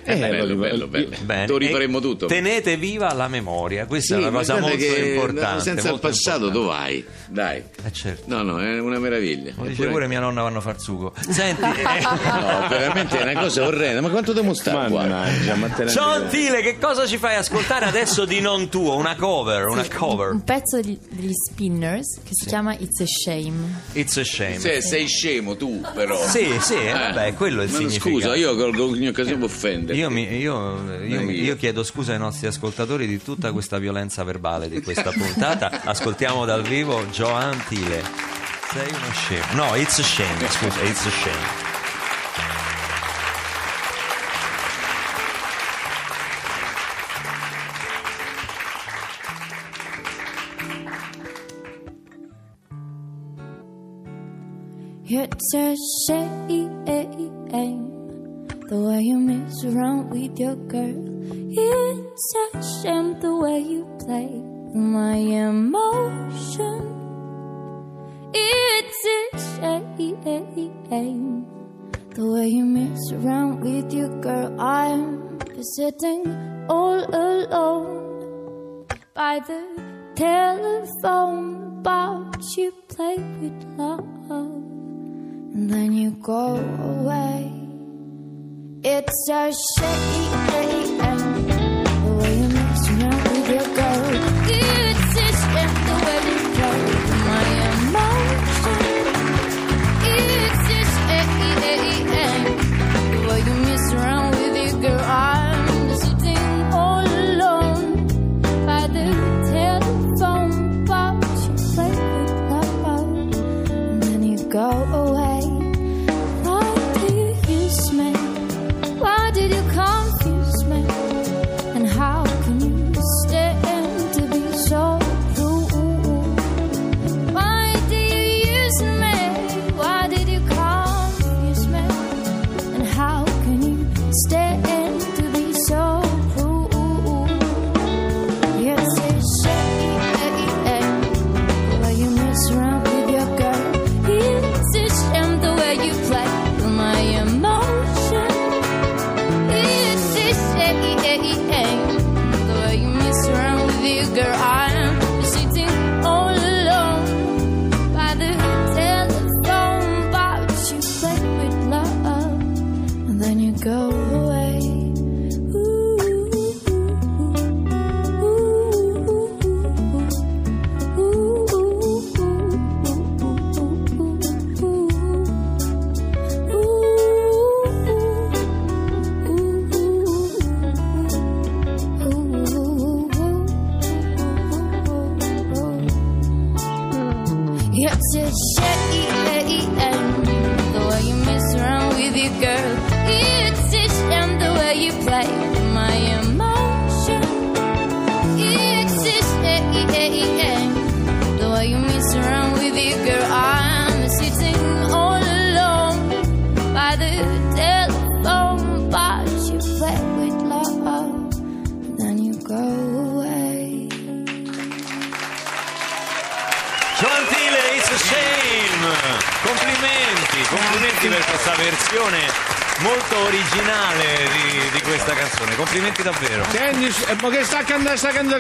Eh, 0.05 0.17
bello, 0.17 0.47
lo- 0.47 0.55
bello, 0.57 0.87
bello. 0.89 1.17
Bene. 1.23 1.47
Lo 1.47 1.57
rifaremo 1.57 1.99
E 1.99 2.01
tutto. 2.01 2.27
tenete 2.27 2.77
viva 2.77 3.13
la 3.13 3.29
memoria 3.29 3.87
questa 3.87 4.17
Sì, 4.17 4.23
è 4.23 4.27
una 4.27 4.39
cosa 4.39 4.59
molto 4.59 4.77
che 4.77 5.11
importante 5.15 5.63
senza 5.63 5.83
il 5.85 5.91
molto 5.91 6.09
passato 6.09 6.47
importante. 6.47 6.53
dove 6.53 6.67
vai? 6.67 7.05
Dai. 7.29 7.63
certo. 7.93 8.23
No, 8.27 8.43
no, 8.43 8.61
è 8.61 8.79
una 8.81 8.99
meraviglia. 8.99 9.53
Lo 9.57 9.65
dice 9.67 9.87
pure 9.87 10.07
mia 10.09 10.21
nonna 10.21 10.43
vanno 10.43 10.59
a 10.59 10.61
far 10.61 10.81
sugo 10.81 11.13
senti 11.29 11.63
eh, 11.65 12.01
No, 12.03 12.67
veramente 12.69 13.19
è 13.19 13.23
una 13.23 13.41
cosa 13.41 13.65
orrenda. 13.67 14.01
Ma 14.01 14.09
quanto 14.11 14.33
devo 14.33 14.53
stare 14.55 14.89
qua? 14.91 15.07
Mannaggia, 15.07 15.57
la- 15.85 15.89
Ciao 15.89 16.11
Antile, 16.11 16.61
che 16.63 16.79
cosa 16.79 17.07
ci 17.07 17.17
fai 17.19 17.37
ascoltare 17.37 17.85
adesso 17.87 18.25
di 18.25 18.41
non 18.41 18.69
tuo? 18.69 18.97
Una 18.97 19.15
cover, 19.17 19.67
una 19.67 19.83
Sì, 19.85 19.91
cover. 19.91 20.31
Un 20.33 20.43
pezzo 20.45 20.81
degli, 20.81 20.99
degli 21.11 21.33
Spinners 21.33 22.17
che 22.23 22.31
si 22.33 22.47
chiama 22.47 22.75
It's 22.77 23.01
a 23.01 23.07
Shame. 23.07 23.83
It's 23.93 24.17
a 24.17 24.25
shame. 24.25 24.59
Se 24.59 24.81
sei 24.81 25.07
scemo 25.07 25.57
tu, 25.57 25.81
però. 25.95 26.17
Sì, 26.29 26.49
sì, 26.61 26.75
eh, 26.75 26.93
vabbè, 26.93 27.35
quello 27.35 27.61
è 27.63 27.65
il 27.65 27.71
Ma 27.71 27.77
significato. 27.79 28.11
Scusa, 28.11 28.35
io 28.35 28.55
colgo 28.57 28.87
ogni 28.89 29.09
occasione 29.09 29.37
per 29.39 29.45
offendere. 29.47 29.92
Io, 29.93 30.11
mi- 30.11 30.29
io- 30.37 30.79
io 31.05 31.21
io. 31.21 31.31
io 31.31 31.57
chiedo 31.57 31.83
scusa 31.85 32.13
ai 32.13 32.19
nostri 32.19 32.47
ascoltatori 32.47 33.07
di 33.07 33.23
tutta 33.23 33.53
questa 33.53 33.79
violenza 33.79 34.23
verbale 34.25 34.69
di 34.69 34.83
questa 34.83 35.11
puntata. 35.11 35.83
Ascoltiamo 35.85 36.45
dal 36.45 36.63
vivo 36.63 37.05
Joe 37.07 37.33
Antile. 37.33 38.03
Sei 38.73 38.89
uno 38.89 39.13
scemo. 39.13 39.45
No, 39.67 39.75
it's 39.77 39.99
a 39.99 40.03
shame, 40.03 40.49
scusa, 40.49 40.83
it's 40.85 41.05
a 41.07 41.11
shame. 41.11 41.71
It's 55.05 55.55
a 55.55 55.77
shame 56.07 58.02
the 58.73 58.81
way 58.81 59.01
you 59.03 59.19
mess 59.19 59.65
around 59.65 60.09
with 60.09 60.39
your 60.41 60.57
girl. 60.57 60.97
It's 61.53 62.35
a 62.41 62.63
shame 62.81 63.21
the 63.21 63.37
way 63.37 63.59
you 63.59 63.85
play 64.01 64.31
my 64.73 65.17
emotion. 65.17 66.81
It's 68.33 69.05
a 69.05 69.39
shame 69.53 69.85
the 72.15 72.25
way 72.33 72.49
you 72.49 72.65
mess 72.65 73.13
around 73.13 73.61
with 73.61 73.93
your 73.93 74.09
girl. 74.23 74.59
I'm 74.59 75.39
sitting 75.77 76.25
all 76.71 77.05
alone 77.15 78.87
by 79.13 79.41
the 79.41 79.61
telephone, 80.17 81.83
but 81.83 82.41
you 82.57 82.73
play 82.89 83.19
with 83.19 83.65
love 83.77 84.09
and 84.31 85.69
then 85.69 85.93
you 85.93 86.13
go 86.23 86.57
away. 86.57 87.62
It's 88.85 89.29
a 89.31 89.53
shame 89.53 90.99
the 92.05 92.15
way 92.19 92.35
you 92.37 92.49
mess 92.49 92.89
around 92.91 93.23
with 93.29 93.49
your 93.49 93.77
girl. 93.77 94.03
It's 94.49 95.17
a 95.17 95.92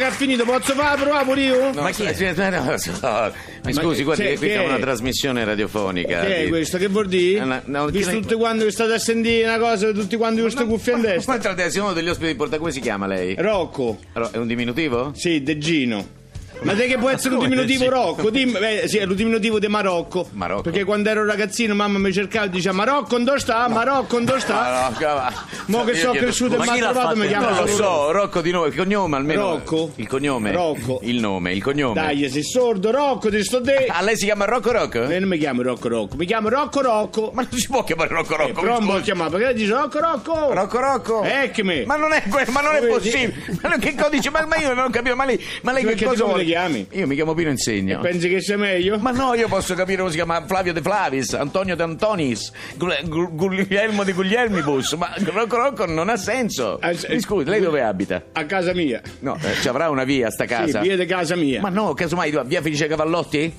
che 0.03 0.09
ha 0.09 0.11
finito? 0.11 0.45
Posso 0.45 0.75
fare 0.75 1.01
provare 1.01 1.25
pure 1.25 1.41
io? 1.43 1.73
No, 1.73 1.93
sì, 1.93 2.09
sì, 2.15 2.33
no, 2.35 2.51
no, 2.51 2.77
so. 2.77 3.33
Mi 3.65 3.73
scusi, 3.73 4.03
guardi, 4.03 4.25
che 4.25 4.37
qui 4.37 4.49
che 4.49 4.55
è 4.55 4.63
è? 4.63 4.67
una 4.67 4.79
trasmissione 4.79 5.45
radiofonica. 5.45 6.21
Che 6.21 6.37
è 6.37 6.43
Di- 6.45 6.49
questo? 6.49 6.79
Che 6.79 6.89
vuol 6.89 7.07
dire? 7.07 7.41
Eh, 7.43 7.45
no, 7.45 7.61
no, 7.65 7.87
Visto 7.87 8.11
che- 8.11 8.21
tutti 8.21 8.35
quanti 8.35 8.65
che 8.65 8.71
state 8.71 8.93
a 8.95 8.99
sentire 8.99 9.47
una 9.47 9.59
cosa, 9.59 9.93
tutti 9.93 10.17
quanti 10.17 10.41
con 10.41 10.51
queste 10.51 10.65
cuffie 10.67 10.93
in 10.95 11.01
testa. 11.03 11.39
Quanto 11.39 11.49
al 11.63 11.71
siamo 11.71 11.87
uno 11.89 11.95
degli 11.97 12.09
ospiti 12.09 12.31
di 12.33 12.37
Porta, 12.37 12.59
come 12.59 12.73
si 12.73 12.81
chiama 12.81 13.07
lei? 13.07 13.35
Rocco. 13.39 13.99
Ro- 14.13 14.31
È 14.33 14.37
un 14.39 14.47
diminutivo? 14.47 15.13
Sì, 15.15 15.43
De 15.43 15.59
Gino. 15.59 16.21
Ma 16.63 16.75
te 16.75 16.87
che 16.87 16.97
può 16.99 17.11
essere 17.11 17.35
un 17.35 17.41
diminutivo? 17.43 17.89
Rocco? 17.89 18.31
Dimmi, 18.31 18.53
beh, 18.53 18.85
sì, 18.87 18.99
è 18.99 19.05
un 19.05 19.15
diminutivo 19.15 19.59
di 19.59 19.67
Marocco. 19.69 20.29
Marocco. 20.33 20.63
Perché 20.63 20.85
quando 20.85 21.09
ero 21.11 21.25
ragazzino 21.25 21.75
mamma 21.75 21.99
mi 21.99 22.13
cercava 22.13 22.47
e 22.47 22.51
diceva 22.51 22.75
Marocco 22.75 23.19
dove 23.19 23.39
sta? 23.39 23.69
Marocco 23.69 24.21
dove 24.21 24.41
sta? 24.41 24.55
Marocco, 24.55 25.05
va. 25.05 25.33
Mo 25.67 25.85
che 25.85 25.91
Io 25.93 25.97
sono 25.99 26.11
chiedo 26.13 26.27
cresciuto 26.27 26.55
e 26.55 26.59
scusa. 26.59 26.73
mi 26.73 26.81
ha 26.81 26.91
trovato 26.91 27.17
mi 27.17 27.27
chiama 27.27 27.51
Non 27.51 27.59
lo 27.65 27.67
so, 27.67 28.11
Rocco 28.13 28.41
di 28.41 28.51
nome, 28.51 28.69
il 28.69 28.75
cognome 28.77 29.17
almeno. 29.17 29.41
Rocco? 29.51 29.93
Il 29.97 30.07
cognome. 30.07 30.53
Rocco. 30.53 31.01
Il 31.03 31.19
nome, 31.21 31.53
il 31.53 31.63
cognome. 31.63 31.95
Dai, 31.95 32.29
sei 32.31 32.43
sordo, 32.45 32.91
Rocco, 32.91 33.29
ti 33.29 33.43
sto 33.43 33.59
de. 33.61 33.87
Ah, 33.89 34.03
lei 34.03 34.17
si 34.17 34.25
chiama 34.25 34.45
Rocco 34.45 34.71
Rocco? 34.73 35.03
Eh, 35.03 35.19
non 35.19 35.29
mi 35.29 35.39
chiamo 35.39 35.63
Rocco 35.63 35.89
Rocco, 35.89 36.17
mi 36.17 36.27
chiamo 36.27 36.49
Rocco 36.49 36.81
Rocco. 36.81 37.31
Ma 37.35 37.47
non 37.49 37.59
si 37.59 37.67
può 37.67 37.83
chiamare 37.85 38.09
Rocco 38.11 38.35
Eh, 38.35 38.37
Rocco. 38.37 38.61
però 38.61 38.73
mi 38.79 38.87
non 38.87 38.89
può 38.89 39.01
chiamare, 39.01 39.31
perché 39.31 39.45
lei 39.47 39.55
dice 39.55 39.73
Rocco 39.73 39.99
Rocco. 40.01 40.53
Rocco 40.53 40.79
Rocco. 40.81 41.23
Eccomi. 41.25 41.85
Ma 41.87 41.97
non 41.97 42.13
è, 42.13 42.23
que- 42.29 42.47
ma 42.51 42.61
non 42.61 42.75
è 42.77 42.87
possibile. 42.87 43.35
Ma 43.63 43.69
non- 43.71 43.79
che 43.79 43.95
codice? 43.95 44.31
Ma, 44.31 44.45
ma 44.47 44.57
io 44.57 44.73
non 44.75 44.91
capivo. 44.91 45.17
Ma 45.17 45.25
lei, 45.25 45.43
ma 45.63 45.73
lei 45.73 45.83
che 45.83 45.89
Perché 45.91 46.05
cosa 46.05 46.23
ti 46.25 46.29
vuole? 46.29 46.45
Chiami? 46.53 46.87
Io 46.93 47.07
mi 47.07 47.15
chiamo 47.15 47.35
Pino 47.35 47.51
Insegno. 47.51 48.01
Pensi 48.01 48.29
che 48.29 48.41
sia 48.41 48.57
meglio? 48.59 48.99
Ma 48.99 49.11
no, 49.11 49.35
io 49.35 49.49
posso 49.49 49.75
capire 49.75 49.99
come 49.99 50.11
si 50.11 50.17
chiama 50.17 50.45
Flavio 50.47 50.73
De 50.73 50.81
Flavis, 50.83 51.33
Antonio 51.33 51.75
De 51.77 51.83
Antonis, 51.83 52.53
Gu- 52.77 53.09
Gu- 53.09 53.35
Guglielmo 53.35 54.05
di 54.05 54.13
Guglielmibus, 54.13 54.93
ma 54.93 55.13
Rocco 55.25 55.57
Rocco 55.57 55.87
non 55.87 56.09
ha 56.09 56.17
senso. 56.17 56.79
Mi 57.09 57.21
scusi, 57.21 57.49
lei 57.49 57.61
dove 57.61 57.83
abita? 57.83 58.23
A 58.33 58.45
casa 58.45 58.73
mia. 58.75 59.01
No, 59.21 59.37
eh, 59.43 59.55
ci 59.61 59.69
avrà 59.69 59.89
una 59.89 60.05
via 60.05 60.31
sta 60.31 60.45
casa. 60.45 60.81
Sì, 60.81 60.89
via 60.89 60.97
di 60.97 61.07
casa 61.07 61.35
mia. 61.37 61.61
Ma 61.61 61.69
no, 61.71 61.95
casomai 61.95 62.31
via 62.45 62.61
Felice 62.61 62.87
Cavallotti? 62.87 63.53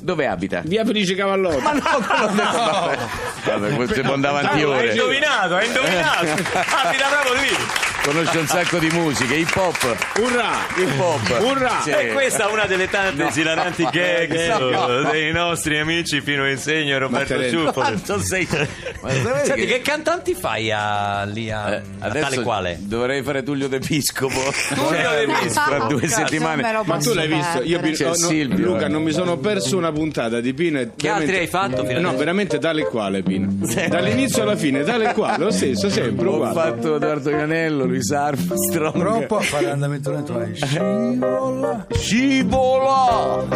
Dove 0.00 0.26
abita? 0.26 0.62
Via 0.64 0.84
Felice 0.84 1.14
Cavallotti. 1.14 1.60
Ma 1.62 1.72
no, 1.72 1.80
quello 2.06 2.26
del... 2.26 2.98
Vabbè, 3.58 3.74
questo 3.74 4.00
può 4.02 4.12
andare 4.14 4.38
avanti 4.38 4.54
Ah, 4.54 4.58
hai 4.58 4.64
ore. 4.64 4.90
indovinato, 4.90 5.54
hai 5.56 5.66
indovinato. 5.66 6.24
Abita 6.84 7.06
proprio 7.08 7.32
lì. 7.40 7.56
Conosce 8.02 8.38
un 8.38 8.46
sacco 8.46 8.78
di 8.78 8.88
musiche, 8.90 9.34
hip 9.34 9.54
hop. 9.54 9.96
Urrà! 10.18 10.50
Hip 10.76 10.98
hop. 10.98 11.40
Urrà! 11.42 11.80
Sì. 11.82 11.90
E 11.90 12.12
questa 12.12 12.48
è 12.48 12.52
una 12.52 12.64
delle 12.64 12.88
tante 12.88 13.22
No. 13.22 13.28
esilaranti 13.28 13.84
gag 13.90 14.58
No. 14.58 15.02
dei 15.10 15.30
nostri 15.32 15.78
amici 15.78 16.22
Pino 16.22 16.48
Insegno 16.48 16.94
e 16.94 16.98
Roberto 16.98 17.34
Ciuffoli. 17.48 17.72
Quanto 17.72 18.18
sei- 18.20 18.46
Senti, 18.46 19.52
che- 19.54 19.66
che 19.66 19.80
cantanti 19.82 20.34
fai 20.34 20.70
a, 20.72 21.24
lì 21.24 21.50
a, 21.50 21.74
Eh, 21.74 21.82
a 21.98 22.08
tale 22.10 22.40
quale? 22.42 22.76
dovrei 22.80 23.22
fare 23.22 23.42
Tullio 23.42 23.68
D'Episcopo 23.68 24.52
Tullio 24.74 25.10
D'Episcopo. 25.10 25.68
tra 25.68 25.78
due 25.86 26.08
settimane 26.08 26.62
Ma 26.84 26.96
tu 26.98 27.12
l'hai 27.12 27.28
visto? 27.28 27.62
Io 27.62 27.80
C'è 27.80 28.04
oh, 28.06 28.08
no, 28.08 28.14
Silvio, 28.14 28.64
Luca, 28.66 28.86
eh. 28.86 28.88
non 28.88 29.02
mi 29.02 29.12
sono 29.12 29.36
perso 29.38 29.76
una 29.76 29.87
puntata 29.92 30.40
di 30.40 30.52
Pino. 30.54 30.78
e 30.80 30.90
Che 30.96 31.08
altri 31.08 31.36
hai 31.36 31.46
fatto 31.46 31.84
fino 31.84 32.00
No, 32.00 32.16
veramente 32.16 32.58
tale 32.58 32.82
e 32.82 32.84
quale 32.86 33.22
Pino. 33.22 33.48
Dall'inizio 33.88 34.42
alla 34.42 34.56
fine, 34.56 34.82
tale 34.84 35.10
e 35.10 35.12
quale, 35.14 35.44
lo 35.44 35.50
stesso, 35.50 35.88
sempre 35.90 36.26
ho 36.26 36.34
uguale. 36.34 36.54
fatto 36.54 36.96
Edoardo 36.96 37.30
Ianello, 37.30 37.84
Luis 37.84 38.10
Armstrong 38.10 38.98
Troppo 38.98 39.36
a 39.36 39.40
fare 39.40 39.70
andamento 39.70 40.10
lento. 40.10 40.46
Scivola. 40.54 41.86
scivola 41.92 43.46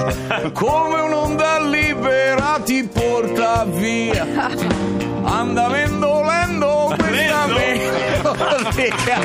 come 0.52 1.00
un'onda 1.00 1.60
libera 1.68 2.60
ti 2.64 2.88
porta 2.92 3.64
via 3.64 4.50
andamento 5.32 6.22
lento 6.22 6.94
questa 8.72 9.18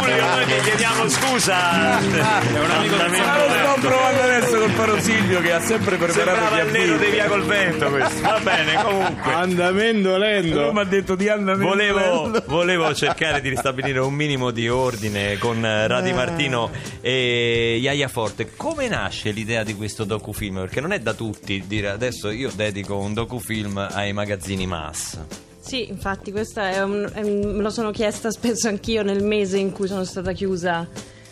Giulio, 0.00 0.26
noi 0.26 0.44
ti 0.46 0.60
chiediamo 0.64 1.08
scusa. 1.08 1.98
È 1.98 2.58
un 2.58 2.70
amico 2.70 2.96
Ma 2.96 3.06
lo 3.06 3.52
sto 3.52 3.80
provando 3.80 4.22
adesso 4.22 4.58
col 4.58 4.70
paro 4.72 5.00
Silvio 5.00 5.40
che 5.40 5.52
ha 5.52 5.60
sempre 5.60 5.96
preparato 5.96 6.54
gli 6.54 6.60
avvisi. 6.60 6.98
di 6.98 7.10
via 7.10 7.26
col 7.26 7.44
vento 7.44 7.90
questo. 7.90 8.20
Va 8.20 8.40
bene, 8.42 8.82
comunque. 8.82 9.32
Andamento 9.32 10.16
lento. 10.16 10.72
mi 10.72 10.80
ha 10.80 10.84
detto 10.84 11.14
di 11.14 11.28
andamento 11.28 11.68
Volevo, 11.68 12.22
lento. 12.22 12.44
volevo 12.46 12.94
cercare 12.94 13.40
di 13.40 13.48
ristabilire 13.48 13.98
un 14.00 14.14
minimo 14.14 14.50
di 14.50 14.68
ordine 14.68 15.38
con 15.38 15.64
eh, 15.64 15.86
Radi 15.86 16.12
Martino 16.12 16.70
e 17.00 17.78
Iaia 17.80 18.08
Forte. 18.08 18.54
Come 18.56 18.88
nasce 18.88 19.30
l'idea 19.30 19.62
di 19.62 19.74
questo 19.74 20.04
docufilm? 20.04 20.60
Perché 20.60 20.80
non 20.80 20.92
è 20.92 20.98
da 20.98 21.14
tutti 21.14 21.64
dire 21.66 21.88
adesso 21.88 22.30
io 22.30 22.50
dedico 22.54 22.98
un 22.98 23.14
docufilm 23.14 23.88
ai 23.90 24.12
magazzini 24.12 24.66
mass. 24.66 25.18
Sì, 25.64 25.88
infatti, 25.88 26.32
questa 26.32 26.70
è 26.70 26.82
un, 26.82 27.08
è 27.12 27.20
un- 27.22 27.54
me 27.54 27.62
lo 27.62 27.70
sono 27.70 27.92
chiesta 27.92 28.30
spesso 28.32 28.66
anch'io 28.66 29.04
nel 29.04 29.22
mese 29.22 29.58
in 29.58 29.70
cui 29.70 29.86
sono 29.86 30.02
stata 30.02 30.32
chiusa 30.32 30.86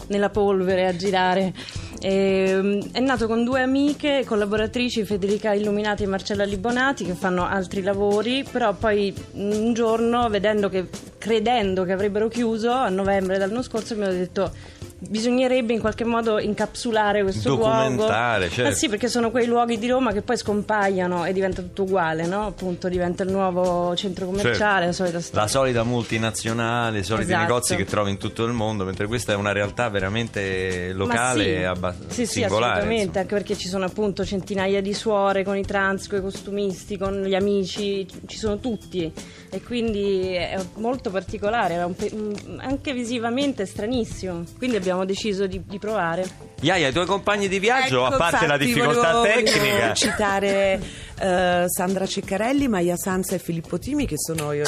nella 0.07 0.31
polvere 0.31 0.87
a 0.87 0.95
girare. 0.95 1.53
Ehm, 2.01 2.93
è 2.93 3.01
nato 3.01 3.27
con 3.27 3.43
due 3.43 3.61
amiche 3.61 4.23
collaboratrici, 4.25 5.05
Federica 5.05 5.53
Illuminati 5.53 6.05
e 6.05 6.07
Marcella 6.07 6.45
Libonati, 6.45 7.05
che 7.05 7.15
fanno 7.15 7.45
altri 7.45 7.83
lavori, 7.83 8.45
però 8.49 8.73
poi 8.73 9.13
un 9.33 9.73
giorno, 9.75 10.29
che, 10.69 10.87
credendo 11.19 11.83
che 11.83 11.93
avrebbero 11.93 12.29
chiuso 12.29 12.71
a 12.71 12.89
novembre 12.89 13.37
dell'anno 13.37 13.63
scorso, 13.63 13.97
mi 13.97 14.05
hanno 14.05 14.13
detto 14.13 14.53
bisognerebbe 15.01 15.73
in 15.73 15.81
qualche 15.81 16.05
modo 16.05 16.39
incapsulare 16.39 17.23
questo 17.23 17.49
Documentare, 17.57 18.39
luogo. 18.47 18.55
certo. 18.55 18.71
Eh 18.71 18.75
sì, 18.75 18.89
perché 18.89 19.09
sono 19.09 19.31
quei 19.31 19.47
luoghi 19.47 19.79
di 19.79 19.89
Roma 19.89 20.13
che 20.13 20.23
poi 20.23 20.37
scompaiono 20.37 21.25
e 21.25 21.33
diventa 21.33 21.63
tutto 21.63 21.83
uguale, 21.85 22.27
no? 22.27 22.47
Appunto 22.47 22.89
diventa 22.89 23.23
il 23.23 23.31
nuovo 23.31 23.95
centro 23.97 24.27
commerciale, 24.27 24.87
la 24.87 24.93
solita 24.93 25.21
storia. 25.21 25.41
La 25.43 25.49
solita 25.49 25.83
multinazionale, 25.85 26.99
i 26.99 27.03
soliti 27.05 27.31
Esatto. 27.31 27.47
negozi 27.47 27.77
che 27.77 27.85
trovi 27.85 28.11
in 28.11 28.19
tutto 28.19 28.45
il 28.45 28.53
mondo, 28.53 28.85
mentre 28.85 29.07
questa 29.07 29.33
è 29.33 29.37
una 29.37 29.53
realtà 29.53 29.89
veramente 29.89 30.93
locale 30.93 31.57
e 31.57 31.65
Ma 31.65 31.71
abbastanza 31.71 32.15
sì, 32.15 32.27
sì, 32.27 32.43
assolutamente, 32.45 32.95
insomma. 32.95 33.21
anche 33.21 33.35
perché 33.35 33.57
ci 33.57 33.69
sono 33.69 33.85
appunto 33.85 34.25
centinaia 34.25 34.83
di 34.83 34.93
suore 34.93 35.45
con 35.45 35.57
i 35.57 35.65
trans, 35.65 36.09
con 36.09 36.19
i 36.19 36.23
costumisti, 36.23 36.99
con 36.99 37.23
gli 37.23 37.35
amici, 37.35 38.07
ci 38.27 38.37
sono 38.37 38.59
tutti 38.59 39.11
e 39.53 39.63
quindi 39.63 40.35
è 40.35 40.59
molto 40.77 41.11
particolare, 41.11 41.75
è 41.75 41.85
un- 41.85 42.59
anche 42.59 42.93
visivamente 42.93 43.65
stranissimo, 43.67 44.45
quindi 44.59 44.77
abbiamo 44.77 44.89
deciso 45.05 45.47
di, 45.47 45.63
di 45.65 45.79
provare. 45.79 46.29
Iaia, 46.61 46.89
i 46.89 46.93
tuoi 46.93 47.07
compagni 47.07 47.49
di 47.49 47.59
viaggio, 47.59 48.05
Ecco, 48.07 48.15
a 48.15 48.17
parte 48.19 48.47
la 48.47 48.55
infatti, 48.55 48.65
difficoltà 48.73 49.13
volevo- 49.13 49.23
tecnica, 49.35 49.59
volevo 49.59 49.95
citare 49.95 50.81
eh, 51.19 51.65
Sandra 51.67 52.07
Ceccarelli, 52.07 52.69
Maia 52.69 52.97
Sanza 52.97 53.35
e 53.35 53.39
Filippo 53.39 53.79
Timi 53.79 54.07
che 54.07 54.17
sono 54.19 54.53
io 54.53 54.65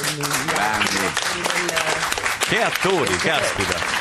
che 2.49 2.63
attori, 2.63 3.17
caspita. 3.17 4.01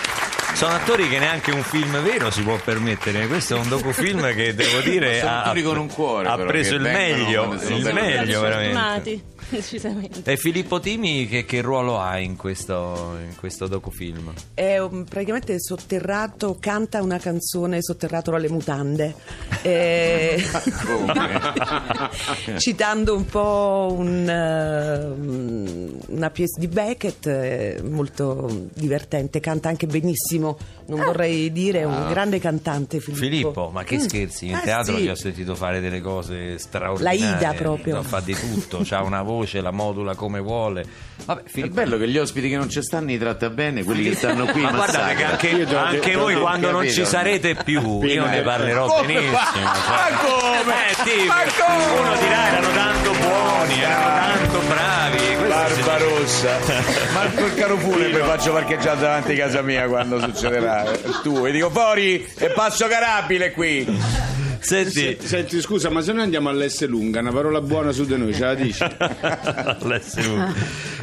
Sono 0.54 0.76
attori 0.76 1.08
che 1.08 1.18
neanche 1.20 1.52
un 1.52 1.64
film 1.64 2.02
vero 2.02 2.30
si 2.30 2.42
può 2.44 2.58
permettere. 2.62 3.28
Questo 3.28 3.56
è 3.56 3.60
un 3.60 3.70
docufilm 3.70 4.34
che 4.36 4.54
devo 4.54 4.80
dire 4.84 5.20
Sono 5.20 5.32
ha, 5.32 5.42
attori 5.44 5.64
con 5.64 5.78
un 5.78 5.88
cuore, 5.88 6.28
ha 6.28 6.36
però, 6.36 6.48
preso 6.50 6.70
che 6.72 6.76
il 6.76 6.82
vengono 6.82 7.24
meglio, 7.24 7.46
quando 7.46 7.64
sono 7.64 7.76
il 7.78 7.84
belli. 7.84 8.02
meglio 8.02 8.42
veramente. 8.42 8.74
Fortunati, 8.74 9.24
decisamente. 9.52 10.32
E 10.32 10.38
Filippo 10.38 10.80
Timi 10.80 11.28
che, 11.28 11.46
che 11.46 11.62
ruolo 11.62 12.00
ha 12.00 12.18
in 12.20 12.36
questo, 12.36 13.18
in 13.22 13.36
questo 13.38 13.68
docufilm? 13.68 14.34
è 14.54 14.78
un- 14.80 15.04
praticamente 15.04 15.60
sotterrato, 15.60 16.58
canta 16.60 17.02
una 17.02 17.18
canzone 17.20 17.82
sotterrato 17.82 18.34
alle 18.34 18.50
mutande, 18.50 19.14
eh, 19.62 20.42
citando 22.58 23.16
un 23.16 23.26
po' 23.26 23.94
un, 23.98 24.30
eh, 24.30 26.12
una 26.12 26.30
pièce 26.30 26.60
di 26.60 26.68
Beckett, 26.68 27.82
molto 27.84 28.68
divertente, 28.74 29.40
canta 29.40 29.70
anche 29.70 29.88
benissimo, 29.88 30.58
non 30.88 31.00
vorrei 31.00 31.52
dire, 31.52 31.82
è 31.82 31.84
un 31.84 32.08
grande 32.10 32.40
cantante 32.40 33.00
Filippo. 33.00 33.24
Filippo, 33.24 33.70
ma 33.72 33.84
che 33.84 33.98
Mm. 33.98 34.00
scherzi, 34.00 34.48
in 34.48 34.56
Eh, 34.56 34.62
teatro 34.64 34.96
sì. 34.98 35.04
gli 35.04 35.10
ho 35.10 35.16
sentito 35.16 35.56
fare 35.56 35.80
delle 35.82 36.02
cose 36.02 36.58
straordinarie. 36.58 37.20
La 37.20 37.38
Ida 37.38 37.54
proprio. 37.54 37.96
No, 37.96 38.04
fa 38.04 38.20
di 38.20 38.34
tutto, 38.36 38.84
ha 38.90 39.04
una 39.04 39.22
voce, 39.22 39.41
la 39.62 39.72
modula 39.72 40.16
come 40.16 40.40
vuole. 40.40 40.86
Vabbè, 41.26 41.42
È 41.54 41.68
bello 41.68 41.98
che 41.98 42.08
gli 42.08 42.18
ospiti 42.18 42.50
che 42.50 42.58
non 42.58 42.70
ci 42.70 42.82
stanno 42.82 43.08
li 43.08 43.18
tratta 43.18 43.50
bene, 43.50 43.84
quelli 43.84 44.04
che 44.10 44.16
stanno 44.16 44.46
qui 44.46 44.62
Ma 44.62 44.72
guardate 44.72 45.16
che 45.16 45.24
anche, 45.24 45.66
l'ho 45.66 45.78
anche 45.78 46.16
voi 46.16 46.36
quando 46.36 46.72
non 46.72 46.82
capito. 46.82 46.94
ci 47.02 47.06
sarete 47.06 47.56
più, 47.64 48.02
io 48.04 48.26
ne 48.26 48.42
parlerò 48.42 48.86
Come? 48.88 49.06
benissimo. 49.06 49.36
Ma 49.64 50.18
come? 50.20 50.74
Eh, 50.90 51.26
Ma 51.26 51.44
come? 51.58 52.00
Uno 52.00 52.16
dirà 52.18 52.48
erano 52.48 52.68
tanto 52.74 53.12
buoni, 53.12 53.82
erano 53.82 54.36
tanto 54.38 54.60
bravi. 54.68 55.20
Barbarossa 55.52 56.58
ma 57.14 57.30
col 57.36 57.54
caro 57.56 57.78
funebre 57.78 58.24
faccio 58.24 58.54
parcheggiare 58.54 59.00
davanti 59.00 59.34
a 59.34 59.36
casa 59.46 59.62
mia 59.62 59.86
quando 59.88 60.20
succederà 60.20 60.84
tu 61.22 61.46
e 61.46 61.52
dico 61.52 61.70
fuori 61.70 62.26
e 62.38 62.50
passo 62.52 62.88
carabile 62.88 63.52
qui 63.52 63.86
Senti, 64.62 65.18
Senti, 65.26 65.60
scusa, 65.60 65.90
ma 65.90 66.02
se 66.02 66.12
noi 66.14 66.24
andiamo 66.24 66.50
all'S 66.50 66.86
lunga, 66.88 67.20
una 67.20 67.32
parola 67.32 67.62
buona 67.62 67.92
su 67.92 68.06
di 68.06 68.16
noi, 68.16 68.34
ce 68.34 68.42
la 68.46 68.54
dici? 68.56 68.84
L'SU. 69.82 70.36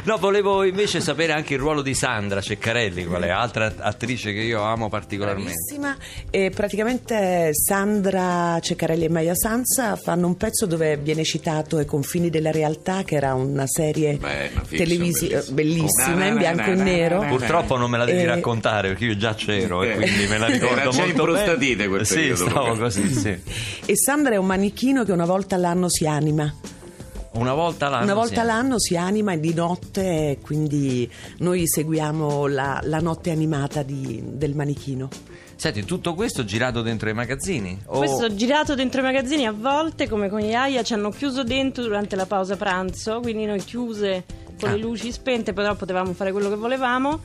No, 0.03 0.17
volevo 0.17 0.63
invece 0.63 1.01
sapere 1.01 1.33
anche 1.33 1.55
il 1.55 1.59
ruolo 1.59 1.81
di 1.81 1.93
Sandra 1.93 2.39
Ceccarelli, 2.41 3.05
qual 3.05 3.23
è 3.23 3.29
altra 3.29 3.73
attrice 3.77 4.31
che 4.33 4.39
io 4.39 4.61
amo 4.63 4.87
particolarmente. 4.89 5.51
Bravissima. 5.51 5.97
E 6.29 6.51
praticamente 6.55 7.49
Sandra 7.53 8.57
Ceccarelli 8.61 9.05
e 9.05 9.09
Maia 9.09 9.35
Sanza 9.35 9.95
fanno 9.97 10.27
un 10.27 10.37
pezzo 10.37 10.65
dove 10.65 10.95
viene 10.97 11.23
citato 11.23 11.79
I 11.79 11.85
confini 11.85 12.29
della 12.29 12.51
realtà, 12.51 13.03
che 13.03 13.15
era 13.15 13.33
una 13.33 13.65
serie 13.67 14.15
Beh, 14.15 14.49
una 14.53 14.63
fiction 14.63 14.87
televisiva 14.87 15.41
bellissima. 15.49 15.55
bellissima 16.15 16.25
in 16.27 16.37
bianco 16.37 16.71
e 16.71 16.75
Na, 16.75 16.83
nero. 16.83 17.21
na. 17.21 17.27
Purtroppo 17.27 17.75
non 17.77 17.89
me 17.89 17.97
la 17.97 18.05
devi 18.05 18.19
Eh, 18.21 18.25
raccontare 18.25 18.87
perché 18.89 19.05
io 19.05 19.17
già 19.17 19.35
c'ero 19.35 19.83
e 19.83 19.89
Eh, 19.89 19.95
quindi 19.95 20.27
me 20.27 20.37
la 20.37 20.47
ricordo 20.47 20.79
era 20.79 20.89
già 20.89 21.01
in 21.01 21.07
molto 21.07 21.23
prostatite 21.23 21.75
bene. 21.75 21.87
quel 21.89 22.05
Sì, 22.05 22.15
periodo, 22.15 22.49
stavo 22.49 22.75
così, 22.77 23.13
sì. 23.13 23.37
E 23.85 23.95
Sandra 23.97 24.33
è 24.33 24.37
un 24.37 24.45
manichino 24.45 25.03
che 25.03 25.11
una 25.11 25.25
volta 25.25 25.55
all'anno 25.55 25.89
si 25.89 26.05
anima. 26.07 26.53
Una 27.31 27.53
volta 27.53 27.89
l'anno. 27.89 28.03
Una 28.05 28.13
volta 28.15 28.41
all'anno 28.41 28.79
si 28.79 28.97
anima 28.97 29.35
di 29.35 29.53
notte, 29.53 30.01
e 30.31 30.39
quindi 30.41 31.09
noi 31.37 31.67
seguiamo 31.67 32.47
la, 32.47 32.79
la 32.83 32.99
notte 32.99 33.29
animata 33.31 33.83
di- 33.83 34.21
del 34.25 34.55
manichino. 34.55 35.07
Senti, 35.55 35.83
tutto 35.85 36.15
questo 36.15 36.43
girato 36.43 36.81
dentro 36.81 37.07
i 37.09 37.13
magazzini? 37.13 37.77
O- 37.87 37.97
Questo 37.99 38.33
girato 38.33 38.75
dentro 38.75 39.01
i 39.01 39.03
magazzini 39.03 39.45
a 39.45 39.51
volte, 39.51 40.07
come 40.07 40.27
con 40.29 40.39
Iaia, 40.39 40.83
ci 40.83 40.93
hanno 40.93 41.11
chiuso 41.11 41.43
dentro 41.43 41.83
durante 41.83 42.15
la 42.15 42.25
pausa 42.25 42.55
pranzo, 42.55 43.19
quindi 43.19 43.45
noi 43.45 43.63
chiuse 43.63 44.23
con 44.59 44.69
Ah. 44.69 44.73
le 44.73 44.79
luci 44.79 45.11
spente, 45.11 45.53
però 45.53 45.75
potevamo 45.75 46.13
fare 46.13 46.31
quello 46.31 46.49
che 46.49 46.55
volevamo. 46.55 47.19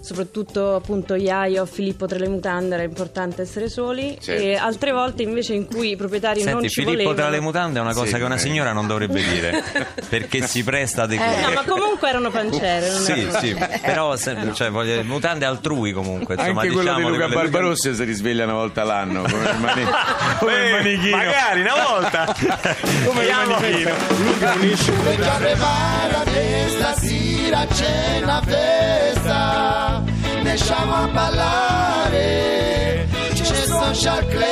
Soprattutto 0.00 0.74
appunto 0.76 1.14
Iaio, 1.14 1.66
Filippo 1.66 2.06
tra 2.06 2.18
le 2.18 2.28
mutande 2.28 2.74
era 2.74 2.82
importante 2.84 3.42
essere 3.42 3.68
soli 3.68 4.16
Certo. 4.20 4.42
e 4.42 4.54
altre 4.56 4.92
volte 4.92 5.22
invece 5.22 5.54
in 5.54 5.66
cui 5.66 5.90
i 5.90 5.96
proprietari 5.96 6.42
non 6.42 6.52
Senti, 6.54 6.68
ci 6.68 6.74
Filippo 6.80 6.92
volevano. 7.02 7.16
tra 7.16 7.28
le 7.28 7.40
mutande 7.40 7.78
è 7.78 7.82
una 7.82 7.92
cosa 7.92 8.06
Sì, 8.06 8.14
che 8.16 8.22
una 8.22 8.34
eh. 8.36 8.38
signora 8.38 8.72
non 8.72 8.86
dovrebbe 8.86 9.22
dire 9.22 9.62
perché 10.08 10.46
si 10.46 10.64
presta 10.64 11.02
a 11.02 11.06
dei 11.06 11.18
Eh, 11.18 11.40
no, 11.42 11.50
ma 11.52 11.64
comunque 11.64 12.08
erano 12.08 12.30
pancere. 12.30 12.90
Non 12.90 13.00
Sì, 13.02 13.12
erano 13.12 13.38
sì, 13.40 13.54
pancere. 13.54 13.80
però 13.84 14.16
se- 14.16 14.36
cioè, 14.54 14.70
voglio, 14.70 15.02
mutande 15.04 15.44
altrui 15.44 15.92
comunque. 15.92 16.34
Insomma, 16.34 16.62
Anche 16.62 16.72
quello 16.72 16.90
diciamo 16.92 17.10
di 17.10 17.16
Luca 17.16 17.26
quelle- 17.26 17.42
Barbarossa 17.50 17.92
si 17.94 18.04
risveglia 18.04 18.44
una 18.44 18.54
volta 18.54 18.84
l'anno 18.84 19.22
come 19.22 19.50
il 19.50 19.58
mani- 19.58 19.84
come 20.38 20.52
il 20.52 20.58
Eh, 20.66 20.70
manichino. 20.70 21.16
magari 21.16 21.60
una 21.60 21.74
volta 21.88 22.34
Come 23.04 23.24
il 23.24 23.30
manichino. 23.46 23.90
Luca 24.24 24.52
unisce 24.54 24.92
Già 25.20 25.34
preparate 25.36 26.68
stasera 26.68 27.66
c'è 27.66 28.20
una 28.22 28.40
festa 28.44 29.79
Ne 30.42 30.56
siamo 30.56 30.94
a 30.94 31.06
ballare. 31.08 33.06
C'è 33.34 33.66
social 33.66 34.26
club. 34.28 34.48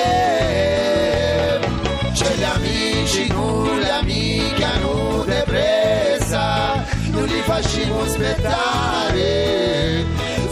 C'è 2.12 2.34
gli 2.34 2.42
amici 2.42 3.26
con 3.28 3.78
le 3.78 3.90
amiche 3.90 4.64
hanno 4.64 5.22
depressa 5.24 6.84
Non 7.10 7.22
li 7.24 7.40
facciamo 7.42 8.00
aspettare 8.02 10.04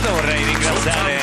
Innanzitutto 0.00 0.12
vorrei 0.12 0.44
ringraziare 0.44 1.20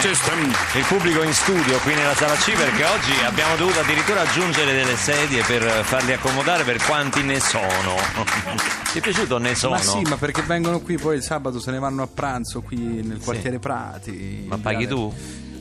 il 0.74 0.86
pubblico 0.86 1.24
in 1.24 1.34
studio 1.34 1.80
qui 1.80 1.96
nella 1.96 2.14
sala 2.14 2.36
C 2.36 2.56
perché 2.56 2.84
oggi 2.86 3.12
abbiamo 3.26 3.56
dovuto 3.56 3.80
addirittura 3.80 4.22
aggiungere 4.22 4.72
delle 4.72 4.96
sedie 4.96 5.42
per 5.44 5.64
farli 5.84 6.14
accomodare 6.14 6.64
per 6.64 6.78
quanti 6.84 7.24
ne 7.24 7.40
sono. 7.40 7.96
Ti 8.92 9.00
è 9.00 9.02
piaciuto 9.02 9.40
ne 9.40 9.56
sono? 9.56 9.74
Ma 9.76 9.82
sì, 9.82 10.02
ma 10.02 10.18
perché 10.18 10.44
vengono 10.44 10.80
qui 10.80 10.98
poi 10.98 11.16
il 11.16 11.24
sabato 11.24 11.60
se 11.60 11.72
ne 11.72 11.80
vanno 11.80 12.04
a 12.04 12.08
pranzo 12.08 12.62
qui 12.62 12.78
nel 12.78 13.20
quartiere 13.20 13.58
Prati. 13.58 14.46
Ma 14.48 14.60
paghi 14.60 14.86
tu? 14.86 15.12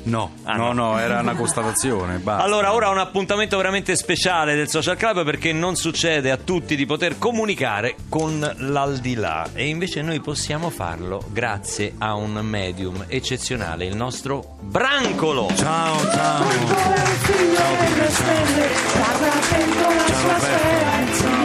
No, 0.07 0.31
Ah, 0.45 0.55
no, 0.57 0.73
no. 0.73 0.99
era 0.99 1.19
una 1.21 1.35
constatazione. 1.35 2.19
basta. 2.23 2.43
Allora, 2.45 2.73
ora 2.73 2.89
un 2.91 2.99
appuntamento 2.99 3.57
veramente 3.57 3.97
speciale 3.97 4.55
del 4.55 4.69
Social 4.69 4.97
Club 4.97 5.25
perché 5.25 5.53
non 5.53 5.75
succede 5.77 6.31
a 6.31 6.37
tutti 6.37 6.77
di 6.77 6.87
poter 6.87 7.19
comunicare 7.19 7.97
con 8.09 8.39
l'aldilà 8.59 9.49
e 9.53 9.67
invece 9.67 10.03
noi 10.03 10.21
possiamo 10.21 10.71
farlo 10.71 11.25
grazie 11.31 11.95
a 11.99 12.15
un 12.15 12.33
medium 12.35 13.05
eccezionale, 13.09 13.85
il 13.87 13.97
nostro 13.97 14.57
Brancolo. 14.61 15.51
Ciao, 15.57 15.99
ciao. 16.11 16.45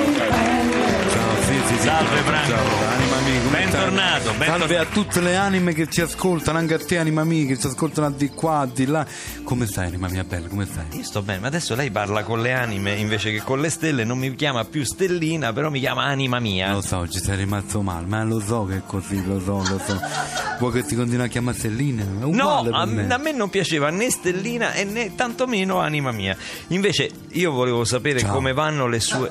Ciao, 0.02 1.42
sì, 1.42 1.62
sì, 1.68 1.74
sì. 1.76 1.80
Salve, 1.88 2.22
Branco. 2.22 2.48
Ciao, 2.50 2.88
anima 2.94 3.20
mia, 3.26 3.42
come 3.42 3.61
Bentornato, 3.72 4.32
bentornato. 4.32 4.60
Salve 4.60 4.78
a 4.80 4.86
tutte 4.86 5.22
le 5.22 5.38
anime 5.38 5.74
che 5.74 5.88
ci 5.90 6.02
ascoltano, 6.02 6.58
anche 6.58 6.74
a 6.74 6.78
te 6.78 6.98
anima 6.98 7.24
mia 7.24 7.46
che 7.46 7.58
ci 7.58 7.68
ascoltano 7.68 8.12
di 8.12 8.28
qua, 8.28 8.68
di 8.70 8.86
là. 8.86 9.06
Come 9.46 9.66
stai 9.66 9.88
anima 9.88 10.10
mia 10.10 10.26
bella, 10.26 10.50
come 10.50 10.66
stai? 10.66 10.88
Io 10.98 11.04
sto 11.06 11.22
bene, 11.22 11.40
ma 11.40 11.48
adesso 11.48 11.74
lei 11.74 11.90
parla 11.90 12.24
con 12.24 12.42
le 12.42 12.52
anime 12.52 12.96
invece 12.96 13.32
che 13.32 13.42
con 13.42 13.62
le 13.62 13.70
stelle, 13.70 14.04
non 14.04 14.18
mi 14.18 14.36
chiama 14.36 14.66
più 14.66 14.84
Stellina, 14.84 15.54
però 15.54 15.70
mi 15.70 15.80
chiama 15.80 16.04
anima 16.04 16.40
mia. 16.40 16.74
Lo 16.74 16.82
so, 16.82 17.08
ci 17.08 17.20
sei 17.20 17.38
rimasto 17.38 17.82
male, 17.82 18.06
ma 18.08 18.22
lo 18.26 18.42
so 18.42 18.66
che 18.66 18.76
è 18.76 18.82
così, 18.86 19.26
lo 19.26 19.40
so, 19.40 19.64
lo 19.66 19.80
so. 19.86 20.02
Vuoi 20.60 20.74
che 20.74 20.84
ti 20.84 20.94
continui 20.94 21.24
a 21.26 21.30
chiamare 21.30 21.58
Stellina? 21.58 22.04
No, 22.04 22.68
a, 22.70 22.86
me. 22.86 23.08
a 23.08 23.18
me 23.18 23.32
non 23.32 23.50
piaceva 23.50 23.90
né 23.90 24.10
Stellina 24.10 24.74
e 24.74 24.84
né 24.84 25.16
tantomeno 25.16 25.80
anima 25.80 26.12
mia. 26.12 26.36
Invece 26.68 27.10
io 27.30 27.52
volevo 27.52 27.86
sapere 27.86 28.20
Ciao. 28.20 28.34
come 28.34 28.52
vanno 28.52 28.88
le 28.88 29.00
sue... 29.00 29.30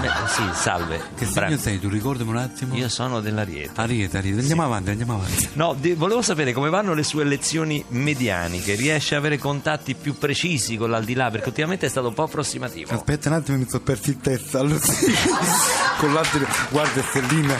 Me- 0.00 0.10
sì, 0.28 0.42
salve. 0.52 1.00
Che 1.16 1.26
Bra- 1.26 1.46
segno 1.46 1.58
sei? 1.58 1.80
Tu 1.80 1.88
ricordami 1.88 2.30
un 2.30 2.36
attimo. 2.36 2.76
Io 2.76 2.88
sono 2.88 3.20
dell'Ariete. 3.32 3.80
Ariete, 3.80 4.18
Ariete, 4.18 4.40
andiamo 4.40 4.62
avanti, 4.62 4.90
andiamo 4.90 5.14
avanti. 5.14 5.48
No, 5.54 5.74
di- 5.78 5.94
volevo 5.94 6.22
sapere 6.22 6.52
come 6.52 6.68
vanno 6.68 6.94
le 6.94 7.02
sue 7.02 7.24
lezioni 7.24 7.82
medianiche. 7.88 8.74
Riesce 8.74 9.14
a 9.14 9.18
avere 9.18 9.38
contatti 9.38 9.94
più 9.94 10.16
precisi 10.16 10.76
con 10.76 10.90
l'aldilà? 10.90 11.30
Perché 11.30 11.48
ultimamente 11.48 11.86
è 11.86 11.88
stato 11.88 12.08
un 12.08 12.14
po' 12.14 12.24
approssimativo. 12.24 12.94
Aspetta 12.94 13.28
un 13.28 13.34
attimo, 13.36 13.58
mi 13.58 13.66
sono 13.68 13.82
perso 13.82 14.10
il 14.10 14.18
testo. 14.18 14.58
Allora, 14.58 14.78
sì. 14.78 15.12
con 15.98 16.12
l'altro, 16.12 16.46
guarda 16.70 17.02
Stellina, 17.02 17.56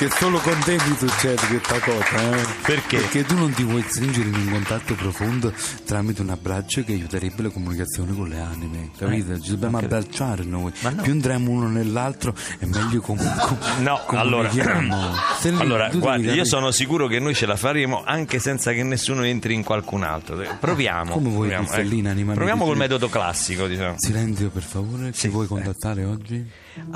che 0.00 0.08
solo 0.08 0.38
con 0.38 0.58
te 0.64 0.72
mi 0.88 0.96
succede 0.96 1.46
questa 1.46 1.78
cosa. 1.80 2.30
eh. 2.40 2.46
Perché? 2.62 2.96
Perché 3.00 3.24
tu 3.24 3.36
non 3.36 3.52
ti 3.52 3.62
vuoi 3.64 3.84
stringere 3.86 4.28
in 4.30 4.34
un 4.34 4.48
contatto 4.50 4.94
profondo 4.94 5.52
tramite 5.84 6.22
un 6.22 6.30
abbraccio 6.30 6.82
che 6.84 6.92
aiuterebbe 6.92 7.42
la 7.42 7.50
comunicazione 7.50 8.14
con 8.14 8.26
le 8.30 8.38
anime, 8.40 8.90
capito? 8.96 9.38
Ci 9.38 9.50
dobbiamo 9.50 9.78
Eh, 9.78 9.84
ho 9.84 9.88
capito. 9.88 9.94
abbracciare 9.96 10.44
noi. 10.44 10.72
No. 10.80 11.02
Più 11.02 11.12
andremo 11.12 11.50
uno 11.50 11.68
nell'altro 11.68 12.34
e 12.58 12.64
meglio 12.64 13.02
com- 13.02 13.18
com- 13.18 13.58
No, 13.82 14.00
allora, 14.06 14.48
allora 15.58 15.90
guardi, 15.92 16.30
io 16.30 16.44
sono 16.46 16.70
sicuro 16.70 17.06
che 17.06 17.18
noi 17.18 17.34
ce 17.34 17.44
la 17.44 17.56
faremo 17.56 18.02
anche 18.02 18.38
senza 18.38 18.72
che 18.72 18.82
nessuno 18.82 19.22
entri 19.24 19.52
in 19.52 19.62
qualcun 19.62 20.02
altro. 20.02 20.42
Proviamo. 20.58 21.12
Come 21.12 21.28
vuoi, 21.28 21.48
proviamo, 21.50 21.72
ecco. 21.74 22.32
Proviamo 22.32 22.64
col 22.64 22.76
metodo 22.78 23.10
classico, 23.10 23.66
diciamo. 23.66 23.96
Silenzio 23.98 24.48
per 24.48 24.62
favore, 24.62 25.12
Sì. 25.12 25.26
chi 25.26 25.28
vuoi 25.28 25.46
contattare 25.46 26.04
oggi? 26.04 26.48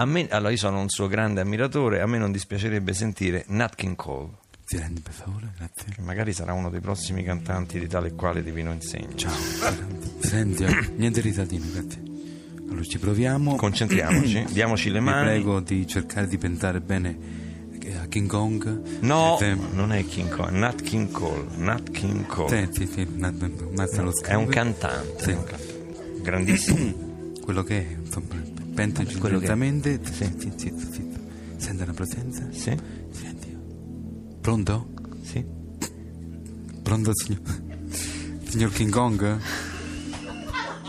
Me, 0.04 0.26
allora 0.28 0.50
io 0.50 0.56
sono 0.56 0.80
un 0.80 0.88
suo 0.88 1.06
grande 1.08 1.40
ammiratore, 1.40 2.00
a 2.00 2.06
me 2.06 2.18
non 2.18 2.32
dispiacerebbe 2.32 2.92
sentire 2.92 3.44
Nat 3.48 3.74
King 3.74 3.96
Cole, 3.96 4.28
Silenzio 4.64 5.02
per 5.02 5.12
favore, 5.12 5.52
grazie. 5.56 5.92
che 5.94 6.00
magari 6.00 6.32
sarà 6.32 6.52
uno 6.52 6.70
dei 6.70 6.80
prossimi 6.80 7.22
cantanti 7.22 7.78
di 7.78 7.86
tale 7.86 8.08
e 8.08 8.14
quale 8.14 8.42
divino 8.42 8.72
insegno. 8.72 9.14
Ciao, 9.14 9.32
Silenzio, 10.18 10.66
niente 10.96 11.20
risaltino, 11.20 11.64
grazie. 11.72 12.02
Allora 12.68 12.82
ci 12.82 12.98
proviamo. 12.98 13.56
Concentriamoci, 13.56 14.46
diamoci 14.52 14.90
le 14.90 14.98
Vi 14.98 15.04
mani. 15.04 15.26
prego 15.26 15.60
di 15.60 15.86
cercare 15.86 16.26
di 16.26 16.38
pensare 16.38 16.80
bene 16.80 17.16
eh, 17.80 17.96
a 17.96 18.06
King 18.06 18.26
Kong. 18.28 18.80
No, 19.00 19.38
Eh, 19.38 19.54
non 19.74 19.92
è 19.92 20.04
King 20.06 20.34
Cole, 20.34 20.50
Nat 20.50 20.80
King 20.82 21.10
Cole, 21.10 21.44
Nat 21.56 21.90
King 21.90 22.26
Cole. 22.26 22.68
Sì, 22.72 22.86
sì, 22.86 22.92
sì, 22.92 23.06
ma- 23.16 23.30
basta 23.30 24.02
lo 24.02 24.12
È 24.24 24.34
un 24.34 24.46
cantante, 24.46 25.22
Sì. 25.22 25.30
è 25.30 25.34
un 25.36 25.44
cantante. 25.44 26.20
grandissimo. 26.22 27.32
Quello 27.44 27.62
che 27.62 27.78
è, 27.78 27.96
insomma, 28.02 28.42
pensaci 28.74 29.18
Quello 29.18 29.38
che 29.38 29.46
lentamente. 29.46 30.00
Sì, 30.04 30.34
sì, 30.38 30.52
sì, 30.56 30.74
sì. 30.92 31.12
Sente 31.56 31.86
la 31.86 31.92
presenza? 31.92 32.46
Sì? 32.50 32.76
Silenzio. 33.10 33.58
Pronto? 34.40 34.88
Sì? 35.22 35.44
Pronto, 36.82 37.12
signor? 37.14 37.40
Signor 38.48 38.70
King 38.72 38.90
Kong? 38.90 39.40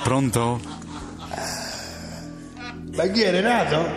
Pronto? 0.04 0.60
Ma 2.96 3.08
chi 3.08 3.22
è 3.22 3.32
Renato? 3.32 3.90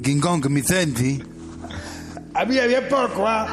King 0.00 0.20
Kong, 0.20 0.46
mi 0.46 0.62
senti? 0.62 1.32
Ah, 2.32 2.44
via, 2.44 2.66
via 2.66 2.82
poco, 2.82 3.20
qua. 3.20 3.46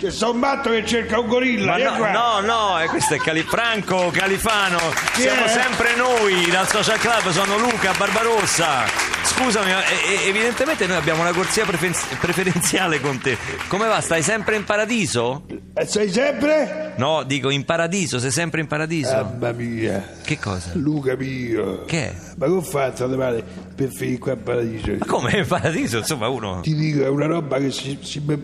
C'è 0.00 0.10
matto 0.38 0.70
che 0.70 0.86
cerca 0.86 1.18
un 1.20 1.26
gorilla. 1.26 1.76
No, 1.76 1.96
qua. 1.96 2.10
no, 2.10 2.40
no, 2.40 2.80
eh, 2.80 2.86
questo 2.86 3.14
è 3.14 3.18
Cali- 3.18 3.42
Franco 3.42 4.10
Califano. 4.10 4.78
Siamo 5.12 5.46
sempre 5.46 5.94
noi 5.94 6.50
dal 6.50 6.66
Social 6.66 6.98
Club, 6.98 7.28
sono 7.28 7.58
Luca 7.58 7.92
Barbarossa. 7.92 8.99
Scusami, 9.42 9.72
ma, 9.72 9.82
eh, 9.86 9.94
eh, 10.24 10.28
evidentemente 10.28 10.86
noi 10.86 10.96
abbiamo 10.98 11.22
una 11.22 11.32
corsia 11.32 11.64
preferenziale 11.64 13.00
con 13.00 13.18
te. 13.20 13.38
Come 13.68 13.86
va? 13.88 14.00
Stai 14.00 14.22
sempre 14.22 14.54
in 14.56 14.64
paradiso? 14.64 15.44
E 15.74 15.86
sei 15.86 16.10
sempre? 16.12 16.92
No, 16.98 17.22
dico 17.22 17.48
in 17.48 17.64
paradiso, 17.64 18.18
sei 18.18 18.30
sempre 18.30 18.60
in 18.60 18.66
paradiso. 18.66 19.12
Mamma 19.12 19.52
mia. 19.52 20.18
Che 20.22 20.38
cosa? 20.38 20.72
Luca 20.74 21.16
mio. 21.16 21.84
Che? 21.86 22.14
Ma 22.36 22.46
che 22.46 22.52
ho 22.52 22.60
fatto 22.60 23.06
domani 23.06 23.42
per 23.74 23.88
finire 23.90 24.18
qua 24.18 24.32
a 24.32 24.36
paradiso? 24.36 24.92
Ma 24.98 25.06
come 25.06 25.38
in 25.38 25.46
paradiso? 25.46 25.98
Insomma, 25.98 26.28
uno. 26.28 26.60
Ti 26.60 26.74
dico, 26.74 27.02
è 27.02 27.08
una 27.08 27.26
roba 27.26 27.58
che 27.58 27.70
se 27.70 28.20
me 28.24 28.36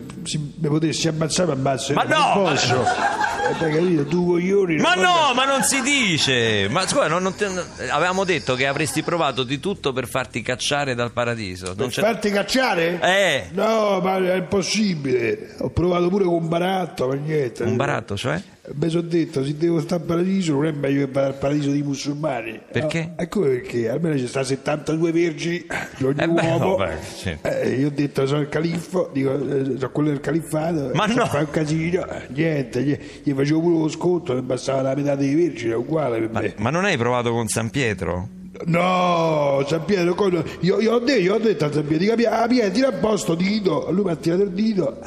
potessi 0.67 1.07
ammazzare, 1.07 1.53
mi 1.53 1.59
ammazzo. 1.59 1.93
Ma 1.93 2.03
Eh, 2.03 2.07
no! 2.07 2.31
Posso. 2.33 2.83
Eh, 2.83 3.55
capito? 3.57 4.05
Tu 4.07 4.25
coglioni. 4.25 4.75
Ma 4.77 4.95
no, 4.95 5.31
ma 5.33 5.45
non 5.45 5.63
si 5.63 5.81
dice! 5.81 6.67
Ma 6.69 6.85
scusa, 6.87 7.07
non- 7.07 7.21
non 7.21 7.33
te- 7.35 7.47
avevamo 7.89 8.23
detto 8.25 8.55
che 8.55 8.65
avresti 8.67 9.03
provato 9.03 9.43
di 9.43 9.59
tutto 9.59 9.93
per 9.93 10.07
farti 10.07 10.41
cacciare 10.41 10.86
dal 10.95 11.11
paradiso. 11.11 11.67
Non 11.67 11.75
Per 11.75 11.87
c'è- 11.89 12.01
farti 12.01 12.29
cacciare? 12.29 12.99
Eh! 13.01 13.43
No, 13.53 13.99
ma 14.01 14.17
è 14.17 14.35
impossibile. 14.35 15.55
Ho 15.59 15.69
provato 15.69 16.09
pure 16.09 16.23
con 16.25 16.33
un 16.33 16.47
baratto, 16.47 17.07
ma 17.07 17.13
niente. 17.15 17.63
Un 17.63 17.75
baratto, 17.75 18.15
cioè? 18.17 18.41
Mi 18.69 18.89
sono 18.89 19.03
detto, 19.07 19.45
se 19.45 19.55
devo 19.55 19.79
stare 19.79 20.01
al 20.01 20.07
paradiso 20.07 20.51
non 20.51 20.65
è 20.65 20.71
meglio 20.71 21.05
che 21.05 21.11
vada 21.11 21.27
al 21.27 21.35
paradiso 21.35 21.71
dei 21.71 21.81
musulmani. 21.83 22.59
Perché? 22.69 22.99
No, 23.05 23.13
ecco 23.23 23.39
perché, 23.41 23.87
almeno 23.89 24.17
ci 24.17 24.27
sta 24.27 24.43
72 24.43 25.11
vergini 25.13 25.65
di 25.97 26.03
ogni 26.03 26.19
Eh 26.19 26.27
beh, 26.27 26.41
uomo. 26.49 26.75
vabbè, 26.75 26.97
sì. 27.01 27.37
Eh, 27.43 27.69
io 27.75 27.87
ho 27.87 27.91
detto 27.91 28.27
sono 28.27 28.41
il 28.41 28.49
califfo, 28.49 29.09
dico, 29.13 29.33
eh, 29.35 29.63
sono 29.77 29.89
quello 29.91 30.09
del 30.09 30.19
califfato, 30.19 30.91
Ma 30.95 31.05
eh, 31.05 31.13
no! 31.13 31.25
fa 31.27 31.39
un 31.39 31.49
casino, 31.49 32.05
eh, 32.09 32.27
niente, 32.33 32.83
gli, 32.83 32.97
gli 33.23 33.31
facevo 33.31 33.61
pure 33.61 33.77
lo 33.77 33.87
sconto, 33.87 34.33
ne 34.33 34.41
bastava 34.41 34.81
la 34.81 34.95
metà 34.95 35.15
dei 35.15 35.33
vergini, 35.33 35.71
è 35.71 35.75
uguale 35.75 36.19
per 36.19 36.29
Ma, 36.31 36.41
me. 36.41 36.53
ma 36.57 36.69
non 36.69 36.83
hai 36.83 36.97
provato 36.97 37.31
con 37.31 37.47
San 37.47 37.69
Pietro? 37.69 38.27
No, 38.65 39.63
San 39.67 39.85
Pietro, 39.85 40.15
io, 40.61 40.79
io 40.79 40.93
ho 40.93 40.99
detto, 40.99 41.19
io 41.21 41.35
ho 41.35 41.39
detto 41.39 41.65
a 41.65 41.71
San 41.71 41.85
Pietro, 41.85 42.15
dico, 42.15 42.29
ah, 42.29 42.47
Pietro, 42.47 42.71
tira 42.71 42.87
a 42.87 42.91
posto 42.93 43.35
dito, 43.35 43.87
lui 43.91 44.05
mi 44.05 44.11
ha 44.11 44.15
tirato 44.15 44.43
il 44.43 44.51
dito, 44.51 44.97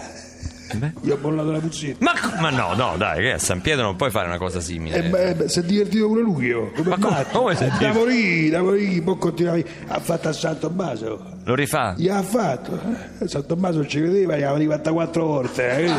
Beh. 0.72 0.92
Gli 1.00 1.10
ho 1.10 1.16
bollato 1.16 1.50
la 1.50 1.58
puzzetta. 1.58 1.96
Ma, 2.04 2.12
ma 2.40 2.50
no, 2.50 2.74
no, 2.74 2.94
dai, 2.96 3.22
che 3.22 3.32
a 3.32 3.38
San 3.38 3.60
Pietro 3.60 3.82
non 3.82 3.96
puoi 3.96 4.10
fare 4.12 4.28
una 4.28 4.38
cosa 4.38 4.60
simile. 4.60 4.98
E 4.98 5.02
beh, 5.02 5.34
beh, 5.34 5.48
si 5.48 5.58
è 5.58 5.62
divertito 5.64 6.06
pure 6.06 6.20
lui, 6.22 6.46
io. 6.46 6.70
Come 6.76 6.88
Ma 6.90 6.96
come- 6.96 7.26
come 7.32 7.56
si 7.56 7.64
è 7.64 7.66
Da 7.66 7.72
divertito? 7.76 7.98
morì, 8.04 8.50
da 8.50 8.62
morì, 8.62 9.02
poi 9.02 9.18
continuava. 9.18 9.60
Ha 9.88 9.98
fatto 9.98 10.28
a 10.28 10.32
San 10.32 10.60
Tommaso. 10.60 11.38
Lo 11.44 11.54
rifà? 11.54 11.94
Gli 11.96 12.08
ha 12.08 12.22
fatto. 12.22 12.78
eh. 13.20 13.26
San 13.28 13.46
Tommaso 13.46 13.78
non 13.78 13.88
ci 13.88 13.98
credeva, 13.98 14.36
gli 14.36 14.42
aveva 14.42 14.58
rifatta 14.58 14.92
quattro 14.92 15.24
volte. 15.26 15.68
eh? 15.78 15.92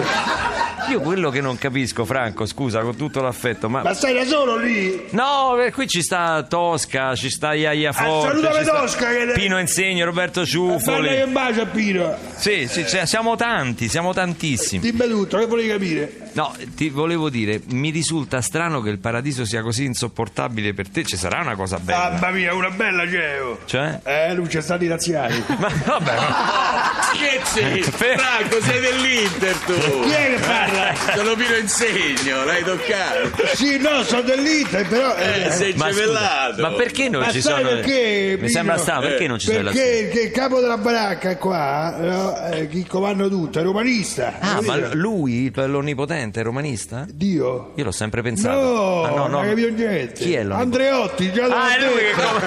Io 0.89 0.99
quello 0.99 1.29
che 1.29 1.41
non 1.41 1.57
capisco, 1.57 2.05
Franco, 2.05 2.45
scusa, 2.45 2.81
con 2.81 2.95
tutto 2.95 3.21
l'affetto, 3.21 3.69
ma. 3.69 3.81
Ma 3.83 3.93
stai 3.93 4.13
da 4.13 4.25
solo 4.25 4.57
lì? 4.57 5.05
No, 5.11 5.57
eh, 5.61 5.71
qui 5.71 5.87
ci 5.87 6.01
sta 6.01 6.43
Tosca, 6.43 7.15
ci 7.15 7.29
sta 7.29 7.53
Iaia 7.53 7.91
Forte, 7.93 8.27
salutami 8.29 8.55
ci 8.57 8.63
sta 8.63 8.79
Tosca, 8.79 9.07
che- 9.09 9.31
Pino 9.33 9.59
Insegno, 9.59 10.05
Roberto 10.05 10.41
Bella 10.41 10.45
che 10.45 10.51
Ciuffoli. 10.51 11.23
bacia 11.31 11.65
Pino. 11.67 12.15
Sì, 12.35 12.67
sì, 12.67 12.85
cioè, 12.87 13.05
siamo 13.05 13.35
tanti, 13.35 13.87
siamo 13.87 14.11
tantissimi. 14.13 14.81
Dimmi 14.91 15.07
tutto, 15.07 15.37
che 15.37 15.45
volevi 15.45 15.69
capire? 15.69 16.15
No, 16.33 16.53
ti 16.75 16.89
volevo 16.89 17.29
dire, 17.29 17.61
mi 17.69 17.89
risulta 17.89 18.41
strano 18.41 18.81
che 18.81 18.89
il 18.89 18.99
paradiso 18.99 19.45
sia 19.45 19.61
così 19.61 19.85
insopportabile 19.85 20.73
per 20.73 20.89
te. 20.89 21.03
Ci 21.03 21.15
sarà 21.17 21.41
una 21.41 21.55
cosa 21.55 21.77
bella. 21.77 22.11
Mamma 22.11 22.31
mia, 22.31 22.53
una 22.53 22.69
bella 22.69 23.07
CEO. 23.07 23.59
Cioè? 23.65 23.99
Eh, 24.03 24.33
lui 24.33 24.47
c'è 24.47 24.61
stati 24.61 24.87
razziali. 25.31 25.43
Ma 25.61 25.71
vabbè, 25.85 26.15
ma- 26.15 26.89
Che 27.13 27.39
sei? 27.43 27.79
Per- 27.97 28.19
Franco, 28.19 28.61
sei 28.61 28.79
dell'Inter 28.79 29.55
tu! 29.65 29.73
Chi 30.01 30.09
è 30.11 30.35
che 30.35 30.39
parla? 30.45 30.93
Sono 31.15 31.35
Pino 31.35 31.55
Insegno, 31.57 32.43
l'hai 32.45 32.63
toccato! 32.63 33.47
Sì, 33.55 33.77
no, 33.77 34.03
sono 34.03 34.21
dell'Inter, 34.21 34.87
però... 34.87 35.15
Eh, 35.15 35.51
sei 35.51 35.73
ma, 35.75 35.87
scusa, 35.87 35.99
gemellato! 35.99 36.61
ma 36.61 36.71
perché 36.71 37.09
non 37.09 37.21
Ma 37.21 37.31
ci 37.31 37.41
sono. 37.41 37.61
perché, 37.61 38.37
Mi 38.39 38.49
sembra 38.49 38.77
strano, 38.77 39.01
perché 39.01 39.27
non 39.27 39.39
ci 39.39 39.47
sono 39.47 39.61
le 39.61 39.71
Perché 39.71 40.09
che 40.11 40.19
il 40.21 40.31
capo 40.31 40.59
della 40.59 40.77
baracca 40.77 41.29
è 41.29 41.37
qua, 41.37 41.95
no? 41.97 42.37
eh, 42.51 42.67
chi 42.69 42.85
comanda 42.85 43.27
tutto, 43.27 43.59
è 43.59 43.63
romanista. 43.63 44.33
Ah, 44.39 44.61
ma 44.61 44.75
capito? 44.79 44.89
lui, 44.97 45.51
l'onnipotente, 45.53 46.39
è 46.39 46.43
romanista? 46.43 47.05
Dio. 47.11 47.73
Io 47.75 47.83
l'ho 47.83 47.91
sempre 47.91 48.21
pensato. 48.21 48.59
No, 48.59 49.03
Ah, 49.03 49.09
no, 49.09 49.15
no. 49.15 49.27
non 49.27 49.45
capito 49.47 49.69
niente. 49.69 50.13
Chi 50.13 50.33
è 50.33 50.43
l'onnipotente? 50.43 50.61
Andreotti, 50.61 51.31
già 51.33 51.45
Ah, 51.45 51.75
è 51.75 51.79
lui 51.79 51.97
che 51.99 52.11
come- 52.13 52.39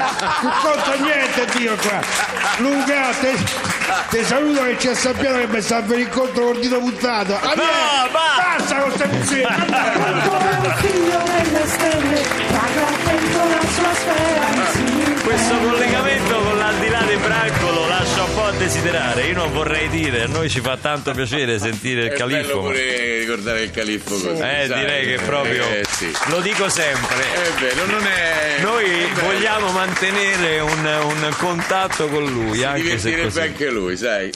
Non 0.43 0.53
conta 0.63 0.95
niente, 1.05 1.59
Dio 1.59 1.77
qua. 1.77 2.01
Luca, 2.75 3.11
te, 3.21 3.35
te 4.11 4.25
saluto 4.25 4.63
che 4.65 4.77
ci 4.79 4.95
sappiamo 4.95 5.39
che 5.39 5.47
mi 5.47 5.61
sta 5.61 5.81
per 5.83 5.99
incontro 5.99 6.47
col 6.47 6.59
dito 6.59 6.79
puntato. 6.79 7.35
Ah, 7.35 7.53
No, 7.55 7.63
va! 8.11 8.57
Basta 8.59 8.77
con 8.81 8.91
queste 8.91 9.07
puzzette! 9.09 10.73
figlio 10.77 11.23
delle 11.25 11.55
desiderare. 18.85 19.23
Io 19.27 19.35
non 19.35 19.53
vorrei 19.53 19.89
dire, 19.89 20.23
a 20.23 20.27
noi 20.27 20.49
ci 20.49 20.61
fa 20.61 20.77
tanto 20.77 21.13
piacere 21.13 21.59
sentire 21.59 22.03
il 22.05 22.07
È 22.13 22.17
bello 22.17 22.27
califfo. 22.29 22.57
ma- 22.61 22.69
pure 22.69 23.19
ricordare 23.19 23.63
il 23.63 23.71
califfo 23.71 24.11
così. 24.15 24.29
Eh, 24.29 24.65
sai. 24.69 24.79
direi 24.81 25.07
che 25.07 25.23
proprio. 25.25 25.65
Eh, 25.69 25.85
sì. 25.89 26.11
Lo 26.27 26.41
dico 26.41 26.69
sempre. 26.69 27.17
È 27.33 27.51
vero, 27.61 27.87
non 27.87 28.07
è. 28.07 28.57
Noi 28.61 28.85
è 28.85 29.09
bello. 29.13 29.27
vogliamo 29.27 29.71
mantenere 29.71 30.61
un, 30.61 30.85
un 30.85 31.35
contatto 31.39 32.09
con 32.09 32.25
lui, 32.25 32.59
Si 32.59 32.65
anche 32.65 32.99
se 32.99 33.23
così. 33.23 33.41
anche 33.41 33.71
lui, 33.71 33.97
sai. 33.97 34.31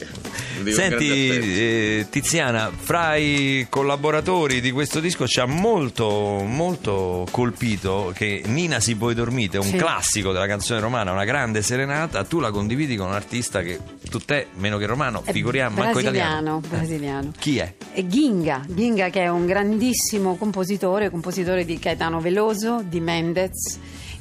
Senti, 0.67 1.29
eh, 1.31 2.07
Tiziana, 2.11 2.71
fra 2.75 3.17
i 3.17 3.67
collaboratori 3.69 4.61
di 4.61 4.71
questo 4.71 5.01
disco 5.01 5.27
ci 5.27 5.41
ha 5.41 5.47
molto, 5.47 6.43
molto 6.47 7.27
colpito 7.31 8.13
che 8.15 8.43
Nina 8.47 8.81
si 8.81 8.97
poi 8.97 9.15
dormite, 9.15 9.59
un 9.59 9.65
Sì. 9.65 9.77
classico 9.77 10.33
della 10.33 10.47
canzone 10.47 10.81
romana, 10.81 11.13
una 11.13 11.25
grande 11.25 11.63
serenata. 11.63 12.25
Tu 12.25 12.41
la 12.41 12.51
condividi 12.51 12.97
con 12.97 13.09
un 13.09 13.15
artista 13.15 13.63
che 13.63 13.79
tu 14.11 14.19
te, 14.19 14.49
meno 14.57 14.79
che 14.79 14.87
romano, 14.87 15.23
È 15.25 15.33
figuriamo, 15.33 15.77
manco 15.83 15.99
italiano. 16.01 16.61
brasiliano, 16.61 16.61
brasiliano. 16.69 17.33
Chi 17.39 17.59
è? 17.59 17.75
E 17.93 18.07
Ginga, 18.07 18.65
Ginga 18.69 19.09
che 19.11 19.23
è 19.23 19.29
un 19.29 19.47
grandissimo 19.47 20.37
compositore, 20.37 21.11
compositore 21.11 21.65
di 21.65 21.79
Caetano 21.79 22.21
Veloso, 22.21 22.83
di 22.87 23.01
Mendez, 23.01 23.79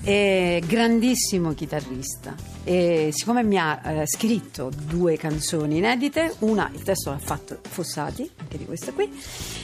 e 0.07 0.63
grandissimo 0.65 1.53
chitarrista. 1.53 2.33
E 2.63 3.09
siccome 3.11 3.43
mi 3.43 3.57
ha 3.57 3.81
eh, 3.83 4.07
scritto 4.07 4.71
due 4.73 5.17
canzoni 5.17 5.79
inedite, 5.79 6.33
una, 6.39 6.71
il 6.73 6.81
testo 6.81 7.09
l'ha 7.09 7.17
fatto 7.17 7.59
Fossati, 7.61 8.29
anche 8.37 8.57
di 8.57 8.65
questa 8.65 8.93
qui, 8.93 9.11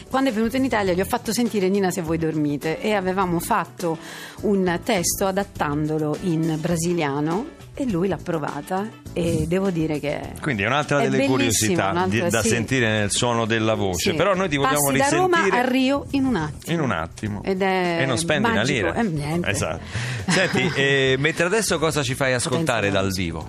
quando 0.10 0.32
è 0.32 0.34
venuto 0.34 0.58
in 0.58 0.66
Italia 0.66 0.91
gli 0.91 1.00
ho 1.00 1.06
fatto 1.06 1.32
sentire 1.32 1.70
Nina 1.70 1.91
se 1.91 2.02
voi 2.02 2.18
dormite 2.18 2.82
e 2.82 2.94
avevamo 2.94 3.39
fatto 3.39 3.98
un 4.41 4.82
testo 4.84 5.28
adattandolo 5.28 6.18
in 6.24 6.58
brasiliano 6.60 7.62
e 7.76 7.90
lui 7.90 8.08
l'ha 8.08 8.20
provata 8.22 8.88
e 9.14 9.46
devo 9.48 9.70
dire 9.72 10.00
che 10.00 10.20
Quindi 10.42 10.62
è 10.64 10.68
un'altra 10.68 11.02
È 11.02 11.10
delle 11.10 11.26
curiosità 11.26 11.90
un'altra- 11.90 12.24
di- 12.26 12.30
da 12.30 12.42
sì. 12.42 12.50
sentire 12.50 12.88
nel 12.90 13.12
suono 13.12 13.46
della 13.46 13.74
voce. 13.74 14.12
Sì. 14.12 14.16
Però 14.16 14.36
noi 14.36 14.48
ti 14.50 14.58
vogliamo 14.58 14.92
Passi 14.92 14.98
da 14.98 15.10
Roma 15.10 15.36
risentire 15.38 15.60
a 15.60 15.68
Rio 15.70 16.06
in 16.12 16.26
un 16.26 16.36
attimo. 16.36 16.74
in 16.74 16.80
un 16.82 16.92
attimo. 16.92 17.44
Ed 17.44 17.62
è 17.62 17.98
e 18.02 18.06
non 18.06 18.18
spendi 18.18 18.48
una 18.48 18.58
magico. 18.60 18.74
lira. 18.88 18.94
Eh, 19.00 19.04
niente. 19.04 19.50
Esatto. 19.50 19.82
Senti, 20.28 20.72
eh, 20.76 21.16
mentre 21.18 21.46
adesso 21.46 21.80
cosa 21.80 22.04
ci 22.04 22.14
fai 22.16 22.34
ascoltare 22.34 22.92
dal 22.92 23.12
vivo? 23.12 23.48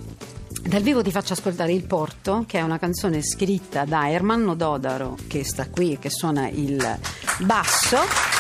Dal 0.66 0.80
vivo 0.80 1.02
ti 1.02 1.10
faccio 1.10 1.34
ascoltare 1.34 1.72
Il 1.72 1.84
Porto, 1.84 2.44
che 2.48 2.58
è 2.58 2.62
una 2.62 2.78
canzone 2.78 3.22
scritta 3.22 3.84
da 3.84 4.10
Ermanno 4.10 4.54
Dodaro, 4.54 5.16
che 5.28 5.44
sta 5.44 5.68
qui, 5.68 5.98
che 6.00 6.08
suona 6.08 6.48
il 6.48 6.98
basso. 7.40 8.33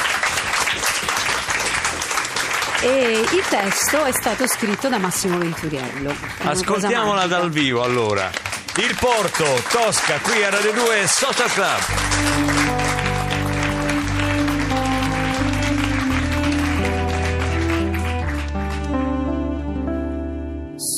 E 2.86 3.24
il 3.32 3.42
testo 3.48 4.04
è 4.04 4.12
stato 4.12 4.46
scritto 4.46 4.90
da 4.90 4.98
Massimo 4.98 5.38
Venturiello. 5.38 6.14
Ascoltiamola 6.42 7.26
dal 7.26 7.48
vivo 7.48 7.82
allora. 7.82 8.30
Il 8.76 8.94
Porto, 9.00 9.46
Tosca, 9.70 10.18
qui 10.20 10.44
a 10.44 10.50
Radio 10.50 10.70
2 10.74 11.06
Social 11.06 11.50
Club. 11.50 11.80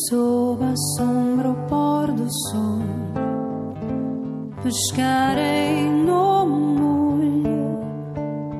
Sob 0.08 0.62
a 0.62 0.74
sombra 0.96 1.48
o 1.50 1.54
pôr 1.68 2.12
do 2.12 2.26
sol 2.28 2.82
Pescarei 4.62 5.82
no 5.88 6.46
molho 6.46 7.84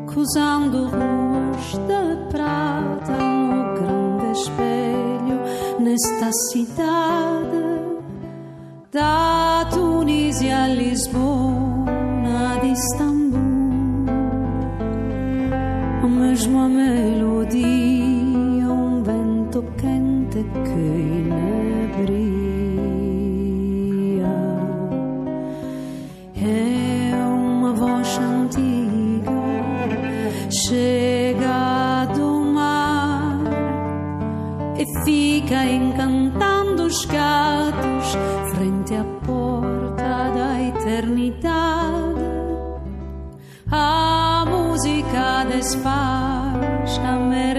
Cruzando 0.07 0.89
ruas 0.89 1.26
de 1.74 2.16
prata 2.30 3.16
No 3.18 3.74
grande 3.74 4.32
espelho 4.32 5.40
Nesta 5.80 6.30
cidade 6.50 7.64
Da 8.92 9.66
Tunísia 9.70 10.64
a 10.64 10.68
Lisboa 10.68 11.86
De 12.60 12.68
Istambul 12.72 13.15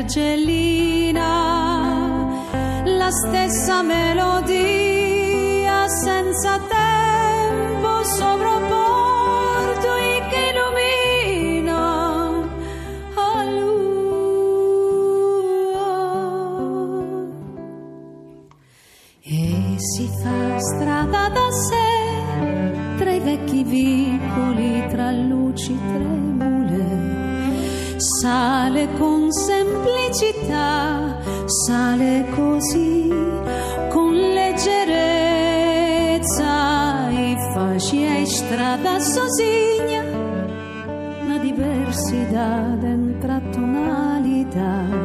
a 0.08 0.14
mergellina, 0.14 1.32
la 2.86 3.12
stessa 3.12 3.82
melodia 3.82 5.06
senza 5.90 6.60
tempo 6.60 8.04
sopra 8.06 8.56
un 8.56 8.68
porto 8.68 9.96
e 9.96 10.24
che 10.30 10.52
illumina 10.54 11.82
a 13.16 13.44
lua. 13.52 14.06
E 19.24 19.76
si 19.78 20.08
fa 20.22 20.58
strada 20.60 21.30
da 21.30 21.52
sé 21.52 22.96
tra 22.98 23.12
i 23.12 23.20
vecchi 23.20 23.64
vicoli, 23.64 24.88
tra 24.88 25.12
luci 25.12 25.78
tremule. 25.92 26.86
Sale 27.98 28.88
con 28.98 29.17
sozinha 39.28 40.04
na 41.28 41.38
diversidade 41.38 42.86
entre 42.86 43.42
tonalidade. 43.54 44.96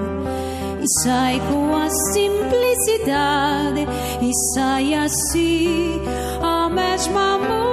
E 0.81 1.03
sai 1.03 1.41
com 1.51 1.77
a 1.77 1.89
simplicidade, 2.12 3.87
e 4.20 4.33
sai 4.55 4.95
assim 4.95 6.01
a 6.41 6.68
mesma 6.68 7.39
música 7.39 7.72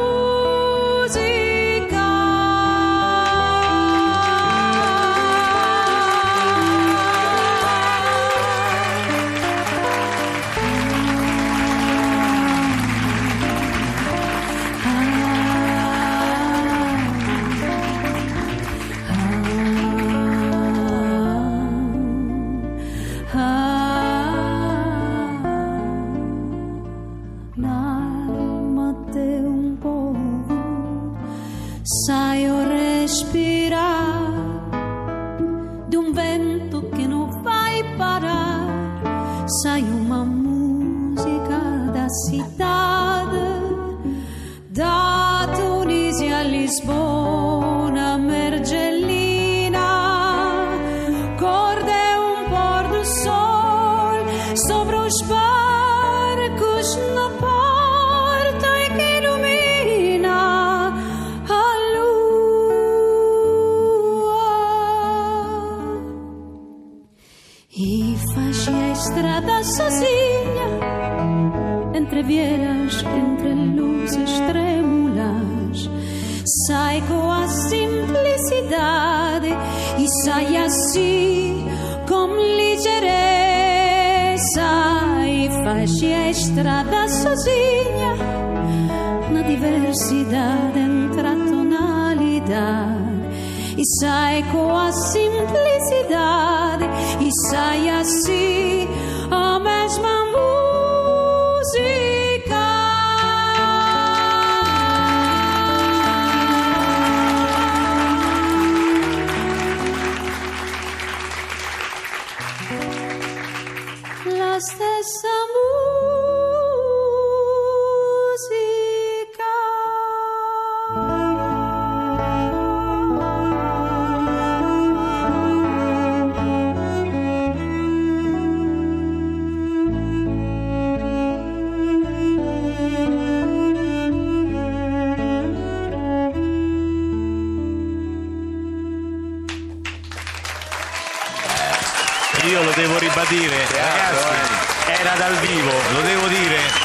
devo 143.29 143.35
ribadire, 143.35 143.65
ragazzi, 143.71 145.01
era 145.01 145.13
dal 145.15 145.35
vivo, 145.35 145.71
lo 145.93 146.01
devo 146.01 146.27
dire 146.27 146.78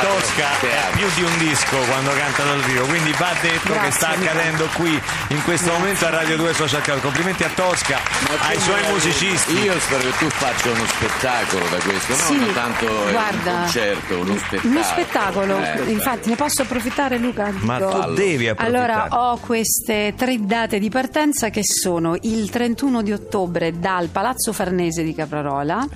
Teatro, 0.00 0.20
Tosca 0.20 0.50
è 0.52 0.60
teatro. 0.60 0.96
più 0.96 1.06
di 1.14 1.22
un 1.22 1.38
disco 1.38 1.76
quando 1.88 2.10
canta 2.12 2.42
dal 2.44 2.60
vivo, 2.62 2.84
quindi 2.86 3.12
va 3.18 3.32
detto 3.40 3.72
che 3.72 3.72
Grazie, 3.72 3.90
sta 3.90 4.08
Michele. 4.10 4.28
accadendo 4.28 4.68
qui 4.74 5.02
in 5.28 5.42
questo 5.44 5.72
momento 5.72 6.06
a 6.06 6.10
Radio 6.10 6.36
2 6.36 6.54
Social 6.54 6.82
Club. 6.82 7.00
Complimenti 7.00 7.42
a 7.44 7.50
Tosca, 7.54 7.98
ai 8.40 8.60
suoi 8.60 8.82
musicisti. 8.90 9.58
Io 9.60 9.78
spero 9.80 10.02
che 10.02 10.16
tu 10.18 10.28
faccia 10.28 10.70
uno 10.70 10.86
spettacolo 10.86 11.64
da 11.68 11.76
questo, 11.78 12.14
Sì, 12.14 12.36
non 12.38 12.52
tanto 12.52 12.86
guarda, 13.10 13.50
un 13.52 13.58
concerto, 13.62 14.18
uno 14.18 14.36
spettacolo. 14.36 14.68
Uno 14.72 14.82
spettacolo, 14.84 15.58
Eh, 15.62 15.90
infatti 15.90 16.28
ne 16.28 16.36
posso 16.36 16.62
approfittare 16.62 17.18
Luca? 17.18 17.52
Ma 17.60 17.78
Dico- 17.78 17.90
tu 17.90 18.12
devi 18.14 18.48
approfittare. 18.48 18.92
Allora 18.92 19.06
ho 19.10 19.38
queste 19.38 20.14
tre 20.16 20.36
date 20.40 20.78
di 20.78 20.88
partenza 20.90 21.50
che 21.50 21.62
sono 21.64 22.16
il 22.22 22.48
31 22.50 23.02
di 23.02 23.12
ottobre 23.12 23.78
dal 23.78 24.08
Palazzo 24.08 24.52
Farnese 24.52 25.02
di 25.02 25.14
Caprarola. 25.14 25.86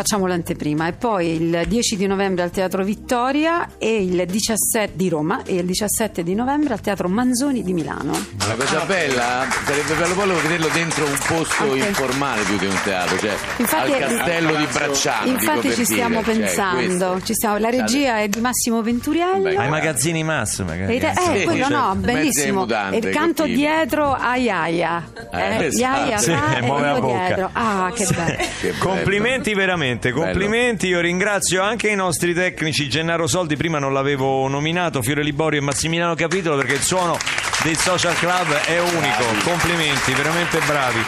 Facciamo 0.00 0.26
l'anteprima 0.26 0.86
e 0.86 0.92
poi 0.94 1.34
il 1.34 1.64
10 1.66 1.94
di 1.98 2.06
novembre 2.06 2.42
al 2.44 2.50
Teatro 2.50 2.82
Vittoria 2.82 3.72
e 3.76 4.02
il 4.02 4.24
17 4.24 4.92
di 4.94 5.10
Roma 5.10 5.42
e 5.44 5.56
il 5.56 5.66
17 5.66 6.22
di 6.22 6.34
novembre 6.34 6.72
al 6.72 6.80
Teatro 6.80 7.06
Manzoni 7.06 7.62
di 7.62 7.74
Milano. 7.74 8.12
La 8.48 8.54
cosa 8.54 8.80
bella 8.86 9.46
sarebbe 9.66 9.92
bello 9.92 10.14
poi 10.14 10.40
vederlo 10.40 10.68
dentro 10.72 11.04
un 11.04 11.18
posto 11.26 11.64
Ok. 11.64 11.76
informale 11.86 12.42
più 12.44 12.56
che 12.56 12.64
un 12.66 12.78
teatro, 12.82 13.18
cioè 13.18 13.34
Infatti- 13.58 13.92
al 13.92 13.98
castello 13.98 14.54
di 14.56 14.66
Bracciano. 14.72 15.26
Infatti 15.30 15.70
ci 15.74 15.84
stiamo 15.84 16.22
dire, 16.22 16.32
cioè, 16.32 16.44
pensando, 16.44 17.10
questo. 17.10 17.20
ci 17.26 17.34
stiamo- 17.34 17.58
la 17.58 17.68
regia 17.68 18.18
è 18.20 18.28
di 18.28 18.40
Massimo 18.40 18.80
Venturiello. 18.82 19.48
Ai 19.60 19.68
magazzini 19.68 20.24
Mass 20.24 20.62
magari. 20.62 20.96
E 20.96 20.98
te- 20.98 21.08
eh, 21.10 21.38
Sì, 21.40 21.44
quello 21.44 21.64
certo. 21.66 21.76
no, 21.76 21.94
bellissimo. 21.96 22.66
E 22.66 23.00
canto 23.10 23.42
così. 23.42 23.54
dietro 23.54 24.14
a 24.18 24.36
Iaia. 24.36 25.10
Eh, 25.30 25.38
Eh, 25.58 25.64
esatto. 25.66 26.00
Iaia 26.06 26.16
Sì, 26.16 26.30
fa 26.32 26.56
e 26.56 26.62
muove 26.62 26.86
la 26.86 27.00
bocca. 27.00 27.26
dietro. 27.26 27.50
Ah. 27.52 27.92
Che 27.94 28.06
bello. 28.06 28.78
Complimenti 28.78 29.52
veramente, 29.52 29.88
complimenti. 29.98 30.86
Io 30.88 31.00
ringrazio 31.00 31.62
anche 31.62 31.88
i 31.88 31.94
nostri 31.94 32.32
tecnici. 32.34 32.88
Gennaro 32.88 33.26
Soldi, 33.26 33.56
prima 33.56 33.78
non 33.78 33.92
l'avevo 33.92 34.46
nominato, 34.48 35.02
Fiore 35.02 35.22
Liborio 35.22 35.60
e 35.60 35.62
Massimiliano 35.62 36.14
Capitolo 36.14 36.56
perché 36.56 36.74
il 36.74 36.82
suono 36.82 37.16
del 37.62 37.76
Social 37.76 38.14
Club 38.16 38.52
è 38.52 38.78
unico. 38.78 39.24
Complimenti, 39.42 40.12
veramente 40.12 40.58
bravi. 40.66 41.04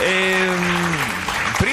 Ehm, 0.00 1.06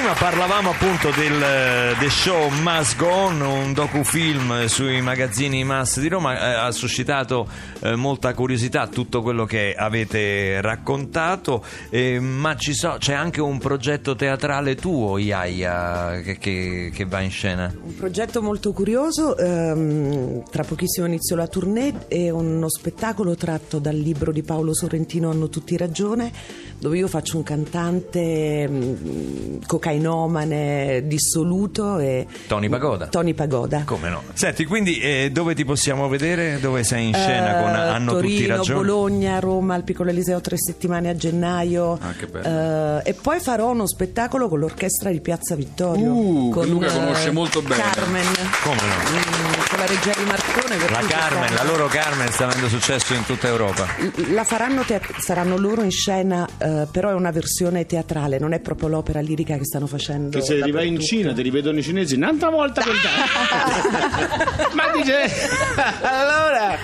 Prima 0.02 0.16
parlavamo 0.18 0.70
appunto 0.70 1.10
del, 1.10 1.94
del 1.96 2.10
show 2.10 2.50
Must 2.50 2.96
Go 2.96 3.06
On, 3.06 3.40
un 3.40 3.72
docufilm 3.72 4.66
sui 4.66 5.00
magazzini 5.00 5.62
Mass 5.62 6.00
di 6.00 6.08
Roma, 6.08 6.34
eh, 6.36 6.54
ha 6.54 6.72
suscitato 6.72 7.46
eh, 7.78 7.94
molta 7.94 8.34
curiosità 8.34 8.88
tutto 8.88 9.22
quello 9.22 9.44
che 9.44 9.76
avete 9.78 10.60
raccontato, 10.60 11.64
eh, 11.88 12.18
ma 12.18 12.56
so- 12.58 12.96
c'è 12.98 13.12
anche 13.12 13.40
un 13.40 13.58
progetto 13.58 14.16
teatrale 14.16 14.74
tuo, 14.74 15.18
Iaia, 15.18 16.20
che, 16.20 16.36
che- 16.36 16.90
che 16.92 17.04
va 17.04 17.20
in 17.20 17.30
scena. 17.30 17.72
Un 17.80 17.94
progetto 17.94 18.42
molto 18.42 18.72
curioso, 18.72 19.36
ehm, 19.36 20.42
tra 20.50 20.64
pochissimo 20.64 21.06
inizio 21.06 21.36
la 21.36 21.46
tournée 21.46 22.06
e 22.08 22.28
uno 22.28 22.68
spettacolo 22.68 23.36
tratto 23.36 23.78
dal 23.78 23.94
libro 23.96 24.32
di 24.32 24.42
Paolo 24.42 24.74
Sorrentino 24.74 25.30
Hanno 25.30 25.48
tutti 25.48 25.76
ragione, 25.76 26.32
dove 26.80 26.98
io 26.98 27.06
faccio 27.06 27.36
un 27.36 27.44
cantante 27.44 28.68
mm, 28.68 29.58
cocainomane 30.02 31.02
dissoluto 31.06 31.98
e 31.98 32.26
Tony 32.46 32.68
Pagoda. 32.68 33.06
Tony 33.06 33.34
Pagoda. 33.34 33.82
Come 33.84 34.08
no? 34.08 34.22
Senti, 34.32 34.64
quindi 34.64 34.98
eh, 35.00 35.30
dove 35.32 35.54
ti 35.54 35.64
possiamo 35.64 36.08
vedere? 36.08 36.58
Dove 36.60 36.84
sei 36.84 37.08
in 37.08 37.14
scena 37.14 37.60
con 37.60 37.70
Eh, 37.70 37.78
Hanno 37.78 38.12
Torino, 38.12 38.34
tutti 38.36 38.46
ragione? 38.46 38.78
Bologna, 38.80 39.38
Roma, 39.38 39.74
al 39.74 39.84
Piccolo 39.84 40.10
Eliseo 40.10 40.40
tre 40.40 40.56
settimane 40.58 41.08
a 41.08 41.14
gennaio. 41.16 41.98
Ah, 42.00 42.12
che 42.12 42.26
bello. 42.26 42.98
Eh, 43.00 43.10
e 43.10 43.14
poi 43.14 43.40
farò 43.40 43.70
uno 43.70 43.86
spettacolo 43.86 44.48
con 44.48 44.58
l'orchestra 44.60 45.10
di 45.10 45.20
Piazza 45.20 45.54
Vittorio. 45.54 46.12
Uh, 46.12 46.48
che 46.52 46.60
con, 46.60 46.68
Luca 46.68 46.86
eh, 46.86 46.92
conosce 46.92 47.30
molto 47.30 47.60
bene. 47.62 47.82
Carmen, 47.82 48.24
Come 48.62 48.76
no? 48.76 49.10
mm, 49.10 49.52
con 49.68 49.78
la 49.78 49.86
regia 49.86 50.12
di 50.16 50.24
Marcone. 50.24 50.90
La 50.90 51.06
Carmen, 51.06 51.54
la 51.54 51.64
loro 51.64 51.86
Carmen 51.86 52.30
sta 52.30 52.46
avendo 52.46 52.68
successo 52.68 53.14
in 53.14 53.24
tutta 53.24 53.48
Europa. 53.48 53.86
La 54.32 54.44
faranno 54.44 54.82
te- 54.82 55.00
saranno 55.18 55.56
loro 55.56 55.82
in 55.82 55.90
scena, 55.90 56.48
però 56.90 57.10
è 57.10 57.14
una 57.14 57.30
versione 57.30 57.86
teatrale, 57.86 58.38
non 58.38 58.52
è 58.52 58.60
proprio 58.60 58.88
l'opera 58.88 59.20
lirica 59.20 59.56
che 59.56 59.64
stanno 59.64 59.81
facendo. 59.86 60.38
Che 60.38 60.44
se 60.44 60.58
vai 60.70 60.88
in. 60.88 61.00
Cina 61.00 61.32
ti 61.32 61.42
rivedono 61.42 61.78
i 61.78 61.82
cinesi 61.82 62.14
un'altra 62.14 62.50
volta 62.50 62.82
per 62.82 62.94
Ma 64.72 64.90
dice 64.94 65.30
allora 66.02 66.78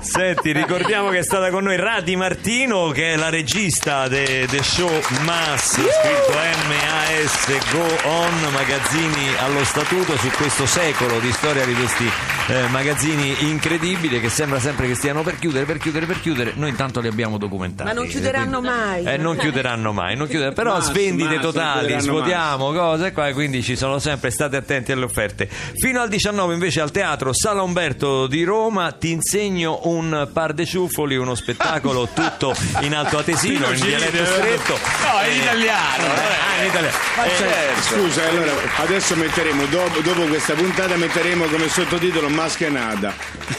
Senti, 0.00 0.52
ricordiamo 0.52 1.08
che 1.10 1.18
è 1.18 1.22
stata 1.22 1.50
con 1.50 1.64
noi 1.64 1.76
Radi 1.76 2.16
Martino, 2.16 2.90
che 2.90 3.12
è 3.12 3.16
la 3.16 3.28
regista 3.28 4.08
del 4.08 4.62
show 4.62 4.90
Mass, 5.22 5.74
scritto 5.74 6.32
M-A-S 6.68 7.72
Go 7.72 8.08
On, 8.08 8.52
magazzini 8.52 9.34
allo 9.38 9.64
statuto 9.64 10.16
su 10.16 10.28
questo 10.30 10.66
secolo 10.66 11.18
di 11.18 11.32
storia 11.32 11.64
di 11.64 11.74
questi 11.74 12.10
eh, 12.48 12.68
magazzini 12.68 13.48
incredibili 13.50 14.20
che 14.20 14.28
sembra 14.28 14.60
sempre 14.60 14.86
che 14.86 14.94
stiano 14.94 15.22
per 15.22 15.38
chiudere, 15.38 15.64
per 15.64 15.78
chiudere, 15.78 16.06
per 16.06 16.20
chiudere. 16.20 16.52
Noi 16.54 16.68
intanto 16.70 17.00
li 17.00 17.08
abbiamo 17.08 17.38
documentati. 17.38 17.88
Ma 17.88 17.94
non 17.94 18.06
chiuderanno 18.06 18.58
quindi- 18.60 18.76
mai. 18.78 19.04
Eh, 19.04 19.16
non 19.16 19.36
chiuderanno 19.36 19.92
mai, 19.92 20.16
non 20.16 20.26
chiuderanno- 20.28 20.54
però 20.54 20.74
Ma- 20.74 20.80
svendite 20.80 21.34
ma- 21.36 21.40
totali, 21.40 22.00
svuotiamo 22.00 22.72
cose 22.72 23.12
qua, 23.12 23.32
quindi 23.32 23.62
ci 23.62 23.76
sono 23.76 23.98
sempre, 23.98 24.30
state 24.30 24.56
attenti 24.56 24.92
alle 24.92 25.04
offerte. 25.04 25.48
Fino 25.48 26.00
al 26.00 26.08
19 26.08 26.54
invece 26.54 26.80
al 26.80 26.90
teatro 26.90 27.32
Sala 27.32 27.62
Umberto 27.62 28.26
di 28.26 28.44
Roma 28.44 28.92
ti 28.92 29.10
insegno 29.10 29.80
un 29.84 30.28
par 30.32 30.52
de 30.52 30.64
ciuffoli, 30.66 31.16
uno 31.16 31.34
spettacolo 31.34 32.08
tutto 32.14 32.54
in 32.80 32.94
alto 32.94 33.18
atesino, 33.18 33.70
in 33.72 33.80
dialetto 33.80 34.24
stretto. 34.24 34.78
No, 35.02 35.18
è 35.18 35.26
in 35.26 35.32
Eh, 35.32 35.42
italiano, 35.42 36.04
Ah, 36.06 36.60
in 36.62 36.68
italiano. 36.68 36.96
Ma 37.16 37.24
Eh, 37.24 37.30
certo. 37.36 37.80
Scusa, 37.82 38.28
allora 38.28 38.52
adesso 38.76 39.16
metteremo, 39.16 39.64
dopo, 39.66 40.00
dopo 40.00 40.22
questa 40.26 40.54
puntata 40.54 40.96
metteremo 40.96 41.44
come 41.46 41.68
sottotitolo 41.68 42.28
Maschenada. 42.36 43.14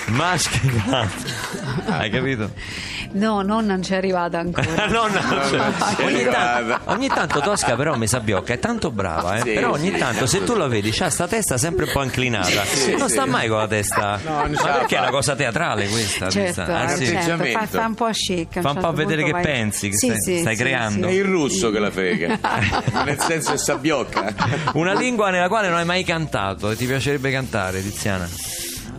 Maschenata. 0.09 1.09
Hai 1.87 2.11
capito? 2.11 2.51
No, 3.13 3.41
nonna 3.41 3.73
non 3.73 3.81
ci 3.81 3.93
è 3.93 3.95
arrivata 3.95 4.37
ancora. 4.37 4.85
no, 4.85 5.07
no, 5.07 5.19
cioè, 5.49 5.59
c'è 5.95 6.03
ogni, 6.03 6.15
arrivata. 6.15 6.61
tanto, 6.77 6.91
ogni 6.91 7.07
tanto 7.07 7.39
Tosca 7.39 7.75
però 7.75 7.95
mi 7.95 8.05
sabbiocca, 8.05 8.53
è 8.53 8.59
tanto 8.59 8.91
brava, 8.91 9.37
eh. 9.37 9.41
Sì, 9.41 9.53
però 9.53 9.71
ogni 9.71 9.91
sì, 9.93 9.97
tanto 9.97 10.25
se 10.27 10.43
tu 10.43 10.55
la 10.55 10.67
vedi 10.67 10.91
c'ha 10.91 11.09
sta 11.09 11.25
testa 11.27 11.57
sempre 11.57 11.85
un 11.85 11.91
po' 11.91 12.03
inclinata, 12.03 12.63
Sì, 12.65 12.95
non 12.95 13.07
sì. 13.07 13.13
sta 13.15 13.25
mai 13.25 13.47
con 13.47 13.57
la 13.57 13.67
testa, 13.67 14.19
No, 14.23 14.41
non 14.41 14.51
ma 14.51 14.61
perché 14.73 14.95
è 14.95 14.97
fa. 14.97 15.01
una 15.03 15.11
cosa 15.11 15.35
teatrale 15.35 15.87
questa? 15.87 16.29
Certo? 16.29 16.61
Ah, 16.61 16.87
sì. 16.89 17.05
certo, 17.07 17.43
fa, 17.45 17.65
fa 17.65 17.85
un 17.87 17.95
po' 17.95 18.05
a 18.05 18.13
scecca. 18.13 18.61
Fa 18.61 18.69
un 18.71 18.77
po' 18.77 18.87
a 18.87 18.93
vedere 18.93 19.23
che 19.23 19.31
vai- 19.31 19.41
pensi, 19.41 19.89
che 19.89 19.97
Sì, 19.97 20.07
stai- 20.07 20.21
sì, 20.21 20.39
stai 20.39 20.55
sì, 20.55 20.61
creando. 20.61 21.07
È 21.07 21.11
sì. 21.11 21.15
il 21.15 21.23
russo 21.25 21.71
che 21.71 21.79
la 21.79 21.89
frega. 21.89 22.39
Nel 23.05 23.19
senso 23.19 23.51
che 23.53 23.57
sabbiocca. 23.57 24.33
Una 24.73 24.93
lingua 24.93 25.29
nella 25.31 25.47
quale 25.47 25.69
non 25.69 25.77
hai 25.77 25.85
mai 25.85 26.03
cantato 26.03 26.69
e 26.69 26.75
ti 26.75 26.85
piacerebbe 26.85 27.31
cantare, 27.31 27.81
Tiziana? 27.81 28.27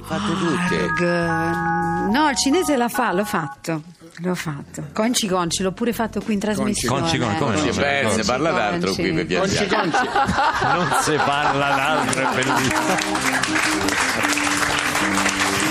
Fate 0.09 0.33
tutte. 0.39 0.93
No, 2.11 2.29
il 2.31 2.37
cinese 2.37 2.77
la 2.77 2.89
fa, 2.89 3.13
l'ho 3.13 3.25
fatto. 3.25 3.83
L'ho 4.21 4.35
fatto. 4.35 4.85
Conci 4.93 5.29
Conci, 5.29 5.63
l'ho 5.63 5.73
pure 5.73 5.93
fatto 5.93 6.21
qui 6.21 6.33
in 6.35 6.41
trasmissione. 6.41 7.01
Conci, 7.01 7.19
Conci, 7.19 7.39
come 7.39 7.57
si 7.59 7.79
beh, 7.79 8.01
Conci, 8.03 8.17
se 8.17 8.25
parla 8.25 8.51
d'altro 8.51 8.89
Conci. 8.93 9.03
qui 9.03 9.13
per 9.13 9.27
viaggiare. 9.27 9.91
Non 10.79 10.97
si 11.03 11.15
parla 11.25 11.69
d'altro, 11.75 12.23
è 12.23 12.35
bellissimo. 12.35 12.97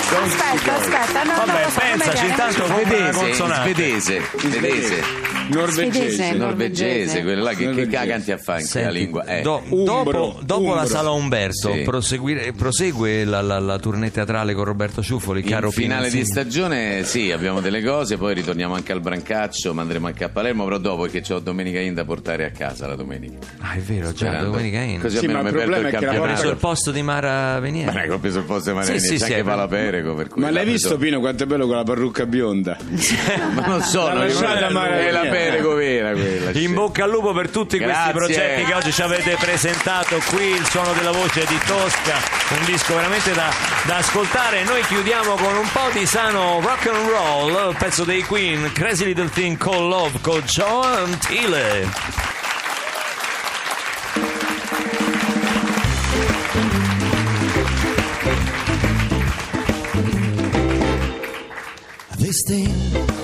Aspetta, 0.09 0.75
aspetta, 0.75 1.23
no, 1.23 1.33
Vabbè, 1.45 1.67
pensaci, 1.73 2.25
intanto 2.27 2.65
Svedese, 2.65 3.11
consonante. 3.11 3.73
svedese, 3.73 4.21
svedese, 4.37 5.03
Norvegese. 5.47 6.31
norvegese, 6.33 7.23
quella 7.23 7.41
là 7.43 7.53
che, 7.53 7.69
che 7.71 7.87
caganti 7.87 8.31
a 8.31 8.37
fare 8.37 8.61
in 8.61 8.67
che 8.67 8.81
la 8.83 8.89
lingua 8.89 9.23
è. 9.25 9.41
do- 9.41 9.63
dopo, 9.69 10.39
dopo 10.41 10.73
la 10.73 10.85
sala 10.85 11.11
Umberto 11.11 11.73
Sì. 11.73 11.83
prosegue 12.55 13.23
la, 13.25 13.41
la, 13.41 13.59
la 13.59 13.77
tournée 13.79 14.11
teatrale 14.11 14.53
con 14.53 14.63
Roberto 14.63 15.01
Ciuffoli, 15.01 15.41
caro 15.43 15.67
In 15.67 15.71
finale 15.71 16.09
Pino 16.09 16.21
di 16.21 16.25
stagione 16.25 17.03
sì, 17.03 17.31
abbiamo 17.31 17.61
delle 17.61 17.83
cose, 17.83 18.17
poi 18.17 18.33
ritorniamo 18.33 18.73
anche 18.75 18.91
al 18.91 19.01
Brancaccio, 19.01 19.73
ma 19.73 19.81
andremo 19.81 20.07
anche 20.07 20.23
a 20.23 20.29
Palermo, 20.29 20.63
però 20.65 20.77
dopo 20.77 21.05
perché 21.07 21.33
ho 21.33 21.39
Domenica 21.39 21.79
In 21.79 21.93
da 21.93 22.03
portare 22.05 22.45
a 22.45 22.51
casa 22.51 22.87
la 22.87 22.95
domenica. 22.95 23.35
Ah, 23.59 23.73
è 23.73 23.79
vero, 23.79 24.07
già 24.11 24.27
Sperando. 24.27 24.49
domenica 24.51 24.79
in. 24.81 24.99
Così 24.99 25.17
Sì, 25.17 25.25
almeno 25.25 25.43
ma 25.43 25.49
mi 25.49 25.49
il 25.49 25.55
perdo 25.63 25.75
il 25.75 25.81
problema 25.81 25.87
è 25.87 25.99
che 25.99 26.05
la 26.05 26.11
Ha 26.11 26.13
campionato. 26.13 26.39
preso 26.41 26.53
il 26.53 26.59
posto 26.59 26.91
di 26.91 27.01
Mara 27.01 27.59
Venier. 27.59 27.93
Ma 27.93 28.01
che 28.01 28.11
ho 28.11 28.19
preso 28.19 28.39
il 28.39 28.45
posto 28.45 28.69
di 28.71 28.75
Manini, 28.75 28.99
Sì, 28.99 29.05
sì, 29.05 29.11
c'è 29.17 29.25
sì, 29.25 29.33
anche 29.33 29.67
Perego, 29.67 30.13
per 30.15 30.27
cui 30.27 30.41
Ma 30.41 30.49
l'hai 30.49 30.65
l'ha 30.65 30.71
visto 30.71 30.87
preso- 30.89 31.03
Pino 31.03 31.19
quanto 31.19 31.43
è 31.43 31.45
bello 31.45 31.67
con 31.67 31.75
la 31.75 31.83
parrucca 31.83 32.25
bionda? 32.25 32.77
Ma 33.55 33.65
non 33.65 33.81
sono 33.81 34.13
La 34.13 34.25
lasciata 34.25 34.67
è 34.67 34.71
Mara 34.71 34.89
la 34.89 34.95
Venier. 35.21 35.29
Perego 35.37 35.73
vera 35.75 36.11
quella. 36.11 36.51
In 36.51 36.73
bocca 36.73 37.03
al 37.03 37.09
lupo 37.09 37.31
per 37.33 37.49
tutti 37.49 37.77
questi 37.77 37.93
Grazie. 37.93 38.13
progetti 38.13 38.63
che 38.63 38.73
oggi 38.73 38.91
ci 38.91 39.01
avete 39.01 39.35
presentato 39.39 40.19
qui, 40.29 40.45
il 40.45 40.65
suono 40.65 40.93
della 40.93 41.11
voce 41.11 41.45
di 41.45 41.57
Tosca, 41.65 42.15
un 42.57 42.65
disco 42.65 42.95
veramente 42.95 43.33
da, 43.33 43.53
da 43.85 43.97
ascoltare. 43.97 44.63
Noi 44.63 44.81
chiudiamo 44.83 45.35
con 45.35 45.55
un 45.55 45.69
po' 45.71 45.89
di 45.93 46.05
sano 46.05 46.59
rock 46.61 46.87
and 46.87 47.09
roll, 47.09 47.75
pezzo 47.77 48.03
dei 48.03 48.23
Queen, 48.23 48.71
Crazy 48.73 49.05
Little 49.05 49.29
Thing 49.29 49.57
Called 49.57 49.89
Love 49.89 50.19
con 50.21 50.41
Joan 50.41 51.17
Tile. 51.19 52.25
This 62.17 62.43
thing 62.43 63.16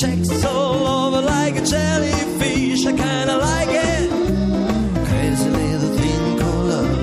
shakes 0.00 0.44
all 0.44 0.86
over 0.86 1.22
like 1.22 1.56
a 1.56 1.64
jellyfish. 1.64 2.86
I 2.86 2.92
kinda 2.92 3.36
like 3.38 3.68
it. 3.70 4.10
Crazy 5.08 5.50
little 5.50 5.92
thing 5.98 6.38
called 6.38 6.66
love. 6.72 6.98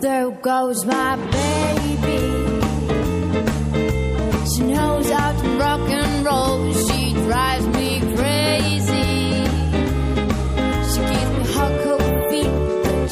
There 0.00 0.30
goes 0.30 0.84
my 0.86 1.16
baby. 1.36 2.20
She 4.52 4.62
knows 4.72 5.10
how 5.10 5.32
to 5.40 5.48
rock 5.58 5.88
and 6.00 6.24
roll. 6.24 6.72
She 6.86 7.12
drives 7.26 7.66
me 7.78 8.00
crazy. 8.16 9.10
She 10.90 11.00
gives 11.10 11.30
me 11.36 11.44
hot 11.54 11.74
cold 11.84 12.14
feet. 12.30 12.52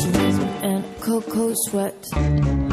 She 0.00 0.08
makes 0.18 0.38
me 0.44 0.48
a 0.70 0.84
cocoa 1.00 1.52
sweat. 1.66 2.67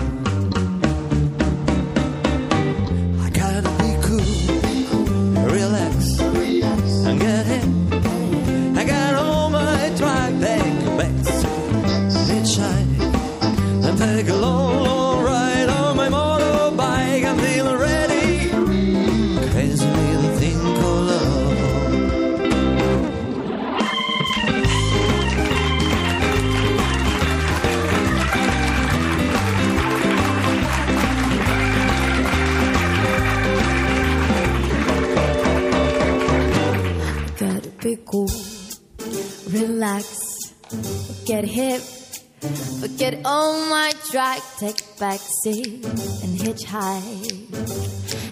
on 43.25 43.69
my 43.69 43.91
track, 44.11 44.39
take 44.59 44.77
backseat 45.01 45.83
and 46.23 46.37
hitchhike. 46.39 47.41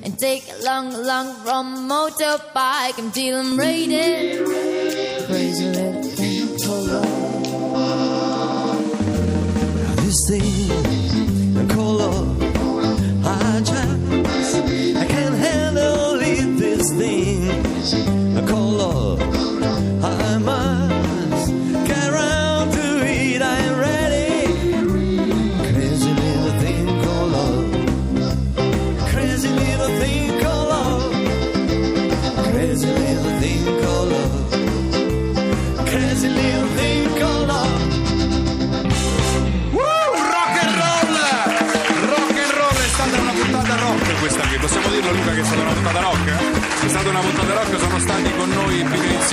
And 0.04 0.20
take 0.20 0.44
a 0.52 0.64
long, 0.64 0.94
long 0.94 1.34
from 1.44 1.90
motorbike 1.90 2.98
until 3.00 3.40
I'm 3.40 3.58
raided. 3.58 4.46
Crazy 5.26 5.66
little 5.66 6.04
thing, 6.04 6.58
hold 6.64 6.90
on. 6.90 7.04
Now 9.74 9.96
this 9.96 10.20
thing 10.30 10.83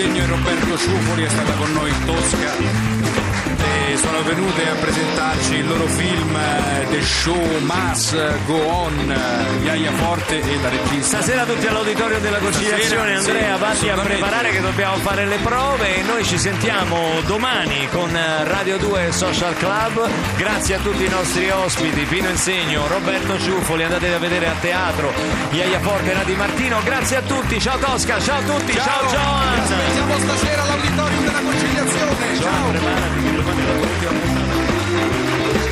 Insegno 0.00 0.22
e 0.22 0.26
Roberto 0.28 0.78
Ciufoli, 0.78 1.24
è 1.24 1.28
stata 1.28 1.52
con 1.52 1.72
noi 1.72 1.92
Tosca. 2.06 2.99
Sono 4.00 4.22
venute 4.22 4.68
a 4.68 4.74
presentarci 4.74 5.54
il 5.56 5.66
loro 5.68 5.86
film 5.86 6.34
eh, 6.36 6.86
The 6.88 7.02
Show 7.02 7.36
Must 7.60 8.44
Go 8.46 8.56
On, 8.56 9.10
eh, 9.10 9.64
Iaia 9.64 9.92
Forte 9.92 10.40
e 10.40 10.56
la 10.62 10.68
regista. 10.70 11.18
Stasera 11.18 11.44
tutti 11.44 11.66
all'auditorio 11.66 12.18
della 12.18 12.38
conciliazione, 12.38 13.16
Stasera, 13.16 13.20
sì, 13.20 13.30
Andrea, 13.30 13.56
vatti 13.58 13.88
a 13.90 13.94
preparare 13.96 14.50
che 14.50 14.60
dobbiamo 14.60 14.96
fare 14.96 15.26
le 15.26 15.36
prove 15.42 15.96
e 15.96 16.02
noi 16.02 16.24
ci 16.24 16.38
sentiamo 16.38 17.20
domani 17.26 17.88
con 17.90 18.14
eh, 18.16 18.44
Radio 18.44 18.78
2 18.78 19.12
Social 19.12 19.54
Club. 19.56 20.08
Grazie 20.36 20.74
a 20.76 20.78
tutti 20.78 21.04
i 21.04 21.08
nostri 21.08 21.50
ospiti, 21.50 22.00
Pino 22.04 22.28
Insegno, 22.28 22.86
Roberto 22.86 23.38
Ciuffoli, 23.38 23.84
andate 23.84 24.14
a 24.14 24.18
vedere 24.18 24.46
a 24.46 24.54
teatro, 24.60 25.12
Iaia 25.50 25.78
Forte 25.80 26.10
e 26.10 26.14
Nati 26.14 26.32
Martino. 26.34 26.80
Grazie 26.84 27.16
a 27.18 27.22
tutti, 27.22 27.60
ciao 27.60 27.76
Tosca, 27.78 28.18
ciao 28.18 28.38
a 28.38 28.42
tutti, 28.42 28.72
ciao, 28.72 29.02
Vi 29.02 29.14
Joan. 29.14 29.58
aspettiamo 29.60 30.18
stasera 30.18 30.62
all'auditorium 30.62 31.24
della 31.24 31.40
conciliazione. 31.40 32.38
Ciao! 32.40 32.68
Preparati 32.70 33.59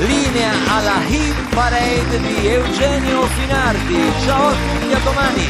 Linea 0.00 0.52
alla 0.74 1.02
hip 1.06 1.54
Parade 1.54 2.20
di 2.20 2.46
Eugenio 2.46 3.22
Finardi. 3.26 4.12
Ciao 4.24 4.48
a 4.48 4.52
tutti, 4.52 4.92
a 4.92 4.98
domani! 4.98 5.46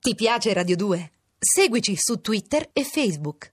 Ti 0.00 0.14
piace 0.14 0.52
Radio 0.54 0.76
2? 0.76 1.10
Seguici 1.38 1.96
su 1.96 2.20
Twitter 2.22 2.70
e 2.72 2.82
Facebook. 2.82 3.44